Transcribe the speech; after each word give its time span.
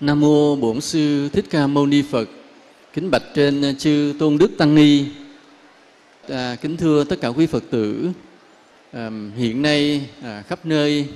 Nam 0.00 0.20
mô 0.20 0.56
Bổn 0.56 0.80
sư 0.80 1.28
Thích 1.32 1.44
Ca 1.50 1.66
Mâu 1.66 1.86
Ni 1.86 2.02
Phật. 2.02 2.28
Kính 2.92 3.10
bạch 3.10 3.22
trên 3.34 3.76
chư 3.78 4.14
Tôn 4.18 4.38
Đức 4.38 4.50
Tăng 4.58 4.74
Ni. 4.74 5.04
À, 6.28 6.56
kính 6.60 6.76
thưa 6.76 7.04
tất 7.04 7.20
cả 7.20 7.28
quý 7.28 7.46
Phật 7.46 7.64
tử. 7.70 8.10
À, 8.92 9.10
hiện 9.36 9.62
nay 9.62 10.08
à, 10.22 10.42
khắp 10.48 10.66
nơi 10.66 11.06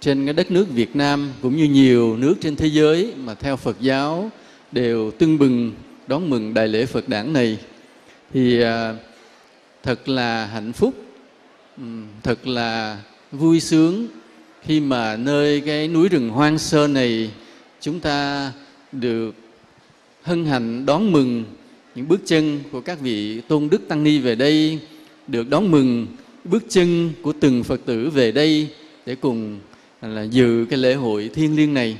trên 0.00 0.24
cái 0.24 0.34
đất 0.34 0.50
nước 0.50 0.70
Việt 0.70 0.96
Nam 0.96 1.32
cũng 1.42 1.56
như 1.56 1.64
nhiều 1.64 2.16
nước 2.16 2.34
trên 2.40 2.56
thế 2.56 2.66
giới 2.66 3.12
mà 3.16 3.34
theo 3.34 3.56
Phật 3.56 3.80
giáo 3.80 4.30
đều 4.72 5.10
tưng 5.10 5.38
bừng 5.38 5.72
đón 6.06 6.30
mừng 6.30 6.54
đại 6.54 6.68
lễ 6.68 6.86
Phật 6.86 7.08
đản 7.08 7.32
này 7.32 7.58
thì 8.32 8.62
à, 8.62 8.94
thật 9.82 10.08
là 10.08 10.46
hạnh 10.46 10.72
phúc, 10.72 10.94
thật 12.22 12.46
là 12.46 12.98
vui 13.32 13.60
sướng 13.60 14.06
khi 14.62 14.80
mà 14.80 15.16
nơi 15.16 15.60
cái 15.60 15.88
núi 15.88 16.08
rừng 16.08 16.28
hoang 16.28 16.58
sơ 16.58 16.88
này 16.88 17.30
chúng 17.82 18.00
ta 18.00 18.52
được 18.92 19.34
hân 20.22 20.44
hạnh 20.44 20.86
đón 20.86 21.12
mừng 21.12 21.44
những 21.94 22.08
bước 22.08 22.20
chân 22.24 22.60
của 22.72 22.80
các 22.80 23.00
vị 23.00 23.40
tôn 23.40 23.68
đức 23.70 23.88
tăng 23.88 24.04
ni 24.04 24.18
về 24.18 24.34
đây, 24.34 24.78
được 25.26 25.50
đón 25.50 25.70
mừng 25.70 26.06
bước 26.44 26.64
chân 26.68 27.12
của 27.22 27.32
từng 27.40 27.64
phật 27.64 27.80
tử 27.86 28.10
về 28.10 28.32
đây 28.32 28.68
để 29.06 29.14
cùng 29.14 29.58
là 30.02 30.22
dự 30.22 30.66
cái 30.70 30.78
lễ 30.78 30.94
hội 30.94 31.30
thiêng 31.34 31.56
liêng 31.56 31.74
này 31.74 31.96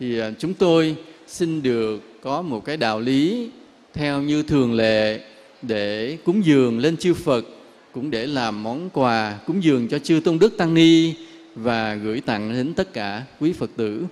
thì 0.00 0.18
à, 0.18 0.30
chúng 0.38 0.54
tôi 0.54 0.96
xin 1.26 1.62
được 1.62 2.02
có 2.22 2.42
một 2.42 2.64
cái 2.64 2.76
đạo 2.76 3.00
lý 3.00 3.50
theo 3.92 4.22
như 4.22 4.42
thường 4.42 4.74
lệ 4.74 5.20
để 5.62 6.18
cúng 6.24 6.44
dường 6.44 6.78
lên 6.78 6.96
chư 6.96 7.14
Phật, 7.14 7.44
cũng 7.92 8.10
để 8.10 8.26
làm 8.26 8.62
món 8.62 8.90
quà 8.90 9.38
cúng 9.46 9.64
dường 9.64 9.88
cho 9.88 9.98
chư 9.98 10.20
tôn 10.24 10.38
đức 10.38 10.56
tăng 10.56 10.74
ni 10.74 11.14
và 11.54 11.94
gửi 11.94 12.20
tặng 12.20 12.52
đến 12.52 12.74
tất 12.74 12.92
cả 12.92 13.22
quý 13.40 13.52
Phật 13.52 13.70
tử. 13.76 14.06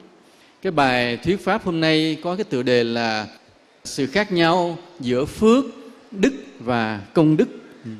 Cái 0.62 0.72
bài 0.72 1.16
thuyết 1.16 1.44
pháp 1.44 1.64
hôm 1.64 1.80
nay 1.80 2.18
có 2.22 2.36
cái 2.36 2.44
tựa 2.44 2.62
đề 2.62 2.84
là 2.84 3.26
sự 3.84 4.06
khác 4.06 4.32
nhau 4.32 4.78
giữa 5.00 5.24
phước, 5.24 5.64
đức 6.10 6.32
và 6.58 7.02
công 7.12 7.36
đức. 7.36 7.48
Ừ. 7.84 7.91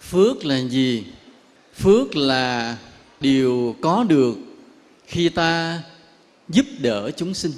Phước 0.00 0.44
là 0.44 0.60
gì? 0.60 1.04
Phước 1.74 2.16
là 2.16 2.76
điều 3.20 3.76
có 3.80 4.04
được 4.04 4.34
khi 5.06 5.28
ta 5.28 5.82
giúp 6.48 6.66
đỡ 6.78 7.10
chúng 7.16 7.34
sinh. 7.34 7.52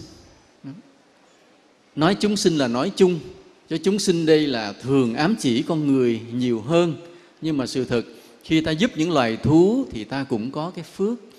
Nói 1.97 2.17
chúng 2.21 2.37
sinh 2.37 2.59
là 2.59 2.69
nói 2.69 2.93
chung, 2.97 3.21
cho 3.69 3.77
chúng 3.85 3.99
sinh 3.99 4.27
đây 4.27 4.47
là 4.47 4.73
thường 4.73 5.15
ám 5.15 5.35
chỉ 5.39 5.63
con 5.63 5.87
người 5.87 6.21
nhiều 6.33 6.61
hơn. 6.61 6.97
Nhưng 7.41 7.57
mà 7.57 7.67
sự 7.67 7.85
thật 7.85 8.03
khi 8.45 8.61
ta 8.61 8.71
giúp 8.71 8.91
những 8.97 9.13
loài 9.13 9.37
thú 9.37 9.87
thì 9.91 10.05
ta 10.05 10.25
cũng 10.25 10.51
có 10.51 10.73
cái 10.75 10.85
phước 10.97 11.30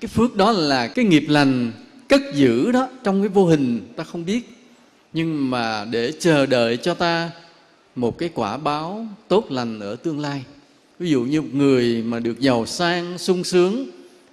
cái 0.00 0.08
phước 0.08 0.36
đó 0.36 0.52
là 0.52 0.88
cái 0.88 1.04
nghiệp 1.04 1.24
lành, 1.28 1.72
cất 2.08 2.20
giữ 2.34 2.72
đó 2.72 2.88
trong 3.04 3.22
cái 3.22 3.28
vô 3.28 3.46
hình, 3.46 3.80
ta 3.96 4.04
không 4.04 4.24
biết. 4.24 4.40
Nhưng 5.12 5.50
mà 5.50 5.84
để 5.84 6.12
chờ 6.20 6.46
đợi 6.46 6.76
cho 6.76 6.94
ta 6.94 7.30
một 7.96 8.18
cái 8.18 8.30
quả 8.34 8.56
báo 8.56 9.06
tốt 9.28 9.46
lành 9.50 9.80
ở 9.80 9.96
tương 9.96 10.20
lai. 10.20 10.44
Ví 10.98 11.10
dụ 11.10 11.22
như 11.22 11.42
một 11.42 11.48
người 11.52 12.02
mà 12.02 12.18
được 12.18 12.40
giàu 12.40 12.66
sang, 12.66 13.18
sung 13.18 13.44
sướng, 13.44 13.86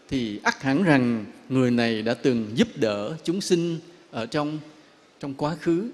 thì 0.10 0.40
ắt 0.44 0.64
hẳn 0.64 0.84
rằng 0.84 1.26
người 1.50 1.72
này 1.72 2.02
đã 2.02 2.14
từng 2.14 2.48
giúp 2.56 2.68
đỡ 2.76 3.14
chúng 3.24 3.42
sinh 3.42 3.78
ở 4.12 4.26
trong 4.26 4.60
trong 5.20 5.34
quá 5.34 5.56
khứ. 5.62 5.90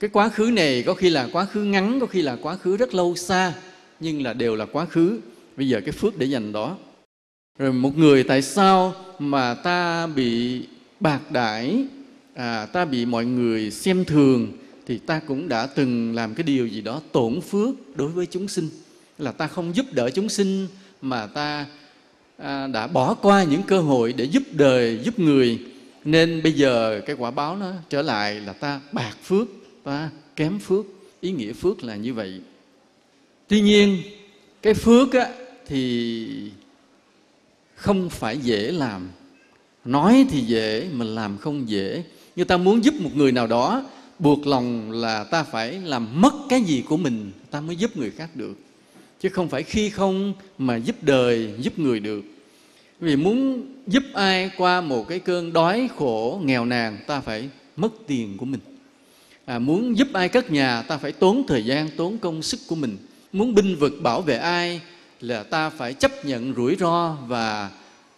Cái 0.00 0.10
quá 0.12 0.28
khứ 0.28 0.50
này 0.52 0.82
có 0.82 0.94
khi 0.94 1.10
là 1.10 1.28
quá 1.32 1.44
khứ 1.44 1.62
ngắn, 1.62 2.00
có 2.00 2.06
khi 2.06 2.22
là 2.22 2.36
quá 2.42 2.56
khứ 2.56 2.76
rất 2.76 2.94
lâu 2.94 3.16
xa, 3.16 3.52
nhưng 4.00 4.22
là 4.22 4.32
đều 4.32 4.56
là 4.56 4.66
quá 4.66 4.86
khứ. 4.86 5.18
Bây 5.56 5.68
giờ 5.68 5.80
cái 5.80 5.92
phước 5.92 6.18
để 6.18 6.26
dành 6.26 6.52
đó 6.52 6.76
rồi 7.58 7.72
một 7.72 7.98
người 7.98 8.24
tại 8.24 8.42
sao 8.42 8.94
mà 9.18 9.54
ta 9.54 10.06
bị 10.06 10.62
bạc 11.00 11.20
đãi? 11.30 11.84
À, 12.34 12.66
ta 12.66 12.84
bị 12.84 13.06
mọi 13.06 13.24
người 13.24 13.70
xem 13.70 14.04
thường 14.04 14.52
thì 14.86 14.98
ta 14.98 15.20
cũng 15.26 15.48
đã 15.48 15.66
từng 15.66 16.14
làm 16.14 16.34
cái 16.34 16.44
điều 16.44 16.66
gì 16.66 16.80
đó 16.80 17.00
tổn 17.12 17.40
phước 17.40 17.96
đối 17.96 18.08
với 18.08 18.26
chúng 18.26 18.48
sinh. 18.48 18.68
Là 19.18 19.32
ta 19.32 19.46
không 19.46 19.76
giúp 19.76 19.86
đỡ 19.92 20.10
chúng 20.10 20.28
sinh 20.28 20.66
mà 21.02 21.26
ta 21.26 21.66
à, 22.38 22.66
đã 22.66 22.86
bỏ 22.86 23.14
qua 23.14 23.44
những 23.44 23.62
cơ 23.62 23.80
hội 23.80 24.12
để 24.12 24.24
giúp 24.24 24.42
đời 24.52 25.00
giúp 25.04 25.18
người. 25.18 25.58
Nên 26.04 26.42
bây 26.42 26.52
giờ 26.52 27.00
cái 27.06 27.16
quả 27.16 27.30
báo 27.30 27.56
nó 27.56 27.72
trở 27.88 28.02
lại 28.02 28.34
là 28.34 28.52
ta 28.52 28.80
bạc 28.92 29.16
phước 29.24 29.48
ta 29.84 30.10
kém 30.36 30.58
phước. 30.58 30.86
Ý 31.20 31.30
nghĩa 31.30 31.52
phước 31.52 31.84
là 31.84 31.96
như 31.96 32.14
vậy. 32.14 32.40
Tuy 33.48 33.60
nhiên 33.60 34.02
cái 34.62 34.74
phước 34.74 35.12
á, 35.12 35.28
thì 35.66 36.26
không 37.82 38.10
phải 38.10 38.38
dễ 38.38 38.72
làm. 38.72 39.08
Nói 39.84 40.26
thì 40.30 40.40
dễ 40.40 40.88
mà 40.92 41.04
làm 41.04 41.38
không 41.38 41.68
dễ. 41.68 42.04
Như 42.36 42.44
ta 42.44 42.56
muốn 42.56 42.84
giúp 42.84 42.94
một 43.00 43.10
người 43.14 43.32
nào 43.32 43.46
đó 43.46 43.84
buộc 44.18 44.46
lòng 44.46 44.90
là 44.90 45.24
ta 45.24 45.42
phải 45.42 45.72
làm 45.72 46.20
mất 46.20 46.32
cái 46.48 46.62
gì 46.62 46.82
của 46.88 46.96
mình 46.96 47.32
ta 47.50 47.60
mới 47.60 47.76
giúp 47.76 47.96
người 47.96 48.10
khác 48.10 48.36
được. 48.36 48.54
Chứ 49.20 49.28
không 49.28 49.48
phải 49.48 49.62
khi 49.62 49.90
không 49.90 50.34
mà 50.58 50.76
giúp 50.76 50.96
đời 51.02 51.54
giúp 51.58 51.78
người 51.78 52.00
được. 52.00 52.24
Vì 53.00 53.16
muốn 53.16 53.66
giúp 53.86 54.02
ai 54.14 54.50
qua 54.56 54.80
một 54.80 55.08
cái 55.08 55.18
cơn 55.18 55.52
đói 55.52 55.88
khổ 55.96 56.40
nghèo 56.44 56.64
nàn 56.64 56.98
ta 57.06 57.20
phải 57.20 57.48
mất 57.76 57.92
tiền 58.06 58.36
của 58.36 58.46
mình. 58.46 58.60
À, 59.44 59.58
muốn 59.58 59.98
giúp 59.98 60.08
ai 60.12 60.28
cất 60.28 60.50
nhà 60.50 60.82
ta 60.82 60.96
phải 60.96 61.12
tốn 61.12 61.44
thời 61.48 61.64
gian 61.64 61.88
tốn 61.96 62.18
công 62.18 62.42
sức 62.42 62.60
của 62.68 62.74
mình. 62.74 62.96
Muốn 63.32 63.54
binh 63.54 63.76
vực 63.76 63.92
bảo 64.02 64.22
vệ 64.22 64.36
ai 64.36 64.80
là 65.22 65.42
ta 65.42 65.70
phải 65.70 65.94
chấp 65.94 66.24
nhận 66.24 66.54
rủi 66.54 66.76
ro 66.76 67.16
và 67.26 67.70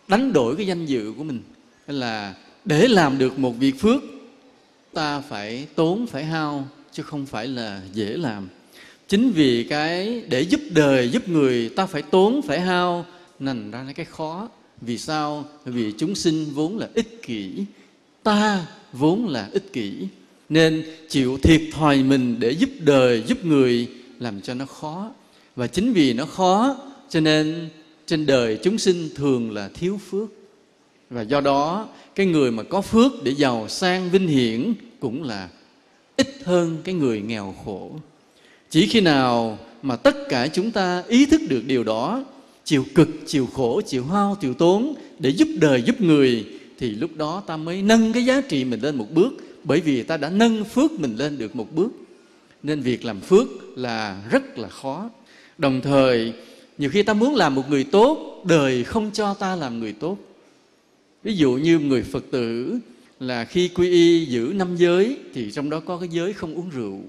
đánh 0.09 0.33
đổi 0.33 0.57
cái 0.57 0.67
danh 0.67 0.87
dự 0.87 1.13
của 1.17 1.25
mình. 1.25 1.41
Nên 1.87 1.97
là 1.97 2.35
để 2.65 2.89
làm 2.89 3.19
được 3.19 3.39
một 3.39 3.59
việc 3.59 3.81
phước, 3.81 4.03
ta 4.93 5.21
phải 5.21 5.67
tốn, 5.75 6.07
phải 6.07 6.25
hao, 6.25 6.69
chứ 6.93 7.03
không 7.03 7.27
phải 7.27 7.49
là 7.49 7.81
dễ 7.93 8.17
làm. 8.17 8.49
Chính 9.09 9.33
vì 9.33 9.65
cái 9.65 10.23
để 10.29 10.41
giúp 10.41 10.61
đời, 10.71 11.11
giúp 11.11 11.29
người, 11.29 11.69
ta 11.69 11.87
phải 11.87 12.03
tốn, 12.03 12.43
phải 12.43 12.61
hao, 12.61 13.07
nành 13.39 13.71
ra 13.71 13.87
cái 13.95 14.07
khó. 14.07 14.49
Vì 14.81 14.99
sao? 14.99 15.45
Vì 15.65 15.93
chúng 15.99 16.15
sinh 16.15 16.45
vốn 16.55 16.79
là 16.79 16.89
ích 16.95 17.23
kỷ, 17.23 17.53
ta 18.23 18.67
vốn 18.93 19.29
là 19.29 19.49
ích 19.53 19.73
kỷ. 19.73 19.93
Nên 20.49 20.85
chịu 21.09 21.39
thiệt 21.43 21.61
thòi 21.73 22.03
mình 22.03 22.37
để 22.39 22.51
giúp 22.51 22.71
đời, 22.79 23.23
giúp 23.27 23.45
người, 23.45 23.89
làm 24.19 24.41
cho 24.41 24.55
nó 24.55 24.67
khó. 24.67 25.11
Và 25.57 25.67
chính 25.67 25.93
vì 25.93 26.13
nó 26.13 26.25
khó 26.25 26.77
cho 27.15 27.21
nên 27.21 27.69
trên 28.07 28.27
đời 28.27 28.59
chúng 28.63 28.79
sinh 28.79 29.09
thường 29.15 29.51
là 29.51 29.71
thiếu 29.75 30.01
phước. 30.11 30.29
Và 31.11 31.23
do 31.23 31.41
đó, 31.41 31.89
cái 32.15 32.27
người 32.27 32.51
mà 32.51 32.63
có 32.63 32.81
phước 32.81 33.25
để 33.25 33.35
giàu 33.35 33.69
sang 33.69 34.11
vinh 34.11 34.29
hiển 34.29 34.75
cũng 35.01 35.23
là 35.23 35.49
ít 36.17 36.29
hơn 36.45 36.79
cái 36.85 36.95
người 36.95 37.21
nghèo 37.21 37.55
khổ. 37.65 37.93
Chỉ 38.71 38.87
khi 38.87 39.01
nào 39.01 39.59
mà 39.83 39.97
tất 39.97 40.17
cả 40.29 40.49
chúng 40.49 40.71
ta 40.71 41.03
ý 41.09 41.27
thức 41.27 41.41
được 41.49 41.63
điều 41.67 41.85
đó, 41.85 42.25
chịu 42.65 42.85
cực, 42.95 43.09
chịu 43.27 43.47
khổ, 43.47 43.81
chịu 43.87 44.05
hao, 44.05 44.37
chịu 44.41 44.55
tốn 44.55 44.95
để 45.19 45.31
giúp 45.31 45.49
đời, 45.61 45.83
giúp 45.83 46.01
người, 46.01 46.47
thì 46.79 46.91
lúc 46.91 47.11
đó 47.17 47.43
ta 47.47 47.57
mới 47.57 47.83
nâng 47.83 48.13
cái 48.13 48.25
giá 48.25 48.41
trị 48.41 48.65
mình 48.65 48.81
lên 48.81 48.97
một 48.97 49.07
bước, 49.11 49.33
bởi 49.65 49.81
vì 49.81 50.03
ta 50.03 50.17
đã 50.17 50.31
nâng 50.31 50.65
phước 50.65 50.93
mình 50.93 51.17
lên 51.17 51.39
được 51.39 51.57
một 51.57 51.75
bước. 51.75 51.93
Nên 52.63 52.81
việc 52.81 53.05
làm 53.05 53.21
phước 53.21 53.49
là 53.77 54.23
rất 54.31 54.59
là 54.59 54.69
khó. 54.69 55.11
Đồng 55.59 55.81
thời 55.81 56.33
nhiều 56.79 56.91
khi 56.91 57.03
ta 57.03 57.15
muốn 57.15 57.35
làm 57.35 57.55
một 57.55 57.71
người 57.71 57.85
tốt, 57.85 58.43
đời 58.45 58.85
không 58.85 59.11
cho 59.13 59.35
ta 59.35 59.57
làm 59.57 59.79
người 59.79 59.93
tốt. 59.93 60.19
Ví 61.23 61.37
dụ 61.37 61.53
như 61.53 61.79
người 61.79 62.03
phật 62.03 62.25
tử 62.31 62.79
là 63.21 63.45
khi 63.45 63.69
quy 63.69 63.91
y 63.91 64.25
giữ 64.25 64.53
năm 64.55 64.77
giới 64.77 65.17
thì 65.35 65.53
trong 65.53 65.71
đó 65.71 65.81
có 65.81 65.99
cái 65.99 66.09
giới 66.09 66.33
không 66.33 66.55
uống 66.55 66.71
rượu. 66.71 67.01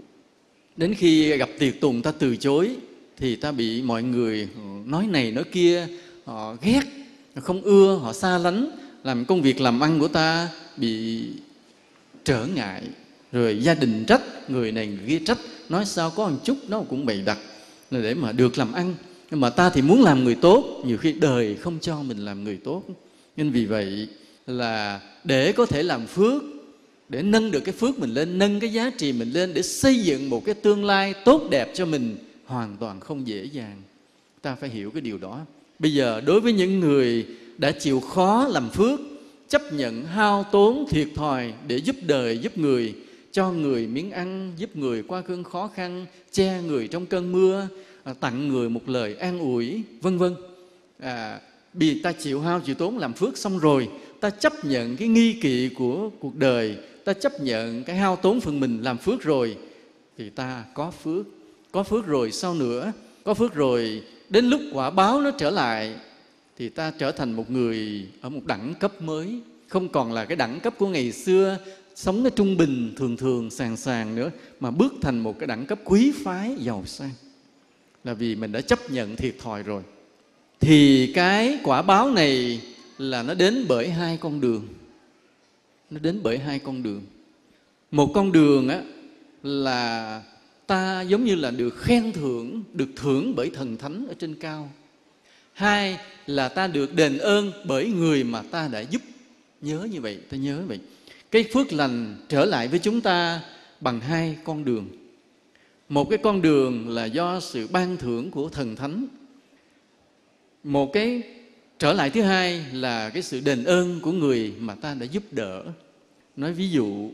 Đến 0.77 0.93
khi 0.93 1.37
gặp 1.37 1.49
tiệc 1.59 1.81
tùng 1.81 2.01
ta 2.01 2.11
từ 2.11 2.35
chối 2.35 2.75
thì 3.17 3.35
ta 3.35 3.51
bị 3.51 3.81
mọi 3.81 4.03
người 4.03 4.47
nói 4.85 5.07
này 5.07 5.31
nói 5.31 5.43
kia, 5.43 5.87
họ 6.25 6.55
ghét, 6.61 6.81
không 7.35 7.61
ưa, 7.61 7.95
họ 7.95 8.13
xa 8.13 8.37
lánh, 8.37 8.69
làm 9.03 9.25
công 9.25 9.41
việc 9.41 9.61
làm 9.61 9.79
ăn 9.79 9.99
của 9.99 10.07
ta 10.07 10.49
bị 10.77 11.23
trở 12.23 12.45
ngại. 12.55 12.83
Rồi 13.31 13.59
gia 13.63 13.73
đình 13.73 14.05
trách, 14.07 14.49
người 14.49 14.71
này 14.71 14.87
người 14.87 15.07
kia 15.07 15.19
trách, 15.25 15.37
nói 15.69 15.85
sao 15.85 16.09
có 16.09 16.29
một 16.29 16.37
chút 16.43 16.57
nó 16.67 16.81
cũng 16.89 17.05
bày 17.05 17.21
đặt 17.25 17.37
để 17.91 18.13
mà 18.13 18.31
được 18.31 18.57
làm 18.57 18.73
ăn 18.73 18.95
nhưng 19.35 19.41
mà 19.41 19.49
ta 19.49 19.69
thì 19.69 19.81
muốn 19.81 20.03
làm 20.03 20.23
người 20.23 20.35
tốt, 20.35 20.81
nhiều 20.85 20.97
khi 20.97 21.13
đời 21.13 21.55
không 21.55 21.77
cho 21.81 22.03
mình 22.03 22.17
làm 22.17 22.43
người 22.43 22.57
tốt. 22.63 22.83
Nên 23.37 23.51
vì 23.51 23.65
vậy 23.65 24.07
là 24.47 25.01
để 25.23 25.51
có 25.51 25.65
thể 25.65 25.83
làm 25.83 26.07
phước, 26.07 26.43
để 27.09 27.21
nâng 27.21 27.51
được 27.51 27.59
cái 27.59 27.73
phước 27.73 27.99
mình 27.99 28.13
lên, 28.13 28.37
nâng 28.37 28.59
cái 28.59 28.73
giá 28.73 28.91
trị 28.97 29.13
mình 29.13 29.31
lên 29.31 29.53
để 29.53 29.61
xây 29.61 29.99
dựng 29.99 30.29
một 30.29 30.45
cái 30.45 30.55
tương 30.55 30.85
lai 30.85 31.13
tốt 31.25 31.47
đẹp 31.49 31.71
cho 31.73 31.85
mình, 31.85 32.17
hoàn 32.45 32.77
toàn 32.79 32.99
không 32.99 33.27
dễ 33.27 33.43
dàng. 33.51 33.81
Ta 34.41 34.55
phải 34.55 34.69
hiểu 34.69 34.91
cái 34.91 35.01
điều 35.01 35.17
đó. 35.17 35.39
Bây 35.79 35.93
giờ 35.93 36.21
đối 36.21 36.41
với 36.41 36.53
những 36.53 36.79
người 36.79 37.25
đã 37.57 37.71
chịu 37.71 37.99
khó 37.99 38.47
làm 38.47 38.69
phước, 38.69 38.99
chấp 39.49 39.73
nhận 39.73 40.05
hao 40.05 40.45
tốn 40.51 40.85
thiệt 40.89 41.07
thòi 41.15 41.53
để 41.67 41.77
giúp 41.77 41.95
đời, 42.07 42.37
giúp 42.37 42.57
người, 42.57 42.93
cho 43.31 43.51
người 43.51 43.87
miếng 43.87 44.11
ăn, 44.11 44.51
giúp 44.57 44.75
người 44.75 45.03
qua 45.03 45.21
cơn 45.21 45.43
khó 45.43 45.69
khăn, 45.75 46.05
che 46.31 46.61
người 46.67 46.87
trong 46.87 47.05
cơn 47.05 47.31
mưa 47.31 47.67
À, 48.05 48.13
tặng 48.13 48.47
người 48.47 48.69
một 48.69 48.89
lời 48.89 49.15
an 49.15 49.39
ủi 49.39 49.83
vân 50.01 50.17
vân. 50.17 50.35
À, 50.99 51.39
vì 51.73 52.01
ta 52.01 52.11
chịu 52.11 52.41
hao 52.41 52.59
chịu 52.59 52.75
tốn 52.75 52.97
làm 52.97 53.13
phước 53.13 53.37
xong 53.37 53.59
rồi 53.59 53.89
ta 54.19 54.29
chấp 54.29 54.65
nhận 54.65 54.97
cái 54.97 55.07
nghi 55.07 55.33
kỵ 55.33 55.69
của 55.69 56.09
cuộc 56.19 56.35
đời 56.35 56.77
ta 57.05 57.13
chấp 57.13 57.41
nhận 57.41 57.83
cái 57.83 57.95
hao 57.95 58.15
tốn 58.15 58.41
phần 58.41 58.59
mình 58.59 58.81
làm 58.81 58.97
phước 58.97 59.21
rồi 59.21 59.57
thì 60.17 60.29
ta 60.29 60.63
có 60.73 60.91
phước. 60.91 61.25
Có 61.71 61.83
phước 61.83 62.05
rồi 62.05 62.31
sau 62.31 62.53
nữa? 62.53 62.91
Có 63.23 63.33
phước 63.33 63.53
rồi 63.53 64.03
đến 64.29 64.45
lúc 64.45 64.61
quả 64.73 64.89
báo 64.89 65.21
nó 65.21 65.31
trở 65.31 65.49
lại 65.49 65.95
thì 66.57 66.69
ta 66.69 66.91
trở 66.97 67.11
thành 67.11 67.31
một 67.31 67.51
người 67.51 68.07
ở 68.21 68.29
một 68.29 68.45
đẳng 68.45 68.73
cấp 68.79 69.01
mới. 69.01 69.39
Không 69.67 69.89
còn 69.89 70.13
là 70.13 70.25
cái 70.25 70.35
đẳng 70.35 70.59
cấp 70.59 70.73
của 70.77 70.87
ngày 70.87 71.11
xưa 71.11 71.57
sống 71.95 72.23
cái 72.23 72.31
trung 72.35 72.57
bình 72.57 72.93
thường 72.97 73.17
thường 73.17 73.49
sàng 73.49 73.77
sàng 73.77 74.15
nữa 74.15 74.31
mà 74.59 74.71
bước 74.71 74.93
thành 75.01 75.19
một 75.19 75.39
cái 75.39 75.47
đẳng 75.47 75.65
cấp 75.65 75.79
quý 75.85 76.13
phái 76.23 76.55
giàu 76.59 76.83
sang 76.85 77.11
là 78.05 78.13
vì 78.13 78.35
mình 78.35 78.51
đã 78.51 78.61
chấp 78.61 78.91
nhận 78.91 79.15
thiệt 79.15 79.35
thòi 79.39 79.63
rồi. 79.63 79.83
Thì 80.59 81.11
cái 81.13 81.59
quả 81.63 81.81
báo 81.81 82.11
này 82.11 82.61
là 82.97 83.23
nó 83.23 83.33
đến 83.33 83.65
bởi 83.67 83.89
hai 83.89 84.17
con 84.17 84.41
đường. 84.41 84.67
Nó 85.89 85.99
đến 85.99 86.19
bởi 86.23 86.37
hai 86.37 86.59
con 86.59 86.83
đường. 86.83 87.01
Một 87.91 88.11
con 88.13 88.31
đường 88.31 88.69
á, 88.69 88.81
là 89.43 90.21
ta 90.67 91.01
giống 91.01 91.25
như 91.25 91.35
là 91.35 91.51
được 91.51 91.77
khen 91.77 92.11
thưởng, 92.11 92.63
được 92.73 92.89
thưởng 92.95 93.33
bởi 93.35 93.49
thần 93.49 93.77
thánh 93.77 94.07
ở 94.07 94.13
trên 94.19 94.35
cao. 94.35 94.71
Hai 95.53 95.97
là 96.27 96.49
ta 96.49 96.67
được 96.67 96.93
đền 96.93 97.17
ơn 97.17 97.51
bởi 97.65 97.87
người 97.87 98.23
mà 98.23 98.41
ta 98.41 98.67
đã 98.67 98.79
giúp. 98.79 99.01
Nhớ 99.61 99.87
như 99.91 100.01
vậy, 100.01 100.19
ta 100.29 100.37
nhớ 100.37 100.61
vậy. 100.67 100.79
Cái 101.31 101.45
phước 101.53 101.73
lành 101.73 102.15
trở 102.29 102.45
lại 102.45 102.67
với 102.67 102.79
chúng 102.79 103.01
ta 103.01 103.41
bằng 103.81 103.99
hai 103.99 104.37
con 104.43 104.65
đường 104.65 104.87
một 105.89 106.09
cái 106.09 106.17
con 106.17 106.41
đường 106.41 106.89
là 106.89 107.05
do 107.05 107.39
sự 107.39 107.67
ban 107.67 107.97
thưởng 107.97 108.31
của 108.31 108.49
thần 108.49 108.75
thánh. 108.75 109.07
Một 110.63 110.93
cái 110.93 111.21
trở 111.79 111.93
lại 111.93 112.09
thứ 112.09 112.21
hai 112.21 112.65
là 112.73 113.09
cái 113.09 113.21
sự 113.23 113.39
đền 113.39 113.63
ơn 113.63 113.99
của 113.99 114.11
người 114.11 114.53
mà 114.59 114.75
ta 114.75 114.93
đã 114.93 115.05
giúp 115.05 115.23
đỡ. 115.31 115.63
Nói 116.35 116.53
ví 116.53 116.69
dụ 116.69 117.11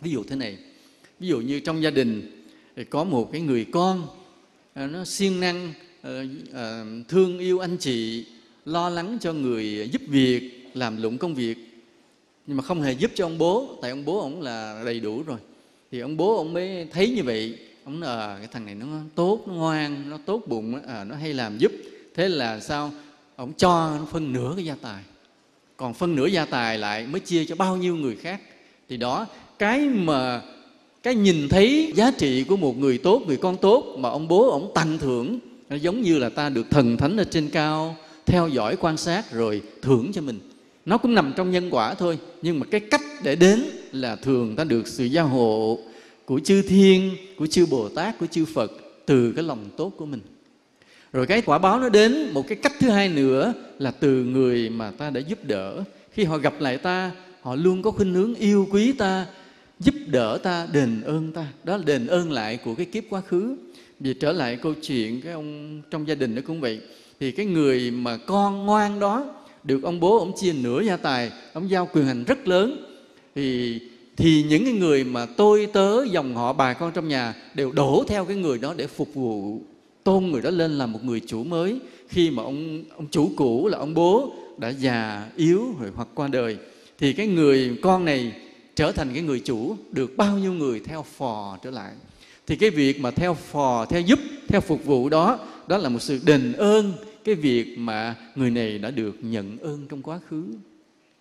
ví 0.00 0.10
dụ 0.10 0.24
thế 0.24 0.36
này. 0.36 0.58
Ví 1.20 1.28
dụ 1.28 1.40
như 1.40 1.60
trong 1.60 1.82
gia 1.82 1.90
đình 1.90 2.44
có 2.90 3.04
một 3.04 3.32
cái 3.32 3.40
người 3.40 3.66
con 3.72 4.06
à, 4.74 4.86
nó 4.86 5.04
siêng 5.04 5.40
năng 5.40 5.72
ờ, 6.02 6.26
ờ, 6.52 6.86
thương 7.08 7.38
yêu 7.38 7.58
anh 7.58 7.76
chị, 7.76 8.24
lo 8.64 8.88
lắng 8.88 9.18
cho 9.20 9.32
người 9.32 9.88
giúp 9.92 10.02
việc, 10.08 10.70
làm 10.74 11.02
lụng 11.02 11.18
công 11.18 11.34
việc. 11.34 11.58
Nhưng 12.46 12.56
mà 12.56 12.62
không 12.62 12.82
hề 12.82 12.92
giúp 12.92 13.10
cho 13.14 13.26
ông 13.26 13.38
bố, 13.38 13.78
tại 13.82 13.90
ông 13.90 14.04
bố 14.04 14.20
ông 14.20 14.42
là 14.42 14.82
đầy 14.84 15.00
đủ 15.00 15.22
rồi. 15.22 15.38
Thì 15.90 16.00
ông 16.00 16.16
bố 16.16 16.36
ông 16.36 16.52
mới 16.52 16.88
thấy 16.92 17.10
như 17.10 17.22
vậy 17.22 17.58
ông 17.84 18.00
nói 18.00 18.10
à, 18.10 18.36
cái 18.38 18.48
thằng 18.52 18.66
này 18.66 18.74
nó 18.74 18.86
tốt 19.14 19.44
nó 19.46 19.54
ngoan 19.54 20.10
nó 20.10 20.18
tốt 20.26 20.42
bụng 20.46 20.80
à, 20.86 21.04
nó 21.04 21.16
hay 21.16 21.34
làm 21.34 21.58
giúp. 21.58 21.72
Thế 22.14 22.28
là 22.28 22.60
sao? 22.60 22.90
Ông 23.36 23.52
cho 23.56 23.96
nó 23.98 24.06
phân 24.10 24.32
nửa 24.32 24.52
cái 24.56 24.64
gia 24.64 24.74
tài. 24.74 25.02
Còn 25.76 25.94
phân 25.94 26.16
nửa 26.16 26.26
gia 26.26 26.44
tài 26.44 26.78
lại 26.78 27.06
mới 27.06 27.20
chia 27.20 27.44
cho 27.44 27.56
bao 27.56 27.76
nhiêu 27.76 27.96
người 27.96 28.16
khác. 28.16 28.40
Thì 28.88 28.96
đó 28.96 29.26
cái 29.58 29.80
mà 29.80 30.42
cái 31.02 31.14
nhìn 31.14 31.48
thấy 31.48 31.92
giá 31.94 32.10
trị 32.10 32.44
của 32.44 32.56
một 32.56 32.78
người 32.78 32.98
tốt 32.98 33.22
người 33.26 33.36
con 33.36 33.56
tốt 33.56 33.96
mà 33.98 34.08
ông 34.08 34.28
bố 34.28 34.50
ông 34.50 34.70
tặng 34.74 34.98
thưởng 34.98 35.38
nó 35.68 35.76
giống 35.76 36.02
như 36.02 36.18
là 36.18 36.28
ta 36.28 36.48
được 36.48 36.70
thần 36.70 36.96
thánh 36.96 37.16
ở 37.16 37.24
trên 37.24 37.48
cao 37.48 37.96
theo 38.26 38.48
dõi 38.48 38.76
quan 38.80 38.96
sát 38.96 39.32
rồi 39.32 39.62
thưởng 39.82 40.10
cho 40.12 40.20
mình. 40.20 40.40
Nó 40.86 40.98
cũng 40.98 41.14
nằm 41.14 41.32
trong 41.36 41.50
nhân 41.50 41.68
quả 41.70 41.94
thôi 41.94 42.18
nhưng 42.42 42.60
mà 42.60 42.66
cái 42.70 42.80
cách 42.80 43.02
để 43.22 43.36
đến 43.36 43.64
là 43.92 44.16
thường 44.16 44.56
ta 44.56 44.64
được 44.64 44.88
sự 44.88 45.04
gia 45.04 45.22
hộ 45.22 45.78
của 46.24 46.40
chư 46.40 46.62
thiên, 46.62 47.16
của 47.38 47.46
chư 47.46 47.66
bồ 47.66 47.88
tát, 47.88 48.18
của 48.18 48.26
chư 48.26 48.44
phật 48.44 48.72
từ 49.06 49.32
cái 49.32 49.44
lòng 49.44 49.64
tốt 49.76 49.92
của 49.96 50.06
mình. 50.06 50.20
Rồi 51.12 51.26
cái 51.26 51.42
quả 51.42 51.58
báo 51.58 51.80
nó 51.80 51.88
đến 51.88 52.30
một 52.32 52.48
cái 52.48 52.58
cách 52.62 52.72
thứ 52.80 52.90
hai 52.90 53.08
nữa 53.08 53.52
là 53.78 53.90
từ 53.90 54.24
người 54.24 54.70
mà 54.70 54.90
ta 54.90 55.10
đã 55.10 55.20
giúp 55.20 55.38
đỡ. 55.44 55.82
Khi 56.12 56.24
họ 56.24 56.38
gặp 56.38 56.60
lại 56.60 56.78
ta, 56.78 57.10
họ 57.40 57.54
luôn 57.54 57.82
có 57.82 57.90
khuynh 57.90 58.14
hướng 58.14 58.34
yêu 58.34 58.68
quý 58.70 58.92
ta, 58.92 59.26
giúp 59.80 59.94
đỡ 60.06 60.38
ta, 60.42 60.66
đền 60.72 61.00
ơn 61.00 61.32
ta. 61.32 61.46
Đó 61.64 61.76
là 61.76 61.82
đền 61.86 62.06
ơn 62.06 62.32
lại 62.32 62.56
của 62.56 62.74
cái 62.74 62.86
kiếp 62.86 63.04
quá 63.10 63.20
khứ. 63.20 63.56
Vì 64.00 64.14
trở 64.14 64.32
lại 64.32 64.58
câu 64.62 64.74
chuyện 64.82 65.20
cái 65.20 65.32
ông 65.32 65.82
trong 65.90 66.08
gia 66.08 66.14
đình 66.14 66.34
nó 66.34 66.42
cũng 66.46 66.60
vậy. 66.60 66.80
Thì 67.20 67.30
cái 67.30 67.46
người 67.46 67.90
mà 67.90 68.16
con 68.16 68.66
ngoan 68.66 69.00
đó, 69.00 69.34
được 69.64 69.82
ông 69.82 70.00
bố, 70.00 70.18
ông 70.18 70.32
chia 70.40 70.52
nửa 70.52 70.82
gia 70.82 70.96
tài, 70.96 71.30
ông 71.52 71.70
giao 71.70 71.88
quyền 71.92 72.06
hành 72.06 72.24
rất 72.24 72.48
lớn. 72.48 72.84
Thì 73.34 73.78
thì 74.16 74.44
những 74.48 74.64
cái 74.64 74.72
người 74.72 75.04
mà 75.04 75.26
tôi 75.26 75.66
tớ 75.72 76.04
dòng 76.04 76.34
họ 76.34 76.52
bà 76.52 76.72
con 76.72 76.92
trong 76.92 77.08
nhà 77.08 77.34
đều 77.54 77.72
đổ 77.72 78.04
theo 78.08 78.24
cái 78.24 78.36
người 78.36 78.58
đó 78.58 78.74
để 78.76 78.86
phục 78.86 79.14
vụ 79.14 79.60
tôn 80.04 80.26
người 80.26 80.42
đó 80.42 80.50
lên 80.50 80.78
làm 80.78 80.92
một 80.92 81.04
người 81.04 81.20
chủ 81.26 81.44
mới. 81.44 81.78
Khi 82.08 82.30
mà 82.30 82.42
ông 82.42 82.84
ông 82.96 83.06
chủ 83.10 83.30
cũ 83.36 83.68
là 83.68 83.78
ông 83.78 83.94
bố 83.94 84.32
đã 84.58 84.68
già 84.68 85.28
yếu 85.36 85.74
rồi 85.80 85.90
hoặc 85.94 86.08
qua 86.14 86.28
đời 86.28 86.56
thì 86.98 87.12
cái 87.12 87.26
người 87.26 87.78
con 87.82 88.04
này 88.04 88.32
trở 88.76 88.92
thành 88.92 89.10
cái 89.14 89.22
người 89.22 89.40
chủ 89.40 89.76
được 89.92 90.16
bao 90.16 90.38
nhiêu 90.38 90.52
người 90.52 90.80
theo 90.80 91.04
phò 91.16 91.58
trở 91.62 91.70
lại. 91.70 91.92
Thì 92.46 92.56
cái 92.56 92.70
việc 92.70 93.00
mà 93.00 93.10
theo 93.10 93.34
phò 93.34 93.86
theo 93.86 94.00
giúp 94.00 94.18
theo 94.48 94.60
phục 94.60 94.84
vụ 94.84 95.08
đó 95.08 95.38
đó 95.68 95.78
là 95.78 95.88
một 95.88 96.02
sự 96.02 96.20
đền 96.26 96.52
ơn 96.52 96.92
cái 97.24 97.34
việc 97.34 97.78
mà 97.78 98.14
người 98.34 98.50
này 98.50 98.78
đã 98.78 98.90
được 98.90 99.16
nhận 99.22 99.58
ơn 99.58 99.86
trong 99.88 100.02
quá 100.02 100.20
khứ. 100.28 100.44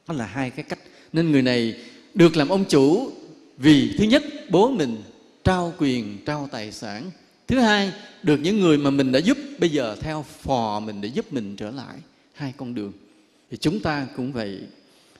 Đó 0.07 0.15
là 0.15 0.25
hai 0.25 0.49
cái 0.49 0.63
cách. 0.63 0.79
Nên 1.13 1.31
người 1.31 1.41
này 1.41 1.75
được 2.13 2.38
làm 2.38 2.50
ông 2.50 2.65
chủ 2.69 3.12
vì 3.57 3.95
thứ 3.98 4.04
nhất 4.04 4.24
bố 4.50 4.69
mình 4.69 5.01
trao 5.44 5.74
quyền 5.77 6.18
trao 6.25 6.50
tài 6.51 6.71
sản. 6.71 7.12
Thứ 7.48 7.60
hai 7.60 7.92
được 8.24 8.38
những 8.38 8.60
người 8.60 8.77
mà 8.77 8.89
mình 8.89 9.12
đã 9.12 9.19
giúp 9.19 9.38
bây 9.60 9.69
giờ 9.69 9.95
theo 10.01 10.25
phò 10.42 10.80
mình 10.80 11.01
để 11.01 11.10
giúp 11.10 11.33
mình 11.33 11.56
trở 11.56 11.71
lại 11.71 11.95
hai 12.33 12.54
con 12.57 12.75
đường. 12.75 12.92
Thì 13.51 13.57
chúng 13.57 13.80
ta 13.80 14.07
cũng 14.15 14.31
vậy. 14.31 14.60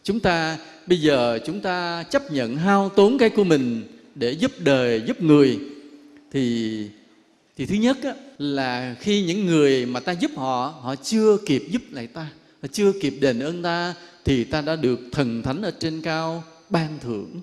Chúng 0.04 0.20
ta 0.20 0.58
bây 0.88 1.02
giờ 1.02 1.40
chúng 1.46 1.62
ta 1.62 2.04
chấp 2.04 2.32
nhận 2.32 2.58
hao 2.58 2.90
tốn 2.90 3.18
cái 3.18 3.30
của 3.30 3.44
mình 3.44 3.84
để 4.16 4.32
giúp 4.32 4.52
đời 4.60 5.02
giúp 5.08 5.22
người. 5.22 5.60
Thì 6.32 6.88
thì 7.58 7.66
thứ 7.66 7.76
nhất 7.76 7.98
á, 8.04 8.14
là 8.38 8.96
khi 9.00 9.24
những 9.24 9.46
người 9.46 9.86
mà 9.86 10.00
ta 10.00 10.12
giúp 10.12 10.32
họ 10.36 10.76
họ 10.82 10.96
chưa 10.96 11.38
kịp 11.46 11.64
giúp 11.70 11.82
lại 11.92 12.08
ta 12.08 12.28
họ 12.62 12.68
chưa 12.72 12.92
kịp 13.02 13.14
đền 13.22 13.40
ơn 13.40 13.64
ta 13.64 13.94
thì 14.26 14.44
ta 14.44 14.62
đã 14.62 14.76
được 14.76 15.00
thần 15.12 15.42
thánh 15.42 15.62
ở 15.62 15.72
trên 15.80 16.02
cao 16.02 16.44
ban 16.74 17.00
thưởng. 17.00 17.42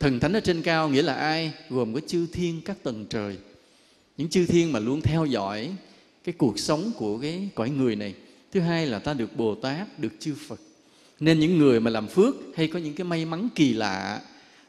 Thần 0.00 0.20
thánh 0.20 0.32
ở 0.32 0.40
trên 0.40 0.62
cao 0.62 0.88
nghĩa 0.88 1.02
là 1.02 1.14
ai? 1.14 1.52
Gồm 1.70 1.94
có 1.94 2.00
chư 2.06 2.26
thiên 2.32 2.60
các 2.64 2.76
tầng 2.82 3.06
trời. 3.10 3.36
Những 4.16 4.28
chư 4.28 4.46
thiên 4.46 4.72
mà 4.72 4.78
luôn 4.78 5.00
theo 5.00 5.24
dõi 5.24 5.74
cái 6.24 6.32
cuộc 6.38 6.58
sống 6.58 6.92
của 6.96 7.18
cái 7.18 7.48
cõi 7.54 7.70
người 7.70 7.96
này. 7.96 8.14
Thứ 8.52 8.60
hai 8.60 8.86
là 8.86 8.98
ta 8.98 9.14
được 9.14 9.36
bồ 9.36 9.54
tát, 9.54 9.98
được 9.98 10.12
chư 10.20 10.34
phật. 10.48 10.60
Nên 11.20 11.40
những 11.40 11.58
người 11.58 11.80
mà 11.80 11.90
làm 11.90 12.06
phước 12.08 12.34
hay 12.56 12.68
có 12.68 12.78
những 12.78 12.94
cái 12.94 13.04
may 13.04 13.24
mắn 13.24 13.48
kỳ 13.54 13.72
lạ 13.72 14.20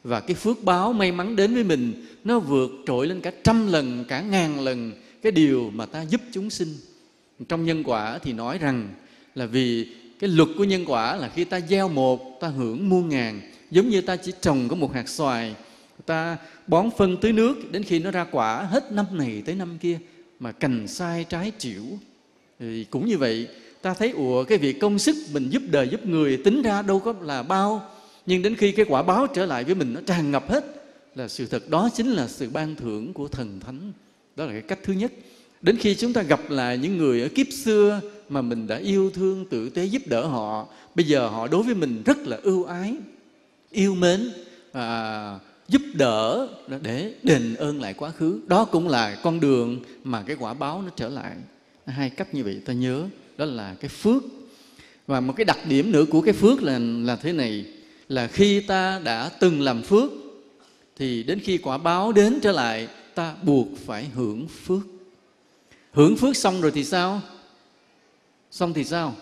và 0.04 0.20
cái 0.20 0.34
phước 0.34 0.64
báo 0.64 0.92
may 0.92 1.12
mắn 1.12 1.36
đến 1.36 1.54
với 1.54 1.64
mình, 1.64 2.06
nó 2.24 2.38
vượt 2.38 2.70
trội 2.86 3.06
lên 3.06 3.20
cả 3.20 3.32
trăm 3.44 3.66
lần, 3.72 4.04
cả 4.08 4.20
ngàn 4.20 4.60
lần 4.60 4.92
cái 5.22 5.32
điều 5.32 5.70
mà 5.70 5.86
ta 5.86 6.02
giúp 6.02 6.20
chúng 6.32 6.50
sinh. 6.50 6.74
Trong 7.48 7.64
nhân 7.64 7.82
quả 7.82 8.18
thì 8.18 8.32
nói 8.32 8.58
rằng 8.58 8.88
là 9.34 9.46
vì 9.46 9.95
cái 10.18 10.30
luật 10.30 10.48
của 10.58 10.64
nhân 10.64 10.84
quả 10.86 11.16
là 11.16 11.30
khi 11.34 11.44
ta 11.44 11.60
gieo 11.60 11.88
một, 11.88 12.40
ta 12.40 12.48
hưởng 12.48 12.88
muôn 12.88 13.08
ngàn, 13.08 13.40
giống 13.70 13.88
như 13.88 14.00
ta 14.00 14.16
chỉ 14.16 14.32
trồng 14.40 14.68
có 14.68 14.76
một 14.76 14.94
hạt 14.94 15.08
xoài, 15.08 15.54
ta 16.06 16.36
bón 16.66 16.90
phân 16.98 17.16
tưới 17.16 17.32
nước, 17.32 17.72
đến 17.72 17.82
khi 17.82 17.98
nó 17.98 18.10
ra 18.10 18.24
quả 18.30 18.62
hết 18.62 18.92
năm 18.92 19.06
này 19.10 19.42
tới 19.46 19.54
năm 19.54 19.78
kia 19.80 19.98
mà 20.40 20.52
cành 20.52 20.88
sai 20.88 21.24
trái 21.28 21.52
chịu 21.58 21.84
thì 22.60 22.84
cũng 22.84 23.06
như 23.06 23.18
vậy, 23.18 23.48
ta 23.82 23.94
thấy, 23.94 24.10
ủa, 24.10 24.44
cái 24.44 24.58
việc 24.58 24.80
công 24.80 24.98
sức 24.98 25.16
mình 25.32 25.50
giúp 25.50 25.62
đời 25.70 25.88
giúp 25.88 26.06
người 26.06 26.36
tính 26.36 26.62
ra 26.62 26.82
đâu 26.82 27.00
có 27.00 27.14
là 27.20 27.42
bao, 27.42 27.90
nhưng 28.26 28.42
đến 28.42 28.54
khi 28.54 28.72
cái 28.72 28.86
quả 28.88 29.02
báo 29.02 29.26
trở 29.26 29.46
lại 29.46 29.64
với 29.64 29.74
mình 29.74 29.94
nó 29.94 30.00
tràn 30.06 30.30
ngập 30.30 30.50
hết 30.50 30.64
là 31.14 31.28
sự 31.28 31.46
thật 31.46 31.70
đó 31.70 31.90
chính 31.94 32.10
là 32.10 32.28
sự 32.28 32.50
ban 32.50 32.76
thưởng 32.76 33.12
của 33.12 33.28
thần 33.28 33.60
thánh. 33.60 33.92
Đó 34.36 34.44
là 34.44 34.52
cái 34.52 34.62
cách 34.62 34.78
thứ 34.82 34.92
nhất. 34.92 35.12
Đến 35.62 35.76
khi 35.76 35.94
chúng 35.94 36.12
ta 36.12 36.22
gặp 36.22 36.50
lại 36.50 36.78
những 36.78 36.96
người 36.96 37.22
ở 37.22 37.28
kiếp 37.34 37.46
xưa 37.52 38.00
mà 38.28 38.42
mình 38.42 38.66
đã 38.66 38.76
yêu 38.76 39.10
thương 39.14 39.44
tử 39.44 39.68
tế 39.70 39.84
giúp 39.84 40.02
đỡ 40.06 40.26
họ 40.26 40.66
bây 40.94 41.06
giờ 41.06 41.28
họ 41.28 41.48
đối 41.48 41.62
với 41.62 41.74
mình 41.74 42.02
rất 42.04 42.18
là 42.18 42.38
ưu 42.42 42.64
ái 42.64 42.96
yêu 43.70 43.94
mến 43.94 44.30
à, 44.72 45.38
giúp 45.68 45.82
đỡ 45.94 46.48
để 46.82 47.14
đền 47.22 47.54
ơn 47.54 47.80
lại 47.80 47.94
quá 47.94 48.10
khứ. 48.10 48.40
Đó 48.46 48.64
cũng 48.64 48.88
là 48.88 49.14
con 49.22 49.40
đường 49.40 49.80
mà 50.04 50.22
cái 50.22 50.36
quả 50.40 50.54
báo 50.54 50.82
nó 50.82 50.90
trở 50.96 51.08
lại. 51.08 51.36
Hai 51.86 52.10
cách 52.10 52.34
như 52.34 52.44
vậy 52.44 52.60
ta 52.64 52.72
nhớ 52.72 53.04
đó 53.36 53.44
là 53.44 53.74
cái 53.80 53.88
phước. 53.88 54.22
Và 55.06 55.20
một 55.20 55.32
cái 55.36 55.44
đặc 55.44 55.58
điểm 55.68 55.92
nữa 55.92 56.04
của 56.10 56.20
cái 56.20 56.34
phước 56.34 56.62
là 56.62 56.78
là 56.78 57.16
thế 57.16 57.32
này 57.32 57.64
là 58.08 58.26
khi 58.26 58.60
ta 58.60 59.00
đã 59.04 59.30
từng 59.40 59.60
làm 59.60 59.82
phước 59.82 60.10
thì 60.96 61.22
đến 61.22 61.40
khi 61.40 61.58
quả 61.58 61.78
báo 61.78 62.12
đến 62.12 62.38
trở 62.42 62.52
lại 62.52 62.88
ta 63.14 63.34
buộc 63.42 63.68
phải 63.86 64.06
hưởng 64.14 64.48
phước. 64.48 64.82
Hưởng 65.92 66.16
phước 66.16 66.36
xong 66.36 66.60
rồi 66.60 66.70
thì 66.70 66.84
sao? 66.84 67.20
Xong 68.50 68.72
thì 68.72 68.84
sao? 68.84 69.14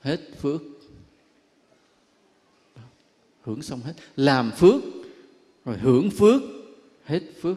Hết 0.00 0.20
phước. 0.40 0.60
Hưởng 3.42 3.62
xong 3.62 3.80
hết. 3.80 3.92
Làm 4.16 4.50
phước, 4.50 4.82
rồi 5.64 5.78
hưởng 5.78 6.10
phước, 6.10 6.42
hết 7.04 7.20
phước. 7.40 7.56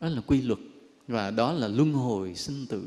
Đó 0.00 0.08
là 0.08 0.20
quy 0.26 0.42
luật, 0.42 0.58
và 1.08 1.30
đó 1.30 1.52
là 1.52 1.68
luân 1.68 1.92
hồi 1.92 2.34
sinh 2.34 2.66
tử. 2.66 2.82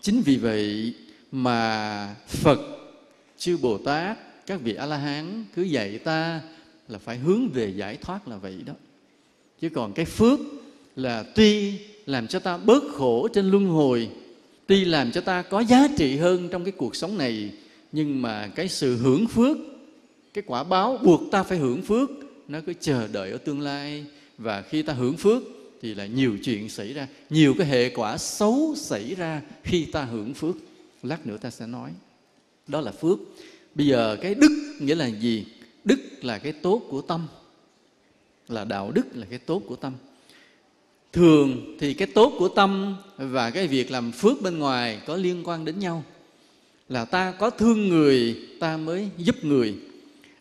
Chính 0.00 0.22
vì 0.22 0.36
vậy 0.36 0.94
mà 1.32 2.14
phật, 2.28 2.58
chư 3.38 3.56
bồ 3.56 3.78
tát, 3.78 4.18
các 4.46 4.60
vị 4.60 4.74
a 4.74 4.86
la 4.86 4.96
hán 4.96 5.44
cứ 5.54 5.62
dạy 5.62 5.98
ta 5.98 6.40
là 6.88 6.98
phải 6.98 7.18
hướng 7.18 7.48
về 7.48 7.68
giải 7.76 7.96
thoát 7.96 8.28
là 8.28 8.36
vậy 8.36 8.62
đó. 8.66 8.72
Chứ 9.60 9.68
còn 9.68 9.92
cái 9.92 10.04
phước 10.04 10.40
là 10.96 11.24
tuy 11.34 11.78
làm 12.06 12.26
cho 12.26 12.38
ta 12.38 12.56
bớt 12.56 12.82
khổ 12.94 13.28
trên 13.32 13.50
luân 13.50 13.66
hồi 13.66 14.10
tuy 14.70 14.84
làm 14.84 15.12
cho 15.12 15.20
ta 15.20 15.42
có 15.42 15.60
giá 15.60 15.88
trị 15.96 16.16
hơn 16.16 16.48
trong 16.48 16.64
cái 16.64 16.72
cuộc 16.72 16.96
sống 16.96 17.18
này, 17.18 17.50
nhưng 17.92 18.22
mà 18.22 18.46
cái 18.54 18.68
sự 18.68 18.96
hưởng 18.96 19.26
phước, 19.26 19.56
cái 20.34 20.44
quả 20.46 20.64
báo 20.64 20.98
buộc 21.02 21.20
ta 21.30 21.42
phải 21.42 21.58
hưởng 21.58 21.82
phước, 21.82 22.10
nó 22.48 22.58
cứ 22.66 22.72
chờ 22.80 23.08
đợi 23.12 23.30
ở 23.30 23.38
tương 23.38 23.60
lai. 23.60 24.04
Và 24.38 24.62
khi 24.62 24.82
ta 24.82 24.92
hưởng 24.92 25.16
phước 25.16 25.42
thì 25.82 25.94
là 25.94 26.06
nhiều 26.06 26.38
chuyện 26.44 26.68
xảy 26.68 26.92
ra, 26.92 27.08
nhiều 27.30 27.54
cái 27.58 27.66
hệ 27.66 27.88
quả 27.88 28.18
xấu 28.18 28.74
xảy 28.76 29.14
ra 29.14 29.42
khi 29.62 29.84
ta 29.84 30.04
hưởng 30.04 30.34
phước. 30.34 30.54
Lát 31.02 31.26
nữa 31.26 31.36
ta 31.40 31.50
sẽ 31.50 31.66
nói. 31.66 31.90
Đó 32.68 32.80
là 32.80 32.92
phước. 32.92 33.18
Bây 33.74 33.86
giờ 33.86 34.16
cái 34.20 34.34
đức 34.34 34.76
nghĩa 34.80 34.94
là 34.94 35.06
gì? 35.06 35.46
Đức 35.84 36.00
là 36.22 36.38
cái 36.38 36.52
tốt 36.52 36.82
của 36.90 37.00
tâm. 37.00 37.26
Là 38.48 38.64
đạo 38.64 38.90
đức 38.90 39.06
là 39.14 39.26
cái 39.30 39.38
tốt 39.38 39.62
của 39.66 39.76
tâm 39.76 39.92
thường 41.12 41.76
thì 41.80 41.94
cái 41.94 42.08
tốt 42.14 42.32
của 42.38 42.48
tâm 42.48 42.96
và 43.16 43.50
cái 43.50 43.66
việc 43.66 43.90
làm 43.90 44.12
phước 44.12 44.42
bên 44.42 44.58
ngoài 44.58 45.00
có 45.06 45.16
liên 45.16 45.42
quan 45.44 45.64
đến 45.64 45.78
nhau. 45.78 46.04
Là 46.88 47.04
ta 47.04 47.32
có 47.32 47.50
thương 47.50 47.88
người 47.88 48.36
ta 48.60 48.76
mới 48.76 49.08
giúp 49.16 49.44
người. 49.44 49.74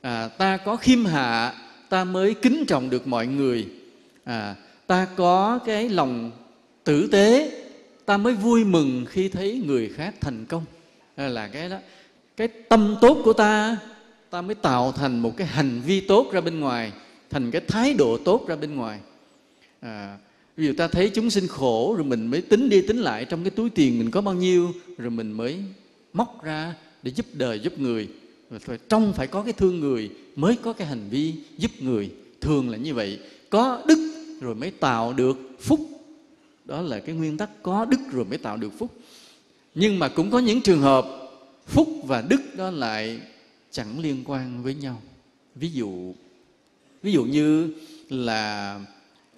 À, 0.01 0.27
ta 0.27 0.57
có 0.57 0.75
khiêm 0.75 1.05
hạ 1.05 1.53
ta 1.89 2.03
mới 2.03 2.33
kính 2.33 2.65
trọng 2.67 2.89
được 2.89 3.07
mọi 3.07 3.27
người. 3.27 3.67
À, 4.23 4.55
ta 4.88 5.07
có 5.15 5.59
cái 5.65 5.89
lòng 5.89 6.31
tử 6.83 7.07
tế 7.11 7.51
ta 8.05 8.17
mới 8.17 8.33
vui 8.33 8.63
mừng 8.63 9.05
khi 9.09 9.29
thấy 9.29 9.61
người 9.65 9.89
khác 9.95 10.15
thành 10.21 10.45
công. 10.45 10.65
À, 11.15 11.27
là 11.27 11.47
cái 11.47 11.69
đó. 11.69 11.77
Cái 12.38 12.47
tâm 12.47 12.95
tốt 13.01 13.21
của 13.23 13.33
ta 13.33 13.77
ta 14.29 14.41
mới 14.41 14.55
tạo 14.55 14.91
thành 14.91 15.19
một 15.19 15.38
cái 15.38 15.47
hành 15.47 15.81
vi 15.85 15.99
tốt 15.99 16.29
ra 16.31 16.41
bên 16.41 16.59
ngoài 16.59 16.91
thành 17.29 17.51
cái 17.51 17.61
thái 17.67 17.93
độ 17.93 18.17
tốt 18.25 18.47
ra 18.47 18.55
bên 18.55 18.75
ngoài. 18.75 18.99
À, 19.81 20.17
ví 20.59 20.67
dụ 20.67 20.73
ta 20.73 20.87
thấy 20.87 21.09
chúng 21.09 21.29
sinh 21.29 21.47
khổ, 21.47 21.93
rồi 21.97 22.05
mình 22.05 22.27
mới 22.27 22.41
tính 22.41 22.69
đi 22.69 22.81
tính 22.81 22.97
lại 22.97 23.25
trong 23.25 23.43
cái 23.43 23.51
túi 23.51 23.69
tiền 23.69 23.99
mình 23.99 24.11
có 24.11 24.21
bao 24.21 24.35
nhiêu, 24.35 24.71
rồi 24.97 25.09
mình 25.09 25.31
mới 25.31 25.57
móc 26.13 26.43
ra 26.43 26.75
để 27.03 27.11
giúp 27.15 27.25
đời, 27.33 27.59
giúp 27.59 27.79
người. 27.79 28.07
Rồi 28.49 28.59
phải 28.59 28.77
trong 28.89 29.13
phải 29.13 29.27
có 29.27 29.43
cái 29.43 29.53
thương 29.53 29.79
người, 29.79 30.09
mới 30.35 30.55
có 30.55 30.73
cái 30.73 30.87
hành 30.87 31.09
vi 31.09 31.33
giúp 31.57 31.71
người. 31.79 32.11
Thường 32.41 32.69
là 32.69 32.77
như 32.77 32.93
vậy. 32.93 33.19
Có 33.49 33.81
đức 33.87 34.23
rồi 34.41 34.55
mới 34.55 34.71
tạo 34.71 35.13
được 35.13 35.37
phúc. 35.59 35.79
Đó 36.65 36.81
là 36.81 36.99
cái 36.99 37.15
nguyên 37.15 37.37
tắc 37.37 37.63
có 37.63 37.85
đức 37.85 37.99
rồi 38.11 38.25
mới 38.25 38.37
tạo 38.37 38.57
được 38.57 38.71
phúc. 38.77 38.91
Nhưng 39.75 39.99
mà 39.99 40.07
cũng 40.07 40.31
có 40.31 40.39
những 40.39 40.61
trường 40.61 40.81
hợp, 40.81 41.05
phúc 41.67 41.87
và 42.03 42.21
đức 42.21 42.41
đó 42.55 42.71
lại 42.71 43.19
chẳng 43.71 43.99
liên 43.99 44.23
quan 44.25 44.63
với 44.63 44.75
nhau. 44.75 45.01
Ví 45.55 45.71
dụ 45.71 46.13
ví 47.03 47.11
dụ 47.11 47.23
như 47.23 47.73
là 48.09 48.79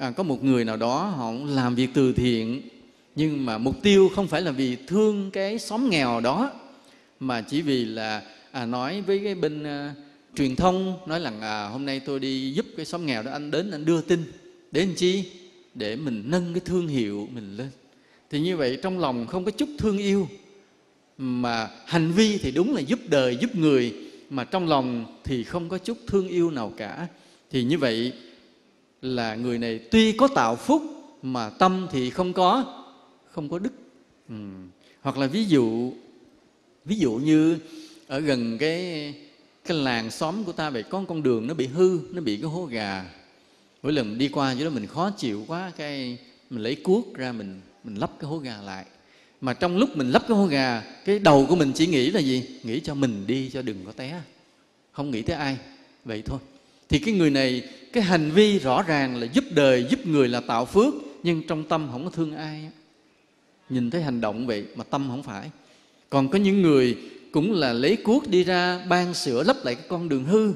à, 0.01 0.12
có 0.12 0.24
một 0.24 0.43
người 0.43 0.65
nào 0.65 0.77
đó 0.77 1.05
họ 1.05 1.31
làm 1.46 1.75
việc 1.75 1.89
từ 1.93 2.13
thiện 2.13 2.62
nhưng 3.15 3.46
mà 3.46 3.58
mục 3.58 3.75
tiêu 3.81 4.10
không 4.15 4.27
phải 4.27 4.41
là 4.41 4.51
vì 4.51 4.77
thương 4.88 5.31
cái 5.31 5.60
xóm 5.60 5.89
nghèo 5.89 6.22
đó 6.22 6.51
mà 7.20 7.41
chỉ 7.41 7.62
vì 7.62 7.86
là 7.86 8.22
à, 8.51 8.65
nói 8.65 9.01
với 9.01 9.22
cái 9.24 9.36
bên 9.36 9.63
à, 9.63 9.93
truyền 10.36 10.55
thông 10.55 10.98
nói 11.08 11.20
là 11.20 11.31
à, 11.41 11.67
hôm 11.67 11.86
nay 11.86 12.00
tôi 12.00 12.20
đi 12.20 12.51
giúp 12.51 12.65
cái 12.77 12.86
xóm 12.86 13.05
nghèo 13.05 13.24
đó 13.24 13.31
anh 13.31 13.51
đến 13.51 13.72
anh 13.72 13.86
đưa 13.86 14.01
tin 14.01 14.24
để 14.72 14.86
làm 14.86 14.96
chi? 14.96 15.24
Để 15.74 15.96
mình 15.96 16.24
nâng 16.25 16.53
cái 16.53 16.62
thương 16.65 16.88
hiệu 16.88 17.27
mình 17.34 17.58
lên. 17.58 17.70
Thì 18.29 18.39
như 18.39 18.58
vậy 18.58 18.79
trong 18.81 19.00
lòng 19.00 19.27
không 19.27 19.46
có 19.46 19.51
chút 19.51 19.70
thương 19.77 19.98
yêu 19.98 20.27
mà 21.17 21.70
hành 21.86 22.12
vi 22.12 22.38
thì 22.38 22.51
đúng 22.51 22.74
là 22.74 22.81
giúp 22.81 23.00
đời 23.08 23.38
giúp 23.41 23.55
người 23.55 23.93
mà 24.29 24.43
trong 24.43 24.67
lòng 24.67 25.05
thì 25.24 25.43
không 25.43 25.70
có 25.70 25.77
chút 25.77 25.98
thương 26.08 26.27
yêu 26.27 26.51
nào 26.51 26.74
cả. 26.77 27.08
Thì 27.51 27.63
như 27.63 27.77
vậy 27.77 28.13
là 29.01 29.36
người 29.36 29.58
này 29.58 29.79
tuy 29.91 30.12
có 30.12 30.27
tạo 30.27 30.55
phúc 30.55 30.81
mà 31.22 31.50
tâm 31.50 31.88
thì 31.91 32.10
không 32.10 32.34
có 32.34 32.84
không 33.31 33.50
có 33.50 33.60
đức. 33.60 33.74
Ừ. 34.29 34.36
hoặc 35.01 35.17
là 35.17 35.27
ví 35.27 35.46
dụ 35.46 35.93
ví 36.86 36.96
dụ 36.96 37.12
như 37.12 37.58
ở 38.08 38.20
gần 38.20 38.58
cái 38.58 39.13
cái 39.65 39.77
làng 39.77 40.12
xóm 40.12 40.43
của 40.43 40.51
ta 40.51 40.70
vậy, 40.70 40.84
có 40.84 41.03
con 41.08 41.24
đường 41.24 41.48
nó 41.48 41.53
bị 41.53 41.67
hư, 41.67 42.00
nó 42.12 42.22
bị 42.22 42.38
cái 42.38 42.50
hố 42.50 42.65
gà. 42.65 43.05
Mỗi 43.84 43.93
lần 43.93 44.10
mình 44.10 44.17
đi 44.17 44.27
qua 44.27 44.55
chỗ 44.60 44.65
đó 44.65 44.72
mình 44.72 44.88
khó 44.88 45.12
chịu 45.17 45.43
quá, 45.48 45.72
cái 45.77 46.17
mình 46.50 46.63
lấy 46.63 46.75
cuốc 46.75 47.15
ra 47.15 47.31
mình 47.31 47.62
mình 47.84 47.96
lắp 47.96 48.12
cái 48.20 48.29
hố 48.29 48.38
gà 48.38 48.62
lại. 48.62 48.86
Mà 49.41 49.53
trong 49.53 49.77
lúc 49.77 49.98
mình 49.98 50.12
lắp 50.12 50.24
cái 50.27 50.38
hố 50.38 50.46
gà, 50.46 50.84
cái 51.05 51.20
đầu 51.20 51.46
của 51.50 51.55
mình 51.55 51.72
chỉ 51.75 51.88
nghĩ 51.88 52.12
là 52.12 52.20
gì? 52.20 52.60
Nghĩ 52.63 52.79
cho 52.79 52.93
mình 52.93 53.27
đi, 53.27 53.50
cho 53.50 53.62
đừng 53.62 53.86
có 53.86 53.91
té. 53.91 54.22
Không 54.91 55.12
nghĩ 55.12 55.22
tới 55.22 55.36
ai. 55.36 55.58
Vậy 56.05 56.22
thôi 56.25 56.39
thì 56.91 57.00
cái 57.00 57.13
người 57.13 57.29
này 57.29 57.63
cái 57.93 58.03
hành 58.03 58.31
vi 58.31 58.60
rõ 58.60 58.81
ràng 58.81 59.15
là 59.15 59.27
giúp 59.33 59.43
đời 59.51 59.86
giúp 59.89 60.07
người 60.07 60.27
là 60.27 60.39
tạo 60.39 60.65
phước 60.65 60.93
nhưng 61.24 61.48
trong 61.48 61.63
tâm 61.63 61.88
không 61.91 62.03
có 62.03 62.10
thương 62.10 62.36
ai 62.36 62.69
nhìn 63.69 63.89
thấy 63.89 64.03
hành 64.03 64.21
động 64.21 64.48
vậy 64.48 64.65
mà 64.75 64.83
tâm 64.83 65.07
không 65.10 65.24
phải. 65.24 65.50
Còn 66.10 66.29
có 66.29 66.38
những 66.38 66.62
người 66.62 66.98
cũng 67.31 67.51
là 67.53 67.74
lấy 67.74 67.95
cuốc 67.95 68.27
đi 68.27 68.43
ra 68.43 68.86
ban 68.89 69.13
sửa 69.13 69.43
lấp 69.43 69.57
lại 69.63 69.75
cái 69.75 69.86
con 69.88 70.10
đường 70.10 70.24
hư. 70.24 70.53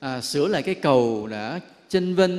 À, 0.00 0.20
sửa 0.20 0.48
lại 0.48 0.62
cái 0.62 0.74
cầu 0.74 1.26
đã 1.30 1.60
chênh 1.88 2.14
vênh. 2.14 2.30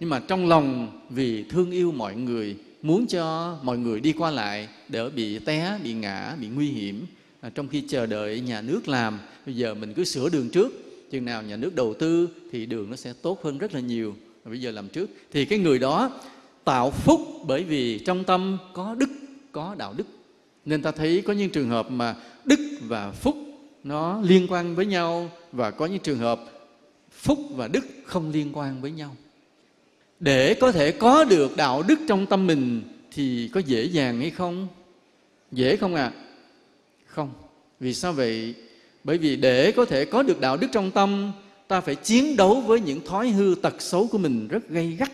Nhưng 0.00 0.10
mà 0.10 0.20
trong 0.20 0.48
lòng 0.48 1.00
vì 1.10 1.44
thương 1.50 1.70
yêu 1.70 1.92
mọi 1.92 2.16
người 2.16 2.56
muốn 2.82 3.06
cho 3.06 3.58
mọi 3.62 3.78
người 3.78 4.00
đi 4.00 4.12
qua 4.12 4.30
lại 4.30 4.68
đỡ 4.88 5.10
bị 5.10 5.38
té 5.38 5.78
bị 5.84 5.92
ngã 5.92 6.36
bị 6.40 6.46
nguy 6.48 6.68
hiểm. 6.68 7.06
À, 7.40 7.50
trong 7.54 7.68
khi 7.68 7.82
chờ 7.88 8.06
đợi 8.06 8.40
nhà 8.40 8.60
nước 8.60 8.88
làm 8.88 9.18
bây 9.46 9.56
giờ 9.56 9.74
mình 9.74 9.94
cứ 9.94 10.04
sửa 10.04 10.28
đường 10.28 10.50
trước 10.50 10.83
chừng 11.14 11.24
nào 11.24 11.42
nhà 11.42 11.56
nước 11.56 11.74
đầu 11.74 11.94
tư 11.94 12.28
thì 12.52 12.66
đường 12.66 12.90
nó 12.90 12.96
sẽ 12.96 13.12
tốt 13.22 13.44
hơn 13.44 13.58
rất 13.58 13.74
là 13.74 13.80
nhiều. 13.80 14.14
Bây 14.44 14.60
giờ 14.60 14.70
làm 14.70 14.88
trước. 14.88 15.10
Thì 15.32 15.44
cái 15.44 15.58
người 15.58 15.78
đó 15.78 16.10
tạo 16.64 16.90
phúc 16.90 17.20
bởi 17.46 17.64
vì 17.64 17.98
trong 17.98 18.24
tâm 18.24 18.58
có 18.72 18.94
đức, 18.94 19.10
có 19.52 19.74
đạo 19.78 19.94
đức. 19.96 20.04
Nên 20.64 20.82
ta 20.82 20.90
thấy 20.90 21.22
có 21.26 21.32
những 21.32 21.50
trường 21.50 21.68
hợp 21.68 21.90
mà 21.90 22.16
đức 22.44 22.60
và 22.80 23.10
phúc 23.12 23.36
nó 23.84 24.20
liên 24.22 24.46
quan 24.50 24.74
với 24.74 24.86
nhau 24.86 25.30
và 25.52 25.70
có 25.70 25.86
những 25.86 25.98
trường 25.98 26.18
hợp 26.18 26.40
phúc 27.10 27.38
và 27.50 27.68
đức 27.68 27.84
không 28.04 28.30
liên 28.30 28.50
quan 28.52 28.80
với 28.80 28.90
nhau. 28.90 29.16
Để 30.20 30.54
có 30.54 30.72
thể 30.72 30.92
có 30.92 31.24
được 31.24 31.56
đạo 31.56 31.82
đức 31.82 31.98
trong 32.08 32.26
tâm 32.26 32.46
mình 32.46 32.82
thì 33.12 33.48
có 33.52 33.60
dễ 33.60 33.84
dàng 33.84 34.20
hay 34.20 34.30
không? 34.30 34.68
Dễ 35.52 35.76
không 35.76 35.94
ạ? 35.94 36.12
À? 36.14 36.20
không. 37.06 37.32
Vì 37.80 37.94
sao 37.94 38.12
vậy? 38.12 38.54
Bởi 39.04 39.18
vì 39.18 39.36
để 39.36 39.72
có 39.72 39.84
thể 39.84 40.04
có 40.04 40.22
được 40.22 40.40
đạo 40.40 40.56
đức 40.56 40.66
trong 40.72 40.90
tâm, 40.90 41.32
ta 41.68 41.80
phải 41.80 41.94
chiến 41.94 42.36
đấu 42.36 42.60
với 42.60 42.80
những 42.80 43.00
thói 43.06 43.30
hư 43.30 43.54
tật 43.62 43.82
xấu 43.82 44.06
của 44.06 44.18
mình 44.18 44.48
rất 44.48 44.68
gay 44.68 44.96
gắt. 44.98 45.12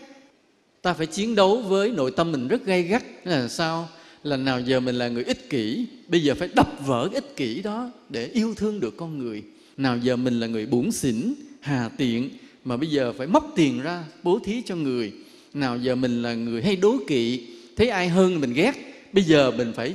Ta 0.81 0.93
phải 0.93 1.05
chiến 1.05 1.35
đấu 1.35 1.61
với 1.61 1.91
nội 1.91 2.11
tâm 2.11 2.31
mình 2.31 2.47
rất 2.47 2.65
gay 2.65 2.83
gắt. 2.83 3.03
Là 3.23 3.47
sao? 3.47 3.89
Là 4.23 4.37
nào 4.37 4.59
giờ 4.59 4.79
mình 4.79 4.95
là 4.95 5.07
người 5.07 5.23
ích 5.23 5.49
kỷ, 5.49 5.85
bây 6.07 6.23
giờ 6.23 6.35
phải 6.35 6.49
đập 6.55 6.69
vỡ 6.85 7.09
cái 7.11 7.21
ích 7.21 7.35
kỷ 7.35 7.61
đó 7.61 7.91
để 8.09 8.27
yêu 8.27 8.53
thương 8.57 8.79
được 8.79 8.97
con 8.97 9.19
người. 9.19 9.43
Nào 9.77 9.97
giờ 9.97 10.15
mình 10.15 10.39
là 10.39 10.47
người 10.47 10.65
bủn 10.65 10.91
xỉn, 10.91 11.33
hà 11.61 11.89
tiện, 11.97 12.29
mà 12.65 12.77
bây 12.77 12.89
giờ 12.89 13.13
phải 13.17 13.27
móc 13.27 13.51
tiền 13.55 13.81
ra 13.81 14.03
bố 14.23 14.39
thí 14.43 14.61
cho 14.65 14.75
người. 14.75 15.13
Nào 15.53 15.77
giờ 15.77 15.95
mình 15.95 16.21
là 16.21 16.33
người 16.33 16.61
hay 16.61 16.75
đố 16.75 16.97
kỵ, 17.07 17.47
thấy 17.75 17.89
ai 17.89 18.09
hơn 18.09 18.41
mình 18.41 18.53
ghét, 18.53 18.73
bây 19.13 19.23
giờ 19.23 19.51
mình 19.51 19.73
phải 19.75 19.93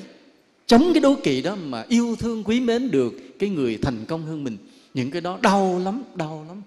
chống 0.66 0.90
cái 0.94 1.00
đố 1.00 1.14
kỵ 1.22 1.42
đó 1.42 1.56
mà 1.66 1.84
yêu 1.88 2.16
thương 2.18 2.44
quý 2.44 2.60
mến 2.60 2.90
được 2.90 3.38
cái 3.38 3.50
người 3.50 3.78
thành 3.82 4.04
công 4.08 4.26
hơn 4.26 4.44
mình. 4.44 4.56
Những 4.94 5.10
cái 5.10 5.20
đó 5.20 5.38
đau 5.42 5.80
lắm 5.84 6.02
đau 6.14 6.44
lắm. 6.48 6.62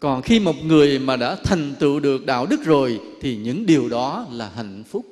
Còn 0.00 0.22
khi 0.22 0.40
một 0.40 0.64
người 0.64 0.98
mà 0.98 1.16
đã 1.16 1.36
thành 1.44 1.74
tựu 1.78 2.00
được 2.00 2.26
đạo 2.26 2.46
đức 2.46 2.64
rồi 2.64 3.00
thì 3.20 3.36
những 3.36 3.66
điều 3.66 3.88
đó 3.88 4.26
là 4.32 4.50
hạnh 4.54 4.84
phúc. 4.90 5.06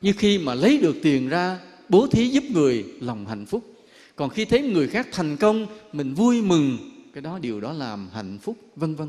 Như 0.00 0.12
khi 0.18 0.38
mà 0.38 0.54
lấy 0.54 0.78
được 0.78 0.96
tiền 1.02 1.28
ra, 1.28 1.58
bố 1.88 2.06
thí 2.06 2.28
giúp 2.28 2.44
người, 2.50 2.84
lòng 3.00 3.26
hạnh 3.26 3.46
phúc. 3.46 3.62
Còn 4.16 4.30
khi 4.30 4.44
thấy 4.44 4.62
người 4.62 4.88
khác 4.88 5.08
thành 5.12 5.36
công, 5.36 5.66
mình 5.92 6.14
vui 6.14 6.42
mừng, 6.42 6.78
cái 7.14 7.22
đó 7.22 7.38
điều 7.38 7.60
đó 7.60 7.72
làm 7.72 8.08
hạnh 8.14 8.38
phúc, 8.42 8.56
vân 8.76 8.94
vân. 8.94 9.08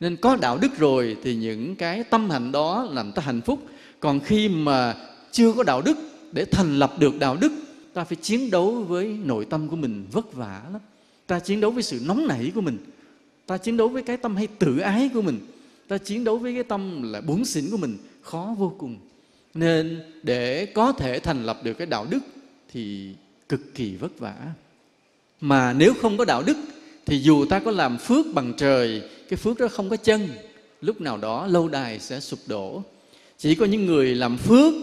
Nên 0.00 0.16
có 0.16 0.36
đạo 0.36 0.58
đức 0.58 0.78
rồi 0.78 1.16
thì 1.22 1.34
những 1.34 1.76
cái 1.76 2.04
tâm 2.04 2.30
hạnh 2.30 2.52
đó 2.52 2.88
làm 2.90 3.12
ta 3.12 3.22
hạnh 3.22 3.40
phúc. 3.40 3.66
Còn 4.00 4.20
khi 4.20 4.48
mà 4.48 4.94
chưa 5.32 5.52
có 5.52 5.62
đạo 5.62 5.82
đức 5.82 5.96
để 6.32 6.44
thành 6.44 6.78
lập 6.78 6.94
được 6.98 7.18
đạo 7.18 7.36
đức, 7.36 7.52
ta 7.92 8.04
phải 8.04 8.16
chiến 8.16 8.50
đấu 8.50 8.72
với 8.72 9.18
nội 9.24 9.44
tâm 9.44 9.68
của 9.68 9.76
mình 9.76 10.06
vất 10.12 10.32
vả 10.32 10.62
lắm. 10.72 10.80
Ta 11.26 11.38
chiến 11.38 11.60
đấu 11.60 11.70
với 11.70 11.82
sự 11.82 12.00
nóng 12.04 12.26
nảy 12.26 12.52
của 12.54 12.60
mình. 12.60 12.78
Ta 13.46 13.58
chiến 13.58 13.76
đấu 13.76 13.88
với 13.88 14.02
cái 14.02 14.16
tâm 14.16 14.36
hay 14.36 14.46
tự 14.46 14.78
ái 14.78 15.10
của 15.14 15.22
mình. 15.22 15.40
Ta 15.88 15.98
chiến 15.98 16.24
đấu 16.24 16.38
với 16.38 16.54
cái 16.54 16.62
tâm 16.62 17.12
là 17.12 17.20
bốn 17.20 17.44
xỉn 17.44 17.70
của 17.70 17.76
mình, 17.76 17.98
khó 18.22 18.54
vô 18.58 18.74
cùng. 18.78 18.96
Nên 19.54 20.02
để 20.22 20.66
có 20.66 20.92
thể 20.92 21.18
thành 21.18 21.46
lập 21.46 21.60
được 21.64 21.74
cái 21.74 21.86
đạo 21.86 22.06
đức 22.10 22.20
thì 22.72 23.10
cực 23.48 23.74
kỳ 23.74 23.96
vất 23.96 24.18
vả. 24.18 24.34
Mà 25.40 25.72
nếu 25.72 25.94
không 25.94 26.16
có 26.16 26.24
đạo 26.24 26.42
đức 26.42 26.56
thì 27.06 27.18
dù 27.18 27.44
ta 27.44 27.58
có 27.58 27.70
làm 27.70 27.98
phước 27.98 28.26
bằng 28.34 28.52
trời, 28.56 29.02
cái 29.28 29.36
phước 29.36 29.58
đó 29.58 29.68
không 29.68 29.90
có 29.90 29.96
chân, 29.96 30.28
lúc 30.80 31.00
nào 31.00 31.16
đó 31.16 31.46
lâu 31.46 31.68
đài 31.68 32.00
sẽ 32.00 32.20
sụp 32.20 32.38
đổ. 32.46 32.82
Chỉ 33.38 33.54
có 33.54 33.66
những 33.66 33.86
người 33.86 34.14
làm 34.14 34.36
phước 34.36 34.74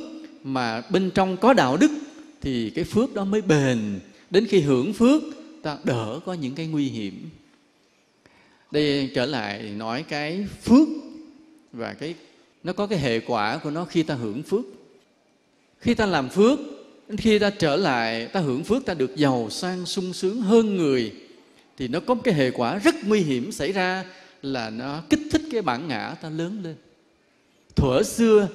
mà 0.44 0.82
bên 0.90 1.12
trong 1.12 1.38
có 1.38 1.54
đạo 1.54 1.78
đức 1.78 1.92
thì 2.42 2.70
cái 2.70 2.84
phước 2.84 3.14
đó 3.14 3.26
mới 3.26 3.42
bền. 3.42 4.00
Đến 4.30 4.46
khi 4.46 4.60
hưởng 4.60 4.94
phước, 4.94 5.22
ta 5.62 5.78
đỡ 5.84 6.20
có 6.26 6.34
những 6.34 6.56
cái 6.56 6.68
nguy 6.68 6.88
hiểm. 6.88 7.30
Đây 8.72 9.12
trở 9.16 9.26
lại 9.26 9.64
nói 9.78 10.04
cái 10.10 10.46
phước 10.64 10.88
và 11.74 11.94
cái, 11.94 12.16
nó 12.64 12.74
có 12.74 12.88
cái 12.88 13.00
hệ 13.00 13.20
quả 13.20 13.58
của 13.58 13.72
nó 13.72 13.86
khi 13.86 14.04
ta 14.04 14.16
hưởng 14.16 14.44
phước. 14.44 14.66
Khi 15.80 15.94
ta 15.94 16.06
làm 16.06 16.30
phước 16.30 16.60
khi 17.18 17.40
ta 17.40 17.50
trở 17.50 17.76
lại, 17.76 18.28
ta 18.28 18.40
hưởng 18.40 18.64
phước, 18.64 18.86
ta 18.86 18.94
được 18.94 19.16
giàu 19.16 19.48
sang, 19.50 19.86
sung 19.86 20.14
sướng 20.14 20.42
hơn 20.42 20.78
người, 20.78 21.14
thì 21.78 21.88
nó 21.88 22.00
có 22.00 22.14
một 22.14 22.22
cái 22.24 22.34
hệ 22.34 22.52
quả 22.52 22.78
rất 22.78 22.96
nguy 23.06 23.20
hiểm 23.20 23.52
xảy 23.52 23.72
ra 23.72 24.06
là 24.42 24.70
nó 24.70 25.02
kích 25.10 25.20
thích 25.32 25.42
cái 25.52 25.62
bản 25.62 25.88
ngã 25.88 26.16
ta 26.22 26.30
lớn 26.30 26.62
lên. 26.64 26.76
Thuở 27.76 28.04
xưa 28.04 28.48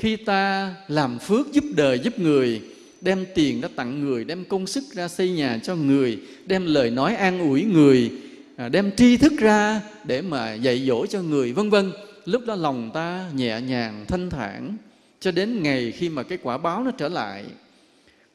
khi 0.00 0.16
ta 0.16 0.74
làm 0.88 1.18
phước 1.18 1.52
giúp 1.52 1.64
đời, 1.74 1.98
giúp 1.98 2.18
người, 2.18 2.62
đem 3.00 3.24
tiền 3.34 3.60
đã 3.60 3.68
tặng 3.76 4.04
người, 4.04 4.24
đem 4.24 4.44
công 4.44 4.66
sức 4.66 4.84
ra 4.92 5.08
xây 5.08 5.30
nhà 5.30 5.60
cho 5.62 5.76
người, 5.76 6.18
đem 6.46 6.66
lời 6.66 6.90
nói 6.90 7.14
an 7.14 7.40
ủi 7.40 7.64
người 7.64 8.10
à, 8.56 8.68
đem 8.68 8.90
tri 8.96 9.16
thức 9.16 9.32
ra 9.38 9.80
để 10.04 10.22
mà 10.22 10.54
dạy 10.54 10.84
dỗ 10.86 11.06
cho 11.06 11.22
người, 11.22 11.52
vân 11.52 11.70
vân, 11.70 11.92
lúc 12.24 12.42
đó 12.46 12.54
lòng 12.54 12.90
ta 12.94 13.30
nhẹ 13.34 13.60
nhàng, 13.60 14.04
thanh 14.08 14.30
thản. 14.30 14.76
Cho 15.20 15.30
đến 15.30 15.62
ngày 15.62 15.92
khi 15.96 16.08
mà 16.08 16.22
cái 16.22 16.38
quả 16.42 16.58
báo 16.58 16.84
nó 16.84 16.90
trở 16.90 17.08
lại, 17.08 17.44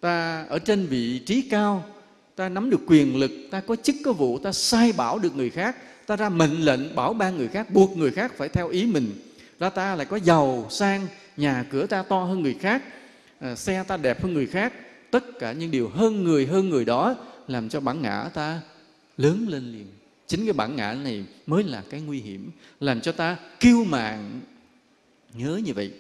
ta 0.02 0.46
ở 0.50 0.60
trên 0.60 0.86
vị 0.86 1.20
trí 1.20 1.42
cao, 1.42 1.86
ta 2.36 2.50
nắm 2.50 2.70
được 2.70 2.82
quyền 2.88 3.18
lực, 3.20 3.32
ta 3.52 3.62
có 3.62 3.76
chức, 3.76 3.96
có 4.06 4.14
vụ, 4.14 4.40
ta 4.40 4.52
sai 4.52 4.94
bảo 4.98 5.20
được 5.20 5.36
người 5.36 5.50
khác, 5.50 5.76
ta 6.08 6.16
ra 6.16 6.30
mệnh 6.30 6.66
lệnh 6.66 6.96
bảo 6.96 7.14
ban 7.14 7.38
người 7.38 7.48
khác, 7.48 7.74
buộc 7.74 7.98
người 7.98 8.12
khác 8.12 8.34
phải 8.38 8.50
theo 8.50 8.70
ý 8.70 8.86
mình. 8.86 9.12
Ra 9.60 9.70
ta 9.70 9.96
lại 9.96 10.06
có 10.06 10.20
giàu 10.24 10.68
sang 10.70 11.08
nhà 11.38 11.66
cửa 11.70 11.86
ta 11.86 12.04
to 12.04 12.24
hơn 12.24 12.42
người 12.42 12.54
khác 12.54 12.84
ờ, 13.40 13.56
xe 13.56 13.84
ta 13.88 13.98
đẹp 13.98 14.24
hơn 14.24 14.34
người 14.34 14.48
khác. 14.48 14.74
Tất 15.12 15.40
cả 15.40 15.52
những 15.52 15.72
điều 15.72 15.90
hơn 15.90 16.24
người 16.24 16.46
hơn 16.46 16.70
người 16.70 16.86
đó 16.86 17.16
làm 17.48 17.70
cho 17.70 17.80
bản 17.80 18.02
ngã 18.02 18.30
ta 18.34 18.62
lớn 19.18 19.46
lên 19.50 19.72
liền. 19.72 19.88
Chính 20.28 20.46
cái 20.46 20.54
bản 20.54 20.76
ngã 20.76 20.94
này 21.04 21.26
mới 21.46 21.64
là 21.64 21.84
cái 21.90 22.02
nguy 22.02 22.20
hiểm, 22.20 22.52
làm 22.80 23.02
cho 23.02 23.12
ta 23.12 23.38
kiêu 23.60 23.84
mạng 23.84 24.42
nhớ 25.34 25.62
như 25.64 25.74
vậy. 25.74 25.92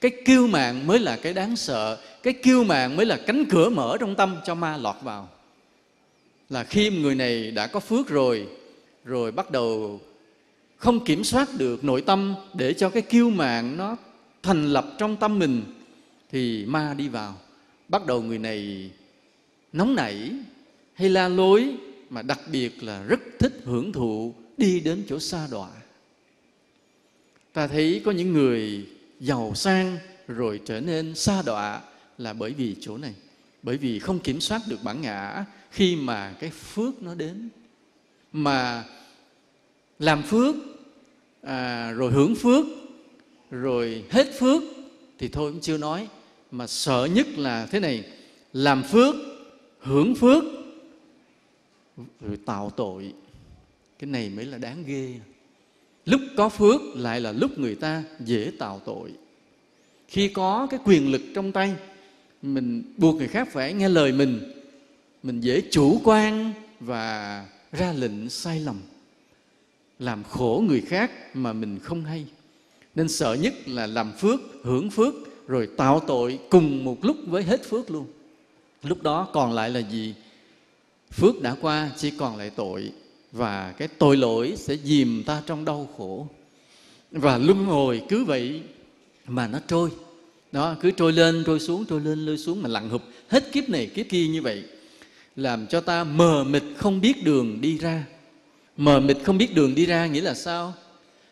Cái 0.00 0.10
kiêu 0.24 0.46
mạng 0.46 0.86
mới 0.86 0.98
là 0.98 1.16
cái 1.16 1.34
đáng 1.34 1.56
sợ, 1.56 1.98
cái 2.22 2.32
kiêu 2.32 2.64
mạng 2.64 2.96
mới 2.96 3.06
là 3.06 3.18
cánh 3.26 3.44
cửa 3.50 3.70
mở 3.70 3.96
trong 4.00 4.14
tâm 4.14 4.36
cho 4.44 4.54
ma 4.54 4.76
lọt 4.76 4.96
vào. 5.02 5.28
Là 6.50 6.64
khi 6.64 6.90
người 6.90 7.14
này 7.14 7.50
đã 7.50 7.66
có 7.66 7.80
phước 7.80 8.08
rồi 8.08 8.46
rồi 9.04 9.32
bắt 9.32 9.50
đầu 9.50 10.00
không 10.76 11.04
kiểm 11.04 11.24
soát 11.24 11.48
được 11.58 11.84
nội 11.84 12.00
tâm 12.00 12.34
để 12.54 12.74
cho 12.74 12.90
cái 12.90 13.02
kiêu 13.02 13.30
mạng 13.30 13.76
nó 13.76 13.96
thành 14.42 14.72
lập 14.72 14.94
trong 14.98 15.16
tâm 15.16 15.38
mình 15.38 15.62
thì 16.30 16.64
ma 16.66 16.94
đi 16.94 17.08
vào. 17.08 17.36
Bắt 17.88 18.06
đầu 18.06 18.22
người 18.22 18.38
này 18.38 18.90
nóng 19.72 19.94
nảy 19.94 20.32
hay 20.94 21.08
la 21.08 21.28
lối 21.28 21.76
mà 22.10 22.22
đặc 22.22 22.40
biệt 22.52 22.82
là 22.82 23.02
rất 23.02 23.20
thích 23.38 23.60
hưởng 23.64 23.92
thụ 23.92 24.34
đi 24.56 24.80
đến 24.80 25.04
chỗ 25.08 25.18
xa 25.18 25.48
đọa. 25.50 25.70
Ta 27.52 27.66
thấy 27.66 28.02
có 28.04 28.10
những 28.10 28.32
người 28.32 28.86
giàu 29.20 29.52
sang 29.54 29.98
rồi 30.28 30.60
trở 30.64 30.80
nên 30.80 31.14
xa 31.14 31.42
đọa 31.42 31.80
là 32.18 32.32
bởi 32.32 32.52
vì 32.52 32.76
chỗ 32.80 32.98
này. 32.98 33.14
Bởi 33.62 33.76
vì 33.76 33.98
không 33.98 34.18
kiểm 34.18 34.40
soát 34.40 34.62
được 34.68 34.82
bản 34.82 35.00
ngã 35.00 35.44
khi 35.70 35.96
mà 35.96 36.34
cái 36.40 36.50
phước 36.50 37.02
nó 37.02 37.14
đến. 37.14 37.48
Mà 38.32 38.84
làm 39.98 40.22
phước 40.22 40.54
à, 41.42 41.90
rồi 41.90 42.12
hưởng 42.12 42.34
phước 42.34 42.64
rồi 43.52 44.04
hết 44.10 44.26
phước 44.38 44.62
thì 45.18 45.28
thôi 45.28 45.52
cũng 45.52 45.60
chưa 45.60 45.78
nói. 45.78 46.08
Mà 46.50 46.66
sợ 46.66 47.08
nhất 47.14 47.26
là 47.36 47.66
thế 47.66 47.80
này, 47.80 48.04
làm 48.52 48.82
phước, 48.82 49.14
hưởng 49.78 50.14
phước, 50.14 50.44
rồi 51.96 52.38
tạo 52.46 52.70
tội. 52.76 53.12
Cái 53.98 54.10
này 54.10 54.30
mới 54.30 54.44
là 54.44 54.58
đáng 54.58 54.84
ghê. 54.86 55.14
Lúc 56.06 56.20
có 56.36 56.48
phước 56.48 56.80
lại 56.94 57.20
là 57.20 57.32
lúc 57.32 57.58
người 57.58 57.74
ta 57.74 58.04
dễ 58.20 58.52
tạo 58.58 58.80
tội. 58.84 59.12
Khi 60.08 60.28
có 60.28 60.66
cái 60.70 60.80
quyền 60.84 61.12
lực 61.12 61.22
trong 61.34 61.52
tay, 61.52 61.74
mình 62.42 62.82
buộc 62.96 63.16
người 63.16 63.28
khác 63.28 63.48
phải 63.52 63.72
nghe 63.72 63.88
lời 63.88 64.12
mình. 64.12 64.52
Mình 65.22 65.40
dễ 65.40 65.62
chủ 65.70 66.00
quan 66.04 66.52
và 66.80 67.46
ra 67.72 67.92
lệnh 67.92 68.30
sai 68.30 68.60
lầm. 68.60 68.80
Làm 69.98 70.24
khổ 70.24 70.64
người 70.68 70.80
khác 70.80 71.36
mà 71.36 71.52
mình 71.52 71.78
không 71.78 72.04
hay 72.04 72.26
nên 72.94 73.08
sợ 73.08 73.34
nhất 73.34 73.54
là 73.66 73.86
làm 73.86 74.12
phước, 74.12 74.40
hưởng 74.62 74.90
phước, 74.90 75.14
rồi 75.48 75.68
tạo 75.76 76.00
tội 76.00 76.38
cùng 76.50 76.84
một 76.84 77.04
lúc 77.04 77.16
với 77.26 77.42
hết 77.42 77.64
phước 77.64 77.90
luôn. 77.90 78.06
Lúc 78.82 79.02
đó 79.02 79.28
còn 79.32 79.52
lại 79.52 79.70
là 79.70 79.80
gì? 79.80 80.14
Phước 81.10 81.42
đã 81.42 81.56
qua, 81.60 81.90
chỉ 81.96 82.10
còn 82.10 82.36
lại 82.36 82.50
tội, 82.50 82.92
và 83.32 83.74
cái 83.78 83.88
tội 83.88 84.16
lỗi 84.16 84.54
sẽ 84.56 84.76
dìm 84.76 85.22
ta 85.26 85.42
trong 85.46 85.64
đau 85.64 85.88
khổ. 85.96 86.26
Và 87.10 87.38
luân 87.38 87.64
hồi 87.64 88.02
cứ 88.08 88.24
vậy 88.24 88.60
mà 89.26 89.46
nó 89.46 89.58
trôi. 89.66 89.90
Đó, 90.52 90.76
cứ 90.80 90.90
trôi 90.90 91.12
lên, 91.12 91.42
trôi 91.46 91.60
xuống, 91.60 91.84
trôi 91.84 92.00
lên 92.00 92.26
trôi 92.26 92.38
xuống 92.38 92.62
mà 92.62 92.68
lặn 92.68 92.88
hụp. 92.88 93.02
Hết 93.28 93.52
kiếp 93.52 93.68
này, 93.68 93.86
kiếp 93.86 94.06
kia 94.08 94.26
như 94.26 94.42
vậy, 94.42 94.64
làm 95.36 95.66
cho 95.66 95.80
ta 95.80 96.04
mờ 96.04 96.44
mịt 96.44 96.62
không 96.76 97.00
biết 97.00 97.24
đường 97.24 97.60
đi 97.60 97.78
ra. 97.78 98.04
Mờ 98.76 99.00
mịt 99.00 99.16
không 99.24 99.38
biết 99.38 99.54
đường 99.54 99.74
đi 99.74 99.86
ra 99.86 100.06
nghĩa 100.06 100.20
là 100.20 100.34
sao? 100.34 100.74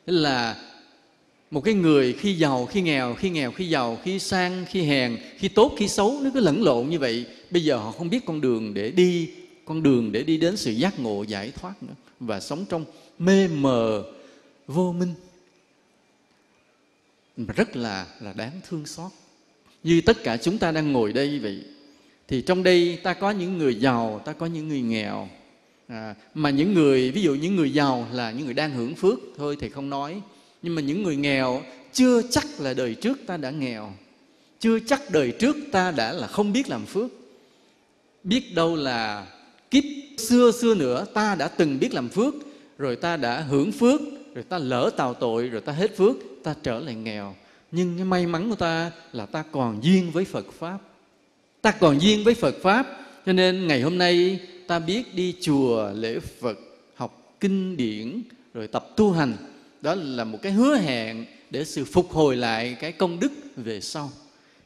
Là 0.06 0.56
một 1.50 1.60
cái 1.60 1.74
người 1.74 2.12
khi 2.12 2.34
giàu 2.34 2.66
khi 2.66 2.80
nghèo 2.82 3.14
khi 3.14 3.30
nghèo 3.30 3.52
khi 3.52 3.68
giàu 3.68 3.98
khi 4.04 4.18
sang 4.18 4.64
khi 4.68 4.82
hèn 4.82 5.16
khi 5.36 5.48
tốt 5.48 5.74
khi 5.78 5.88
xấu 5.88 6.20
nó 6.22 6.30
cứ 6.34 6.40
lẫn 6.40 6.62
lộn 6.62 6.88
như 6.88 6.98
vậy. 6.98 7.26
Bây 7.50 7.64
giờ 7.64 7.76
họ 7.76 7.92
không 7.92 8.10
biết 8.10 8.24
con 8.26 8.40
đường 8.40 8.74
để 8.74 8.90
đi 8.90 9.30
con 9.64 9.82
đường 9.82 10.12
để 10.12 10.22
đi 10.22 10.36
đến 10.36 10.56
sự 10.56 10.70
giác 10.70 11.00
ngộ 11.00 11.22
giải 11.22 11.52
thoát 11.60 11.82
nữa 11.82 11.94
và 12.20 12.40
sống 12.40 12.64
trong 12.68 12.84
mê 13.18 13.48
mờ 13.48 14.04
vô 14.66 14.92
minh. 14.92 15.14
Rất 17.36 17.76
là 17.76 18.06
là 18.20 18.32
đáng 18.32 18.60
thương 18.68 18.86
xót. 18.86 19.10
Như 19.82 20.00
tất 20.00 20.24
cả 20.24 20.36
chúng 20.36 20.58
ta 20.58 20.72
đang 20.72 20.92
ngồi 20.92 21.12
đây 21.12 21.38
vậy 21.38 21.64
thì 22.28 22.42
trong 22.42 22.62
đây 22.62 22.98
ta 23.02 23.14
có 23.14 23.30
những 23.30 23.58
người 23.58 23.74
giàu 23.74 24.22
ta 24.24 24.32
có 24.32 24.46
những 24.46 24.68
người 24.68 24.80
nghèo. 24.80 25.28
À, 25.88 26.14
mà 26.34 26.50
những 26.50 26.74
người 26.74 27.10
ví 27.10 27.22
dụ 27.22 27.34
những 27.34 27.56
người 27.56 27.72
giàu 27.72 28.08
là 28.12 28.30
những 28.30 28.44
người 28.44 28.54
đang 28.54 28.70
hưởng 28.72 28.94
phước 28.94 29.18
thôi 29.36 29.56
thì 29.60 29.68
không 29.68 29.90
nói 29.90 30.20
nhưng 30.62 30.74
mà 30.74 30.82
những 30.82 31.02
người 31.02 31.16
nghèo, 31.16 31.62
chưa 31.92 32.22
chắc 32.30 32.46
là 32.58 32.74
đời 32.74 32.94
trước 32.94 33.18
ta 33.26 33.36
đã 33.36 33.50
nghèo. 33.50 33.92
Chưa 34.60 34.78
chắc 34.78 35.10
đời 35.10 35.32
trước 35.38 35.56
ta 35.72 35.90
đã 35.90 36.12
là 36.12 36.26
không 36.26 36.52
biết 36.52 36.68
làm 36.68 36.86
phước. 36.86 37.10
Biết 38.24 38.54
đâu 38.54 38.76
là 38.76 39.26
kiếp 39.70 39.84
xưa 40.18 40.52
xưa 40.60 40.74
nữa, 40.74 41.06
ta 41.14 41.34
đã 41.34 41.48
từng 41.48 41.78
biết 41.78 41.94
làm 41.94 42.08
phước, 42.08 42.34
rồi 42.78 42.96
ta 42.96 43.16
đã 43.16 43.40
hưởng 43.40 43.72
phước, 43.72 44.00
rồi 44.34 44.44
ta 44.44 44.58
lỡ 44.58 44.90
tào 44.96 45.14
tội, 45.14 45.48
rồi 45.48 45.60
ta 45.60 45.72
hết 45.72 45.96
phước, 45.96 46.16
ta 46.42 46.54
trở 46.62 46.78
lại 46.78 46.94
nghèo. 46.94 47.34
Nhưng 47.72 47.96
cái 47.96 48.04
may 48.04 48.26
mắn 48.26 48.50
của 48.50 48.56
ta 48.56 48.90
là 49.12 49.26
ta 49.26 49.44
còn 49.52 49.84
duyên 49.84 50.10
với 50.10 50.24
phật 50.24 50.46
pháp. 50.58 50.78
Ta 51.60 51.70
còn 51.70 51.98
duyên 51.98 52.24
với 52.24 52.34
phật 52.34 52.54
pháp, 52.62 52.86
cho 53.26 53.32
nên 53.32 53.66
ngày 53.66 53.80
hôm 53.82 53.98
nay 53.98 54.40
ta 54.66 54.78
biết 54.78 55.14
đi 55.14 55.34
chùa 55.40 55.90
lễ 55.94 56.18
phật, 56.40 56.58
học 56.94 57.36
kinh 57.40 57.76
điển, 57.76 58.22
rồi 58.54 58.66
tập 58.66 58.88
tu 58.96 59.12
hành 59.12 59.36
đó 59.82 59.94
là 59.94 60.24
một 60.24 60.38
cái 60.42 60.52
hứa 60.52 60.76
hẹn 60.76 61.24
để 61.50 61.64
sự 61.64 61.84
phục 61.84 62.10
hồi 62.12 62.36
lại 62.36 62.76
cái 62.80 62.92
công 62.92 63.20
đức 63.20 63.32
về 63.56 63.80
sau. 63.80 64.12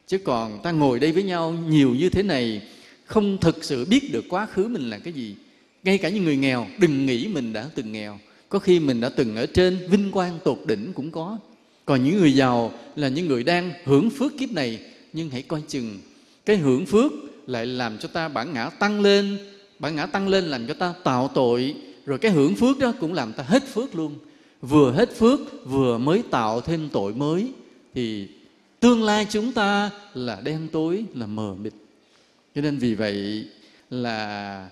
Chứ 0.07 0.17
còn 0.17 0.59
ta 0.63 0.71
ngồi 0.71 0.99
đây 0.99 1.11
với 1.11 1.23
nhau 1.23 1.51
nhiều 1.51 1.95
như 1.95 2.09
thế 2.09 2.23
này, 2.23 2.61
không 3.05 3.37
thực 3.37 3.63
sự 3.63 3.85
biết 3.85 4.13
được 4.13 4.25
quá 4.29 4.45
khứ 4.45 4.67
mình 4.67 4.89
là 4.89 4.99
cái 4.99 5.13
gì. 5.13 5.35
Ngay 5.83 5.97
cả 5.97 6.09
những 6.09 6.23
người 6.23 6.37
nghèo, 6.37 6.67
đừng 6.79 7.05
nghĩ 7.05 7.27
mình 7.27 7.53
đã 7.53 7.65
từng 7.75 7.91
nghèo. 7.91 8.19
Có 8.49 8.59
khi 8.59 8.79
mình 8.79 9.01
đã 9.01 9.09
từng 9.09 9.35
ở 9.35 9.45
trên 9.45 9.87
vinh 9.89 10.11
quang 10.11 10.39
tột 10.43 10.59
đỉnh 10.65 10.93
cũng 10.93 11.11
có. 11.11 11.37
Còn 11.85 12.03
những 12.03 12.17
người 12.17 12.33
giàu 12.33 12.73
là 12.95 13.07
những 13.07 13.27
người 13.27 13.43
đang 13.43 13.71
hưởng 13.83 14.09
phước 14.09 14.37
kiếp 14.37 14.51
này. 14.51 14.79
Nhưng 15.13 15.29
hãy 15.29 15.41
coi 15.41 15.61
chừng, 15.67 15.99
cái 16.45 16.57
hưởng 16.57 16.85
phước 16.85 17.11
lại 17.47 17.65
làm 17.65 17.97
cho 17.97 18.07
ta 18.07 18.27
bản 18.27 18.53
ngã 18.53 18.69
tăng 18.69 19.01
lên. 19.01 19.37
Bản 19.79 19.95
ngã 19.95 20.05
tăng 20.05 20.27
lên 20.27 20.43
làm 20.43 20.67
cho 20.67 20.73
ta 20.73 20.93
tạo 21.03 21.31
tội. 21.33 21.75
Rồi 22.05 22.17
cái 22.17 22.31
hưởng 22.31 22.55
phước 22.55 22.79
đó 22.79 22.93
cũng 22.99 23.13
làm 23.13 23.33
ta 23.33 23.43
hết 23.43 23.63
phước 23.73 23.95
luôn 23.95 24.15
vừa 24.67 24.91
hết 24.91 25.15
phước, 25.15 25.39
vừa 25.65 25.97
mới 25.97 26.23
tạo 26.31 26.61
thêm 26.61 26.89
tội 26.89 27.13
mới, 27.13 27.51
thì 27.93 28.27
tương 28.79 29.03
lai 29.03 29.27
chúng 29.29 29.51
ta 29.51 29.89
là 30.13 30.41
đen 30.41 30.67
tối, 30.71 31.05
là 31.13 31.27
mờ 31.27 31.55
mịt. 31.61 31.73
Cho 32.55 32.61
nên 32.61 32.77
vì 32.77 32.95
vậy 32.95 33.47
là 33.89 34.69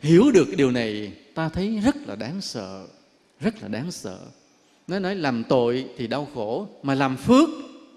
hiểu 0.00 0.30
được 0.34 0.48
điều 0.56 0.70
này, 0.70 1.12
ta 1.34 1.48
thấy 1.48 1.80
rất 1.84 1.96
là 2.06 2.16
đáng 2.16 2.40
sợ, 2.40 2.86
rất 3.40 3.62
là 3.62 3.68
đáng 3.68 3.90
sợ. 3.90 4.18
Nó 4.88 4.98
nói 4.98 5.14
làm 5.14 5.44
tội 5.44 5.86
thì 5.96 6.06
đau 6.06 6.28
khổ, 6.34 6.68
mà 6.82 6.94
làm 6.94 7.16
phước, 7.16 7.48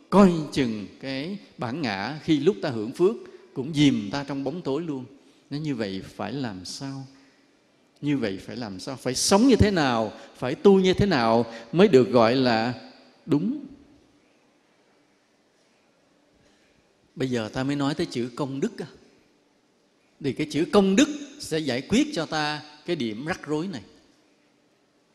coi 0.09 0.31
chừng 0.51 0.87
cái 1.01 1.37
bản 1.57 1.81
ngã 1.81 2.19
khi 2.23 2.39
lúc 2.39 2.55
ta 2.61 2.69
hưởng 2.69 2.91
phước 2.91 3.15
cũng 3.53 3.73
dìm 3.73 4.09
ta 4.11 4.23
trong 4.23 4.43
bóng 4.43 4.61
tối 4.61 4.81
luôn. 4.81 5.05
Nếu 5.49 5.61
như 5.61 5.75
vậy 5.75 6.01
phải 6.15 6.33
làm 6.33 6.65
sao? 6.65 7.05
Như 8.01 8.17
vậy 8.17 8.39
phải 8.45 8.55
làm 8.55 8.79
sao? 8.79 8.95
Phải 8.95 9.15
sống 9.15 9.47
như 9.47 9.55
thế 9.55 9.71
nào? 9.71 10.13
Phải 10.35 10.55
tu 10.55 10.79
như 10.79 10.93
thế 10.93 11.05
nào 11.05 11.45
mới 11.71 11.87
được 11.87 12.09
gọi 12.09 12.35
là 12.35 12.73
đúng? 13.25 13.59
Bây 17.15 17.29
giờ 17.29 17.49
ta 17.53 17.63
mới 17.63 17.75
nói 17.75 17.95
tới 17.95 18.05
chữ 18.05 18.29
công 18.35 18.59
đức 18.59 18.71
thì 20.19 20.33
cái 20.33 20.47
chữ 20.49 20.65
công 20.71 20.95
đức 20.95 21.09
sẽ 21.39 21.59
giải 21.59 21.81
quyết 21.81 22.07
cho 22.13 22.25
ta 22.25 22.61
cái 22.85 22.95
điểm 22.95 23.25
rắc 23.25 23.47
rối 23.47 23.67
này. 23.67 23.81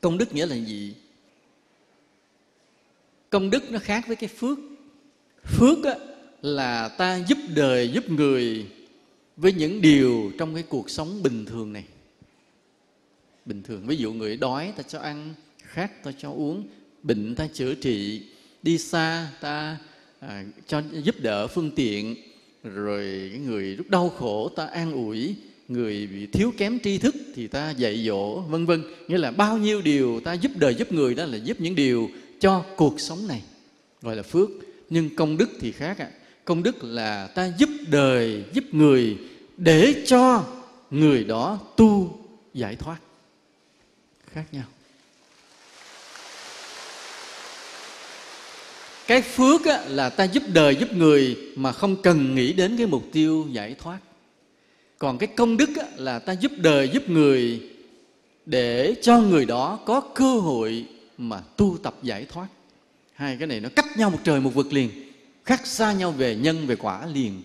Công 0.00 0.18
đức 0.18 0.34
nghĩa 0.34 0.46
là 0.46 0.56
gì? 0.56 0.94
Công 3.30 3.50
đức 3.50 3.70
nó 3.70 3.78
khác 3.78 4.04
với 4.06 4.16
cái 4.16 4.28
phước. 4.28 4.58
Phước 5.44 5.84
á, 5.84 5.94
là 6.42 6.88
ta 6.88 7.16
giúp 7.28 7.38
đời 7.54 7.90
giúp 7.94 8.10
người 8.10 8.66
với 9.36 9.52
những 9.52 9.80
điều 9.80 10.32
trong 10.38 10.54
cái 10.54 10.62
cuộc 10.62 10.90
sống 10.90 11.22
bình 11.22 11.46
thường 11.46 11.72
này 11.72 11.84
bình 13.46 13.62
thường. 13.62 13.86
Ví 13.86 13.96
dụ 13.96 14.12
người 14.12 14.36
đói 14.36 14.72
ta 14.76 14.82
cho 14.82 14.98
ăn 14.98 15.34
khát 15.58 16.04
ta 16.04 16.12
cho 16.18 16.30
uống 16.30 16.68
bệnh 17.02 17.34
ta 17.34 17.46
chữa 17.54 17.74
trị 17.74 18.22
đi 18.62 18.78
xa 18.78 19.28
ta 19.40 19.78
à, 20.20 20.44
cho 20.66 20.82
giúp 21.02 21.14
đỡ 21.18 21.46
phương 21.46 21.70
tiện 21.70 22.16
rồi 22.64 23.28
cái 23.32 23.40
người 23.40 23.76
lúc 23.76 23.90
đau 23.90 24.08
khổ 24.08 24.48
ta 24.48 24.66
an 24.66 24.92
ủi 24.92 25.34
người 25.68 26.06
bị 26.06 26.26
thiếu 26.26 26.52
kém 26.56 26.78
tri 26.80 26.98
thức 26.98 27.14
thì 27.34 27.46
ta 27.46 27.70
dạy 27.70 28.04
dỗ 28.06 28.40
vân 28.40 28.66
vân. 28.66 28.82
Nghĩa 29.08 29.18
là 29.18 29.30
bao 29.30 29.58
nhiêu 29.58 29.82
điều 29.82 30.20
ta 30.20 30.32
giúp 30.32 30.52
đời 30.56 30.74
giúp 30.74 30.92
người 30.92 31.14
đó 31.14 31.24
là 31.24 31.36
giúp 31.36 31.60
những 31.60 31.74
điều 31.74 32.10
cho 32.40 32.64
cuộc 32.76 33.00
sống 33.00 33.28
này 33.28 33.42
gọi 34.02 34.16
là 34.16 34.22
phước. 34.22 34.50
Nhưng 34.90 35.16
công 35.16 35.36
đức 35.36 35.50
thì 35.60 35.72
khác 35.72 35.98
ạ. 35.98 36.10
À. 36.12 36.16
công 36.44 36.62
đức 36.62 36.84
là 36.84 37.26
ta 37.26 37.52
giúp 37.58 37.70
đời 37.90 38.44
giúp 38.52 38.64
người 38.72 39.16
để 39.56 40.02
cho 40.06 40.44
người 40.90 41.24
đó 41.24 41.60
tu 41.76 42.18
giải 42.54 42.76
thoát 42.76 42.98
khác 44.34 44.44
nhau. 44.52 44.64
Cái 49.06 49.22
phước 49.22 49.64
á, 49.64 49.84
là 49.88 50.10
ta 50.10 50.24
giúp 50.24 50.42
đời 50.52 50.76
giúp 50.76 50.92
người 50.92 51.36
mà 51.56 51.72
không 51.72 52.02
cần 52.02 52.34
nghĩ 52.34 52.52
đến 52.52 52.76
cái 52.76 52.86
mục 52.86 53.04
tiêu 53.12 53.46
giải 53.52 53.74
thoát. 53.78 53.98
Còn 54.98 55.18
cái 55.18 55.26
công 55.26 55.56
đức 55.56 55.68
á, 55.76 55.86
là 55.96 56.18
ta 56.18 56.32
giúp 56.32 56.52
đời 56.56 56.88
giúp 56.92 57.08
người 57.08 57.60
để 58.46 58.94
cho 59.02 59.20
người 59.20 59.46
đó 59.46 59.78
có 59.86 60.00
cơ 60.00 60.34
hội 60.34 60.84
mà 61.18 61.40
tu 61.56 61.78
tập 61.82 61.94
giải 62.02 62.26
thoát. 62.28 62.46
Hai 63.14 63.36
cái 63.36 63.46
này 63.46 63.60
nó 63.60 63.68
cách 63.76 63.96
nhau 63.96 64.10
một 64.10 64.18
trời 64.24 64.40
một 64.40 64.54
vực 64.54 64.72
liền 64.72 64.90
khác 65.44 65.66
xa 65.66 65.92
nhau 65.92 66.10
về 66.10 66.36
nhân 66.36 66.66
về 66.66 66.76
quả 66.76 67.06
liền. 67.06 67.42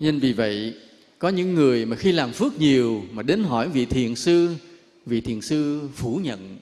Nên 0.00 0.18
vì 0.18 0.32
vậy 0.32 0.74
có 1.18 1.28
những 1.28 1.54
người 1.54 1.86
mà 1.86 1.96
khi 1.96 2.12
làm 2.12 2.32
phước 2.32 2.60
nhiều 2.60 3.02
mà 3.10 3.22
đến 3.22 3.44
hỏi 3.44 3.68
vị 3.68 3.86
thiền 3.86 4.14
sư 4.14 4.54
vị 5.08 5.20
thiền 5.20 5.40
sư 5.40 5.88
phủ 5.94 6.20
nhận 6.22 6.56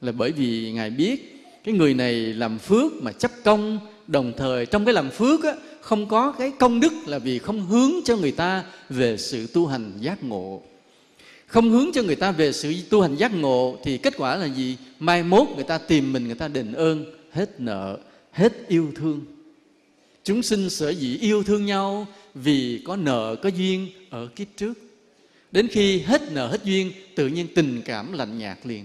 là 0.00 0.12
bởi 0.12 0.32
vì 0.32 0.72
ngài 0.72 0.90
biết 0.90 1.46
cái 1.64 1.74
người 1.74 1.94
này 1.94 2.14
làm 2.14 2.58
phước 2.58 2.92
mà 3.02 3.12
chấp 3.12 3.30
công 3.44 3.78
đồng 4.06 4.32
thời 4.36 4.66
trong 4.66 4.84
cái 4.84 4.94
làm 4.94 5.10
phước 5.10 5.44
á, 5.44 5.54
không 5.80 6.08
có 6.08 6.32
cái 6.32 6.52
công 6.58 6.80
đức 6.80 6.92
là 7.06 7.18
vì 7.18 7.38
không 7.38 7.66
hướng 7.66 7.90
cho 8.04 8.16
người 8.16 8.32
ta 8.32 8.64
về 8.88 9.16
sự 9.16 9.46
tu 9.46 9.66
hành 9.66 9.92
giác 10.00 10.24
ngộ. 10.24 10.62
Không 11.46 11.70
hướng 11.70 11.90
cho 11.94 12.02
người 12.02 12.16
ta 12.16 12.32
về 12.32 12.52
sự 12.52 12.74
tu 12.90 13.02
hành 13.02 13.16
giác 13.16 13.34
ngộ 13.34 13.78
thì 13.84 13.98
kết 13.98 14.14
quả 14.16 14.36
là 14.36 14.46
gì? 14.46 14.76
Mai 14.98 15.22
mốt 15.22 15.48
người 15.54 15.64
ta 15.64 15.78
tìm 15.78 16.12
mình 16.12 16.24
người 16.24 16.34
ta 16.34 16.48
đền 16.48 16.72
ơn 16.72 17.04
hết 17.32 17.60
nợ 17.60 17.98
hết 18.32 18.68
yêu 18.68 18.92
thương. 18.96 19.20
Chúng 20.24 20.42
sinh 20.42 20.70
sở 20.70 20.90
dĩ 20.90 21.18
yêu 21.20 21.42
thương 21.42 21.66
nhau 21.66 22.06
vì 22.34 22.82
có 22.84 22.96
nợ 22.96 23.36
có 23.42 23.48
duyên 23.48 23.88
ở 24.10 24.26
kiếp 24.36 24.46
trước 24.56 24.83
đến 25.54 25.68
khi 25.68 25.98
hết 26.00 26.32
nợ 26.32 26.48
hết 26.48 26.64
duyên, 26.64 26.92
tự 27.14 27.26
nhiên 27.26 27.46
tình 27.54 27.82
cảm 27.84 28.12
lạnh 28.12 28.38
nhạt 28.38 28.58
liền. 28.64 28.84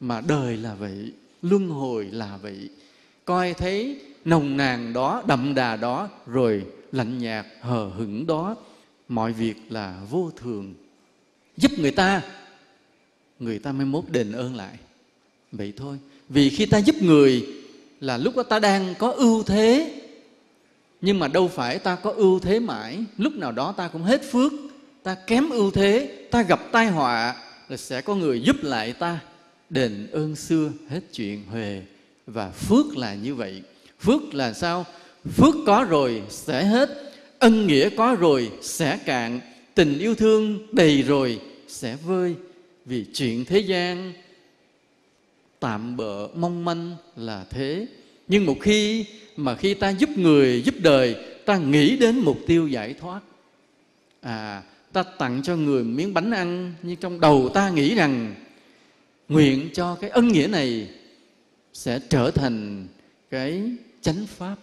Mà 0.00 0.20
đời 0.20 0.56
là 0.56 0.74
vậy, 0.74 1.12
luân 1.42 1.68
hồi 1.68 2.08
là 2.12 2.36
vậy. 2.42 2.68
Coi 3.24 3.54
thấy 3.54 4.00
nồng 4.24 4.56
nàn 4.56 4.92
đó, 4.92 5.22
đậm 5.26 5.54
đà 5.54 5.76
đó, 5.76 6.08
rồi 6.26 6.64
lạnh 6.92 7.18
nhạt, 7.18 7.46
hờ 7.60 7.88
hững 7.88 8.26
đó, 8.26 8.56
mọi 9.08 9.32
việc 9.32 9.54
là 9.68 10.00
vô 10.10 10.30
thường. 10.36 10.74
Giúp 11.56 11.70
người 11.78 11.90
ta 11.90 12.22
người 13.38 13.58
ta 13.58 13.72
mới 13.72 13.86
mốt 13.86 14.04
đền 14.08 14.32
ơn 14.32 14.56
lại. 14.56 14.78
Vậy 15.52 15.72
thôi, 15.76 15.98
vì 16.28 16.50
khi 16.50 16.66
ta 16.66 16.78
giúp 16.78 16.96
người 17.02 17.46
là 18.00 18.16
lúc 18.16 18.36
đó 18.36 18.42
ta 18.42 18.58
đang 18.58 18.94
có 18.98 19.10
ưu 19.12 19.42
thế. 19.42 19.94
Nhưng 21.00 21.18
mà 21.18 21.28
đâu 21.28 21.48
phải 21.48 21.78
ta 21.78 21.96
có 21.96 22.10
ưu 22.10 22.38
thế 22.40 22.60
mãi, 22.60 23.04
lúc 23.18 23.32
nào 23.32 23.52
đó 23.52 23.74
ta 23.76 23.88
cũng 23.88 24.02
hết 24.02 24.22
phước 24.32 24.52
ta 25.04 25.14
kém 25.14 25.50
ưu 25.50 25.70
thế, 25.70 26.10
ta 26.30 26.42
gặp 26.42 26.72
tai 26.72 26.86
họa 26.86 27.36
là 27.68 27.76
sẽ 27.76 28.00
có 28.00 28.14
người 28.14 28.40
giúp 28.40 28.56
lại 28.62 28.92
ta. 28.92 29.20
Đền 29.70 30.06
ơn 30.12 30.36
xưa, 30.36 30.70
hết 30.88 31.00
chuyện 31.12 31.42
huề. 31.50 31.82
Và 32.26 32.50
phước 32.50 32.96
là 32.96 33.14
như 33.14 33.34
vậy. 33.34 33.62
Phước 34.00 34.34
là 34.34 34.52
sao? 34.52 34.86
Phước 35.36 35.54
có 35.66 35.86
rồi, 35.88 36.22
sẽ 36.28 36.64
hết. 36.64 37.12
Ân 37.38 37.66
nghĩa 37.66 37.88
có 37.90 38.16
rồi, 38.20 38.50
sẽ 38.62 38.98
cạn. 39.04 39.40
Tình 39.74 39.98
yêu 39.98 40.14
thương 40.14 40.66
đầy 40.72 41.02
rồi, 41.02 41.40
sẽ 41.68 41.96
vơi. 42.06 42.34
Vì 42.84 43.04
chuyện 43.14 43.44
thế 43.44 43.58
gian, 43.58 44.12
tạm 45.60 45.96
bợ 45.96 46.28
mong 46.34 46.64
manh 46.64 46.96
là 47.16 47.44
thế. 47.50 47.86
Nhưng 48.28 48.46
một 48.46 48.56
khi 48.60 49.06
mà 49.36 49.54
khi 49.54 49.74
ta 49.74 49.90
giúp 49.90 50.10
người, 50.16 50.62
giúp 50.62 50.74
đời, 50.78 51.16
ta 51.44 51.56
nghĩ 51.56 51.96
đến 51.96 52.18
mục 52.18 52.38
tiêu 52.46 52.68
giải 52.68 52.94
thoát. 53.00 53.20
À 54.20 54.62
ta 54.94 55.02
tặng 55.02 55.42
cho 55.42 55.56
người 55.56 55.84
miếng 55.84 56.14
bánh 56.14 56.30
ăn, 56.30 56.74
nhưng 56.82 56.96
trong 56.96 57.20
đầu 57.20 57.50
ta 57.54 57.70
nghĩ 57.70 57.94
rằng, 57.94 58.34
nguyện 59.28 59.68
cho 59.72 59.94
cái 59.94 60.10
ân 60.10 60.28
nghĩa 60.28 60.46
này 60.46 60.88
sẽ 61.72 62.00
trở 62.08 62.30
thành 62.30 62.86
cái 63.30 63.62
chánh 64.00 64.26
pháp. 64.26 64.56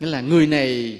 Nghĩa 0.00 0.06
là 0.06 0.20
người 0.20 0.46
này 0.46 0.98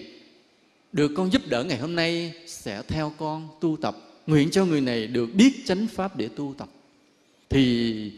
được 0.92 1.12
con 1.16 1.32
giúp 1.32 1.42
đỡ 1.48 1.64
ngày 1.64 1.78
hôm 1.78 1.94
nay 1.96 2.32
sẽ 2.46 2.82
theo 2.88 3.12
con 3.18 3.48
tu 3.60 3.76
tập. 3.82 3.96
Nguyện 4.26 4.50
cho 4.50 4.64
người 4.64 4.80
này 4.80 5.06
được 5.06 5.26
biết 5.34 5.52
chánh 5.66 5.86
pháp 5.86 6.16
để 6.16 6.28
tu 6.36 6.54
tập. 6.58 6.68
Thì 7.48 8.12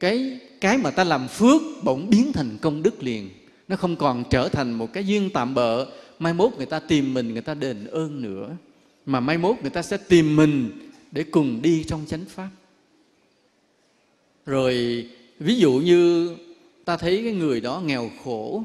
cái 0.00 0.38
cái 0.60 0.78
mà 0.78 0.90
ta 0.90 1.04
làm 1.04 1.28
phước 1.28 1.62
bỗng 1.82 2.10
biến 2.10 2.32
thành 2.32 2.58
công 2.60 2.82
đức 2.82 3.02
liền. 3.02 3.30
Nó 3.68 3.76
không 3.76 3.96
còn 3.96 4.24
trở 4.30 4.48
thành 4.48 4.72
một 4.72 4.92
cái 4.92 5.06
duyên 5.06 5.30
tạm 5.34 5.54
bợ, 5.54 5.86
mai 6.18 6.34
mốt 6.34 6.52
người 6.56 6.66
ta 6.66 6.78
tìm 6.78 7.14
mình, 7.14 7.32
người 7.32 7.42
ta 7.42 7.54
đền 7.54 7.86
ơn 7.86 8.22
nữa 8.22 8.56
mà 9.06 9.20
mai 9.20 9.38
mốt 9.38 9.56
người 9.60 9.70
ta 9.70 9.82
sẽ 9.82 9.96
tìm 9.96 10.36
mình 10.36 10.70
để 11.12 11.24
cùng 11.24 11.62
đi 11.62 11.84
trong 11.84 12.04
chánh 12.08 12.24
pháp. 12.28 12.48
Rồi, 14.46 15.06
ví 15.38 15.56
dụ 15.56 15.72
như 15.72 16.34
ta 16.84 16.96
thấy 16.96 17.20
cái 17.24 17.32
người 17.32 17.60
đó 17.60 17.82
nghèo 17.84 18.10
khổ, 18.24 18.64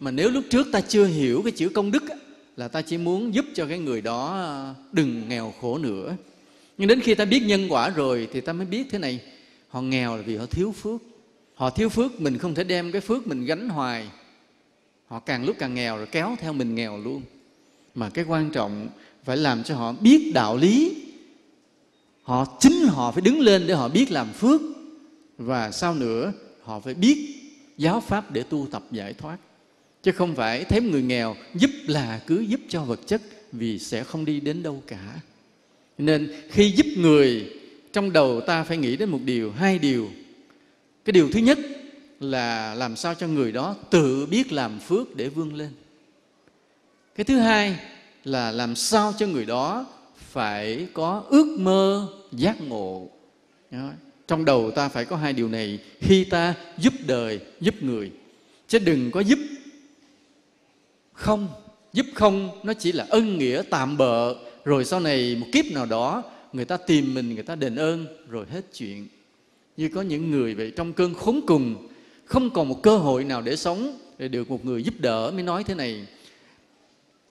mà 0.00 0.10
nếu 0.10 0.30
lúc 0.30 0.44
trước 0.50 0.66
ta 0.72 0.80
chưa 0.80 1.06
hiểu 1.06 1.42
cái 1.42 1.52
chữ 1.52 1.68
công 1.68 1.90
đức 1.90 2.02
là 2.56 2.68
ta 2.68 2.82
chỉ 2.82 2.98
muốn 2.98 3.34
giúp 3.34 3.44
cho 3.54 3.66
cái 3.66 3.78
người 3.78 4.00
đó 4.00 4.34
à, 4.34 4.74
đừng 4.92 5.28
nghèo 5.28 5.54
khổ 5.60 5.78
nữa. 5.78 6.16
Nhưng 6.78 6.88
đến 6.88 7.00
khi 7.00 7.14
ta 7.14 7.24
biết 7.24 7.42
nhân 7.46 7.66
quả 7.68 7.90
rồi 7.90 8.28
thì 8.32 8.40
ta 8.40 8.52
mới 8.52 8.66
biết 8.66 8.86
thế 8.90 8.98
này, 8.98 9.20
họ 9.68 9.82
nghèo 9.82 10.16
là 10.16 10.22
vì 10.22 10.36
họ 10.36 10.46
thiếu 10.46 10.72
phước. 10.72 11.00
Họ 11.54 11.70
thiếu 11.70 11.88
phước, 11.88 12.20
mình 12.20 12.38
không 12.38 12.54
thể 12.54 12.64
đem 12.64 12.92
cái 12.92 13.00
phước 13.00 13.26
mình 13.26 13.44
gánh 13.44 13.68
hoài. 13.68 14.08
Họ 15.06 15.20
càng 15.20 15.44
lúc 15.44 15.56
càng 15.58 15.74
nghèo 15.74 15.96
rồi 15.96 16.06
kéo 16.06 16.36
theo 16.40 16.52
mình 16.52 16.74
nghèo 16.74 16.98
luôn. 16.98 17.22
Mà 17.94 18.10
cái 18.10 18.24
quan 18.28 18.50
trọng 18.50 18.88
phải 19.26 19.36
làm 19.36 19.64
cho 19.64 19.74
họ 19.76 19.92
biết 19.92 20.32
đạo 20.34 20.56
lý. 20.56 20.96
Họ 22.22 22.56
chính 22.60 22.86
họ 22.86 23.12
phải 23.12 23.22
đứng 23.22 23.40
lên 23.40 23.66
để 23.66 23.74
họ 23.74 23.88
biết 23.88 24.10
làm 24.10 24.32
phước. 24.32 24.60
Và 25.38 25.70
sau 25.70 25.94
nữa, 25.94 26.32
họ 26.62 26.80
phải 26.80 26.94
biết 26.94 27.34
giáo 27.78 28.00
pháp 28.00 28.30
để 28.30 28.42
tu 28.42 28.68
tập 28.70 28.82
giải 28.90 29.14
thoát. 29.14 29.36
Chứ 30.02 30.12
không 30.12 30.34
phải 30.34 30.64
thấy 30.64 30.80
người 30.80 31.02
nghèo 31.02 31.36
giúp 31.54 31.70
là 31.86 32.20
cứ 32.26 32.40
giúp 32.40 32.60
cho 32.68 32.84
vật 32.84 33.00
chất 33.06 33.22
vì 33.52 33.78
sẽ 33.78 34.04
không 34.04 34.24
đi 34.24 34.40
đến 34.40 34.62
đâu 34.62 34.82
cả. 34.86 35.20
Nên 35.98 36.34
khi 36.50 36.72
giúp 36.76 36.86
người, 36.96 37.50
trong 37.92 38.12
đầu 38.12 38.40
ta 38.40 38.64
phải 38.64 38.76
nghĩ 38.76 38.96
đến 38.96 39.08
một 39.08 39.20
điều, 39.24 39.52
hai 39.52 39.78
điều. 39.78 40.08
Cái 41.04 41.12
điều 41.12 41.30
thứ 41.32 41.40
nhất 41.40 41.58
là 42.20 42.74
làm 42.74 42.96
sao 42.96 43.14
cho 43.14 43.26
người 43.26 43.52
đó 43.52 43.76
tự 43.90 44.26
biết 44.26 44.52
làm 44.52 44.78
phước 44.78 45.16
để 45.16 45.28
vươn 45.28 45.54
lên. 45.54 45.70
Cái 47.14 47.24
thứ 47.24 47.38
hai 47.38 47.78
là 48.26 48.50
làm 48.50 48.76
sao 48.76 49.14
cho 49.18 49.26
người 49.26 49.44
đó 49.44 49.86
phải 50.16 50.86
có 50.92 51.22
ước 51.28 51.56
mơ 51.58 52.08
giác 52.32 52.60
ngộ. 52.60 53.08
Trong 54.26 54.44
đầu 54.44 54.70
ta 54.70 54.88
phải 54.88 55.04
có 55.04 55.16
hai 55.16 55.32
điều 55.32 55.48
này. 55.48 55.78
Khi 56.00 56.24
ta 56.24 56.54
giúp 56.78 56.94
đời, 57.06 57.40
giúp 57.60 57.82
người, 57.82 58.10
chứ 58.68 58.78
đừng 58.78 59.10
có 59.10 59.20
giúp 59.20 59.38
không. 61.12 61.48
Giúp 61.92 62.06
không, 62.14 62.60
nó 62.62 62.72
chỉ 62.74 62.92
là 62.92 63.06
ân 63.10 63.38
nghĩa 63.38 63.62
tạm 63.70 63.96
bợ. 63.96 64.34
Rồi 64.64 64.84
sau 64.84 65.00
này 65.00 65.36
một 65.40 65.46
kiếp 65.52 65.64
nào 65.72 65.86
đó, 65.86 66.22
người 66.52 66.64
ta 66.64 66.76
tìm 66.76 67.14
mình, 67.14 67.34
người 67.34 67.44
ta 67.44 67.54
đền 67.54 67.76
ơn, 67.76 68.06
rồi 68.28 68.46
hết 68.50 68.62
chuyện. 68.74 69.08
Như 69.76 69.88
có 69.94 70.02
những 70.02 70.30
người 70.30 70.54
vậy 70.54 70.72
trong 70.76 70.92
cơn 70.92 71.14
khốn 71.14 71.40
cùng, 71.46 71.88
không 72.24 72.50
còn 72.50 72.68
một 72.68 72.82
cơ 72.82 72.96
hội 72.96 73.24
nào 73.24 73.42
để 73.42 73.56
sống, 73.56 73.98
để 74.18 74.28
được 74.28 74.50
một 74.50 74.64
người 74.64 74.82
giúp 74.82 74.94
đỡ 74.98 75.30
mới 75.34 75.42
nói 75.42 75.64
thế 75.64 75.74
này 75.74 76.06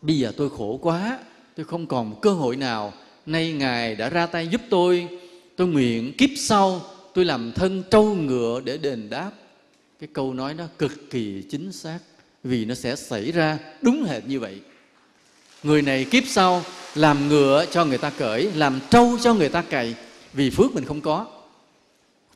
bây 0.06 0.18
giờ 0.18 0.32
tôi 0.38 0.50
khổ 0.50 0.80
quá, 0.82 1.20
tôi 1.56 1.66
không 1.66 1.88
còn 1.88 2.10
một 2.10 2.22
cơ 2.22 2.34
hội 2.34 2.56
nào. 2.56 2.94
Nay 3.26 3.52
ngài 3.52 3.96
đã 3.96 4.10
ra 4.10 4.26
tay 4.26 4.48
giúp 4.48 4.62
tôi. 4.70 5.08
Tôi 5.56 5.68
nguyện 5.68 6.14
kiếp 6.18 6.30
sau 6.38 6.82
tôi 7.14 7.26
làm 7.26 7.52
thân 7.52 7.84
trâu 7.92 8.16
ngựa 8.16 8.62
để 8.66 8.78
đền 8.78 9.10
đáp. 9.10 9.32
Cái 10.00 10.10
câu 10.14 10.34
nói 10.34 10.54
đó 10.54 10.66
cực 10.78 11.10
kỳ 11.10 11.44
chính 11.50 11.72
xác, 11.72 12.00
vì 12.44 12.66
nó 12.66 12.76
sẽ 12.76 12.96
xảy 12.96 13.32
ra 13.32 13.60
đúng 13.82 14.04
hệt 14.04 14.28
như 14.28 14.40
vậy. 14.40 14.60
Người 15.64 15.82
này 15.82 16.06
kiếp 16.06 16.24
sau 16.28 16.64
làm 16.96 17.28
ngựa 17.28 17.66
cho 17.72 17.86
người 17.86 17.98
ta 17.98 18.10
cởi, 18.10 18.52
làm 18.56 18.80
trâu 18.90 19.18
cho 19.24 19.34
người 19.34 19.50
ta 19.50 19.62
cày, 19.62 19.96
vì 20.34 20.50
phước 20.50 20.76
mình 20.76 20.86
không 20.86 21.02
có. 21.02 21.26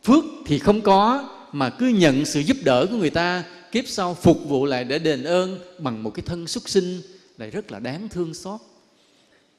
Phước 0.03 0.23
thì 0.45 0.60
không 0.60 0.82
có, 0.82 1.29
mà 1.51 1.69
cứ 1.69 1.88
nhận 1.88 2.25
sự 2.25 2.39
giúp 2.39 2.58
đỡ 2.63 2.86
của 2.91 2.97
người 2.97 3.10
ta, 3.10 3.43
kiếp 3.71 3.88
sau 3.88 4.13
phục 4.13 4.49
vụ 4.49 4.65
lại 4.65 4.84
để 4.84 4.99
đền 4.99 5.23
ơn 5.23 5.60
bằng 5.79 6.03
một 6.03 6.10
cái 6.10 6.23
thân 6.25 6.47
xuất 6.47 6.69
sinh 6.69 7.01
lại 7.39 7.49
rất 7.49 7.71
là 7.71 7.80
đáng 7.80 8.10
thương 8.10 8.34
xót. 8.34 8.60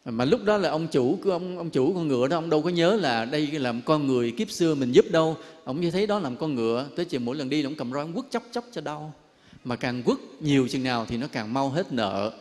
Mà 0.05 0.25
lúc 0.25 0.45
đó 0.45 0.57
là 0.57 0.71
ông 0.71 0.89
chủ 0.89 1.19
của 1.25 1.31
ông 1.31 1.59
ông 1.59 1.71
chủ 1.71 1.93
con 1.95 2.09
ngựa 2.09 2.29
đó, 2.29 2.37
ông 2.37 2.51
đâu 2.51 2.63
có 2.63 2.71
nhớ 2.71 2.97
là 2.97 3.25
đây 3.25 3.47
là 3.47 3.73
một 3.73 3.81
con 3.85 4.07
người 4.07 4.31
kiếp 4.31 4.51
xưa 4.51 4.75
mình 4.75 4.93
giúp 4.93 5.05
đâu. 5.11 5.37
Ông 5.65 5.81
như 5.81 5.91
thấy 5.91 6.07
đó 6.07 6.19
làm 6.19 6.37
con 6.37 6.55
ngựa, 6.55 6.89
tới 6.97 7.05
chiều 7.05 7.21
mỗi 7.21 7.37
lần 7.37 7.49
đi 7.49 7.63
ông 7.63 7.75
cầm 7.75 7.93
roi 7.93 8.01
ông 8.01 8.13
quất 8.13 8.25
chóc 8.31 8.43
chóc 8.53 8.65
cho 8.73 8.81
đau. 8.81 9.15
Mà 9.65 9.77
càng 9.77 10.03
quất 10.03 10.19
nhiều 10.41 10.69
chừng 10.69 10.83
nào 10.83 11.07
thì 11.07 11.17
nó 11.17 11.27
càng 11.33 11.55
mau 11.55 11.69
hết 11.69 11.93
nợ. 11.93 12.33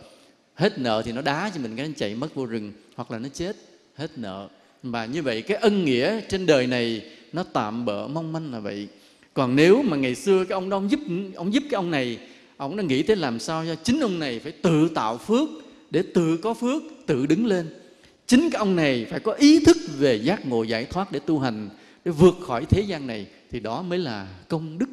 Hết 0.55 0.79
nợ 0.79 1.01
thì 1.05 1.11
nó 1.11 1.21
đá 1.21 1.51
cho 1.55 1.61
mình, 1.61 1.75
cái 1.75 1.87
nó 1.87 1.93
chạy 1.97 2.15
mất 2.15 2.35
vô 2.35 2.45
rừng, 2.45 2.71
hoặc 2.95 3.11
là 3.11 3.19
nó 3.19 3.29
chết, 3.33 3.55
hết 3.95 4.17
nợ. 4.17 4.47
Và 4.83 5.05
như 5.05 5.21
vậy, 5.21 5.41
cái 5.41 5.57
ân 5.57 5.85
nghĩa 5.85 6.21
trên 6.29 6.45
đời 6.45 6.67
này, 6.67 7.01
nó 7.33 7.43
tạm 7.53 7.85
bỡ 7.85 8.07
mong 8.07 8.31
manh 8.31 8.51
là 8.51 8.59
vậy. 8.59 8.87
Còn 9.33 9.55
nếu 9.55 9.81
mà 9.81 9.97
ngày 9.97 10.15
xưa 10.15 10.45
cái 10.45 10.53
ông 10.53 10.69
đó 10.69 10.77
ông 10.77 10.91
giúp 10.91 10.99
ông 11.35 11.53
giúp 11.53 11.63
cái 11.69 11.75
ông 11.75 11.91
này 11.91 12.17
ông 12.59 12.75
đã 12.75 12.83
nghĩ 12.83 13.03
tới 13.03 13.15
làm 13.15 13.39
sao 13.39 13.65
cho 13.65 13.75
chính 13.75 13.99
ông 13.99 14.19
này 14.19 14.39
phải 14.39 14.51
tự 14.51 14.89
tạo 14.95 15.17
phước 15.17 15.49
để 15.91 16.03
tự 16.13 16.37
có 16.37 16.53
phước, 16.53 16.81
tự 17.05 17.25
đứng 17.25 17.45
lên. 17.45 17.69
Chính 18.27 18.49
cái 18.49 18.59
ông 18.59 18.75
này 18.75 19.05
phải 19.09 19.19
có 19.19 19.31
ý 19.31 19.65
thức 19.65 19.77
về 19.97 20.15
giác 20.15 20.47
ngộ 20.47 20.63
giải 20.63 20.85
thoát 20.85 21.11
để 21.11 21.19
tu 21.19 21.39
hành, 21.39 21.69
để 22.05 22.11
vượt 22.11 22.35
khỏi 22.41 22.65
thế 22.65 22.81
gian 22.81 23.07
này, 23.07 23.27
thì 23.51 23.59
đó 23.59 23.81
mới 23.81 23.99
là 23.99 24.27
công 24.47 24.77
đức. 24.77 24.89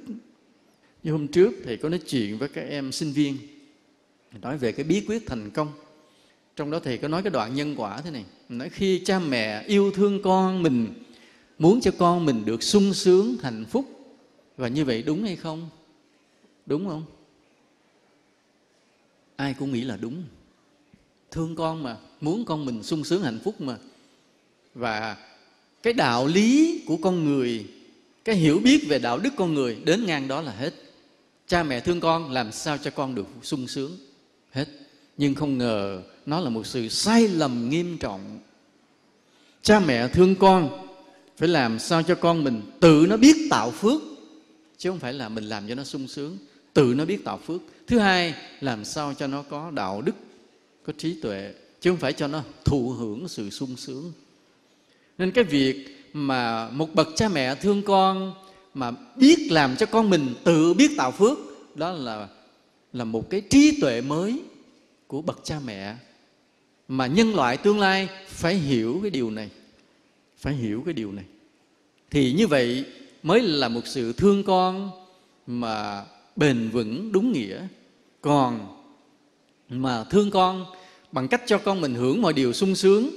Như 1.03 1.13
hôm 1.13 1.29
trước 1.29 1.55
thầy 1.65 1.77
có 1.77 1.89
nói 1.89 1.99
chuyện 1.99 2.39
với 2.39 2.49
các 2.49 2.61
em 2.69 2.93
sinh 2.93 3.13
viên, 3.13 3.37
nói 4.43 4.59
về 4.59 4.73
cái 4.73 4.85
bí 4.85 5.03
quyết 5.09 5.27
thành 5.27 5.51
công. 5.51 5.69
Trong 6.57 6.71
đó 6.71 6.81
thầy 6.85 6.99
có 6.99 7.09
nói 7.09 7.23
cái 7.23 7.31
đoạn 7.31 7.55
nhân 7.55 7.75
quả 7.77 8.01
thế 8.01 8.11
này. 8.11 8.25
Nói 8.49 8.69
khi 8.69 8.99
cha 9.05 9.19
mẹ 9.19 9.63
yêu 9.67 9.91
thương 9.91 10.23
con 10.23 10.63
mình, 10.63 10.87
muốn 11.59 11.81
cho 11.81 11.91
con 11.99 12.25
mình 12.25 12.45
được 12.45 12.63
sung 12.63 12.95
sướng, 12.95 13.37
hạnh 13.43 13.65
phúc, 13.71 13.85
và 14.57 14.69
như 14.69 14.85
vậy 14.85 15.03
đúng 15.03 15.23
hay 15.23 15.37
không? 15.37 15.69
Đúng 16.67 16.89
không? 16.89 17.03
Ai 19.37 19.55
cũng 19.55 19.73
nghĩ 19.73 19.81
là 19.81 19.97
đúng. 19.97 20.23
Thương 21.31 21.57
con 21.57 21.83
mà, 21.83 21.97
muốn 22.21 22.45
con 22.45 22.65
mình 22.65 22.83
sung 22.83 23.05
sướng 23.05 23.23
hạnh 23.23 23.39
phúc 23.45 23.61
mà. 23.61 23.77
Và 24.75 25.17
cái 25.83 25.93
đạo 25.93 26.27
lý 26.27 26.83
của 26.87 26.97
con 26.97 27.25
người, 27.25 27.67
cái 28.25 28.35
hiểu 28.35 28.59
biết 28.59 28.87
về 28.89 28.99
đạo 28.99 29.19
đức 29.19 29.31
con 29.37 29.55
người 29.55 29.77
đến 29.85 30.07
ngang 30.07 30.29
đó 30.29 30.41
là 30.41 30.53
hết. 30.53 30.75
Cha 31.47 31.63
mẹ 31.63 31.81
thương 31.81 32.01
con 32.01 32.31
làm 32.31 32.53
sao 32.53 32.79
cho 32.79 32.91
con 32.91 33.15
được 33.15 33.27
sung 33.43 33.69
sướng? 33.69 33.99
Hết. 34.51 34.67
Nhưng 35.17 35.35
không 35.35 35.59
ngờ 35.59 36.03
nó 36.27 36.41
là 36.41 36.51
một 36.51 36.67
sự 36.67 36.89
sai 36.89 37.29
lầm 37.29 37.71
nghiêm 37.71 37.99
trọng. 37.99 38.41
Cha 39.63 39.81
mẹ 39.81 40.09
thương 40.09 40.35
con 40.37 40.87
phải 41.37 41.49
làm 41.49 41.79
sao 41.79 42.03
cho 42.03 42.15
con 42.15 42.45
mình 42.45 42.63
tự 42.81 43.07
nó 43.09 43.17
biết 43.17 43.37
tạo 43.51 43.71
phước, 43.71 44.03
chứ 44.79 44.91
không 44.91 44.99
phải 44.99 45.13
là 45.13 45.29
mình 45.29 45.45
làm 45.45 45.69
cho 45.69 45.75
nó 45.75 45.85
sung 45.85 46.09
sướng 46.09 46.39
tự 46.77 46.95
nó 46.97 47.05
biết 47.05 47.25
tạo 47.25 47.39
phước. 47.47 47.61
Thứ 47.87 47.99
hai, 47.99 48.35
làm 48.61 48.85
sao 48.85 49.15
cho 49.15 49.27
nó 49.27 49.43
có 49.43 49.71
đạo 49.71 50.03
đức, 50.03 50.13
có 50.87 50.93
trí 50.99 51.21
tuệ, 51.21 51.55
chứ 51.81 51.91
không 51.91 51.99
phải 51.99 52.13
cho 52.13 52.27
nó 52.27 52.43
thụ 52.65 52.91
hưởng 52.91 53.29
sự 53.29 53.51
sung 53.51 53.77
sướng. 53.77 54.13
Nên 55.19 55.31
cái 55.31 55.45
việc 55.45 55.87
mà 56.13 56.71
một 56.71 56.95
bậc 56.95 57.09
cha 57.17 57.29
mẹ 57.29 57.55
thương 57.55 57.83
con 57.83 58.35
mà 58.75 58.93
biết 59.17 59.49
làm 59.51 59.77
cho 59.77 59.87
con 59.87 60.11
mình 60.11 60.35
tự 60.45 60.75
biết 60.75 60.91
tạo 60.97 61.13
phước, 61.13 61.39
đó 61.75 61.93
là 61.93 62.29
là 62.93 63.05
một 63.05 63.31
cái 63.31 63.41
trí 63.41 63.81
tuệ 63.81 64.01
mới 64.01 64.41
của 65.07 65.23
bậc 65.23 65.41
cha 65.45 65.61
mẹ. 65.65 65.97
Mà 66.89 67.07
nhân 67.07 67.35
loại 67.35 67.57
tương 67.57 67.81
lai 67.81 68.09
phải 68.29 68.55
hiểu 68.55 68.99
cái 69.03 69.11
điều 69.11 69.31
này, 69.31 69.51
phải 70.39 70.55
hiểu 70.55 70.83
cái 70.85 70.95
điều 70.95 71.13
này. 71.13 71.25
Thì 72.11 72.33
như 72.33 72.47
vậy 72.47 72.85
mới 73.23 73.43
là 73.43 73.69
một 73.69 73.87
sự 73.87 74.13
thương 74.13 74.45
con 74.45 74.91
mà 75.47 76.05
bền 76.37 76.71
vững 76.71 77.13
đúng 77.13 77.33
nghĩa. 77.33 77.67
Còn 78.21 78.77
mà 79.69 80.05
thương 80.05 80.31
con 80.31 80.67
bằng 81.13 81.29
cách 81.29 81.43
cho 81.47 81.59
con 81.59 81.81
mình 81.81 81.95
hưởng 81.95 82.23
mọi 82.23 82.33
điều 82.33 82.53
sung 82.53 82.75
sướng 82.75 83.11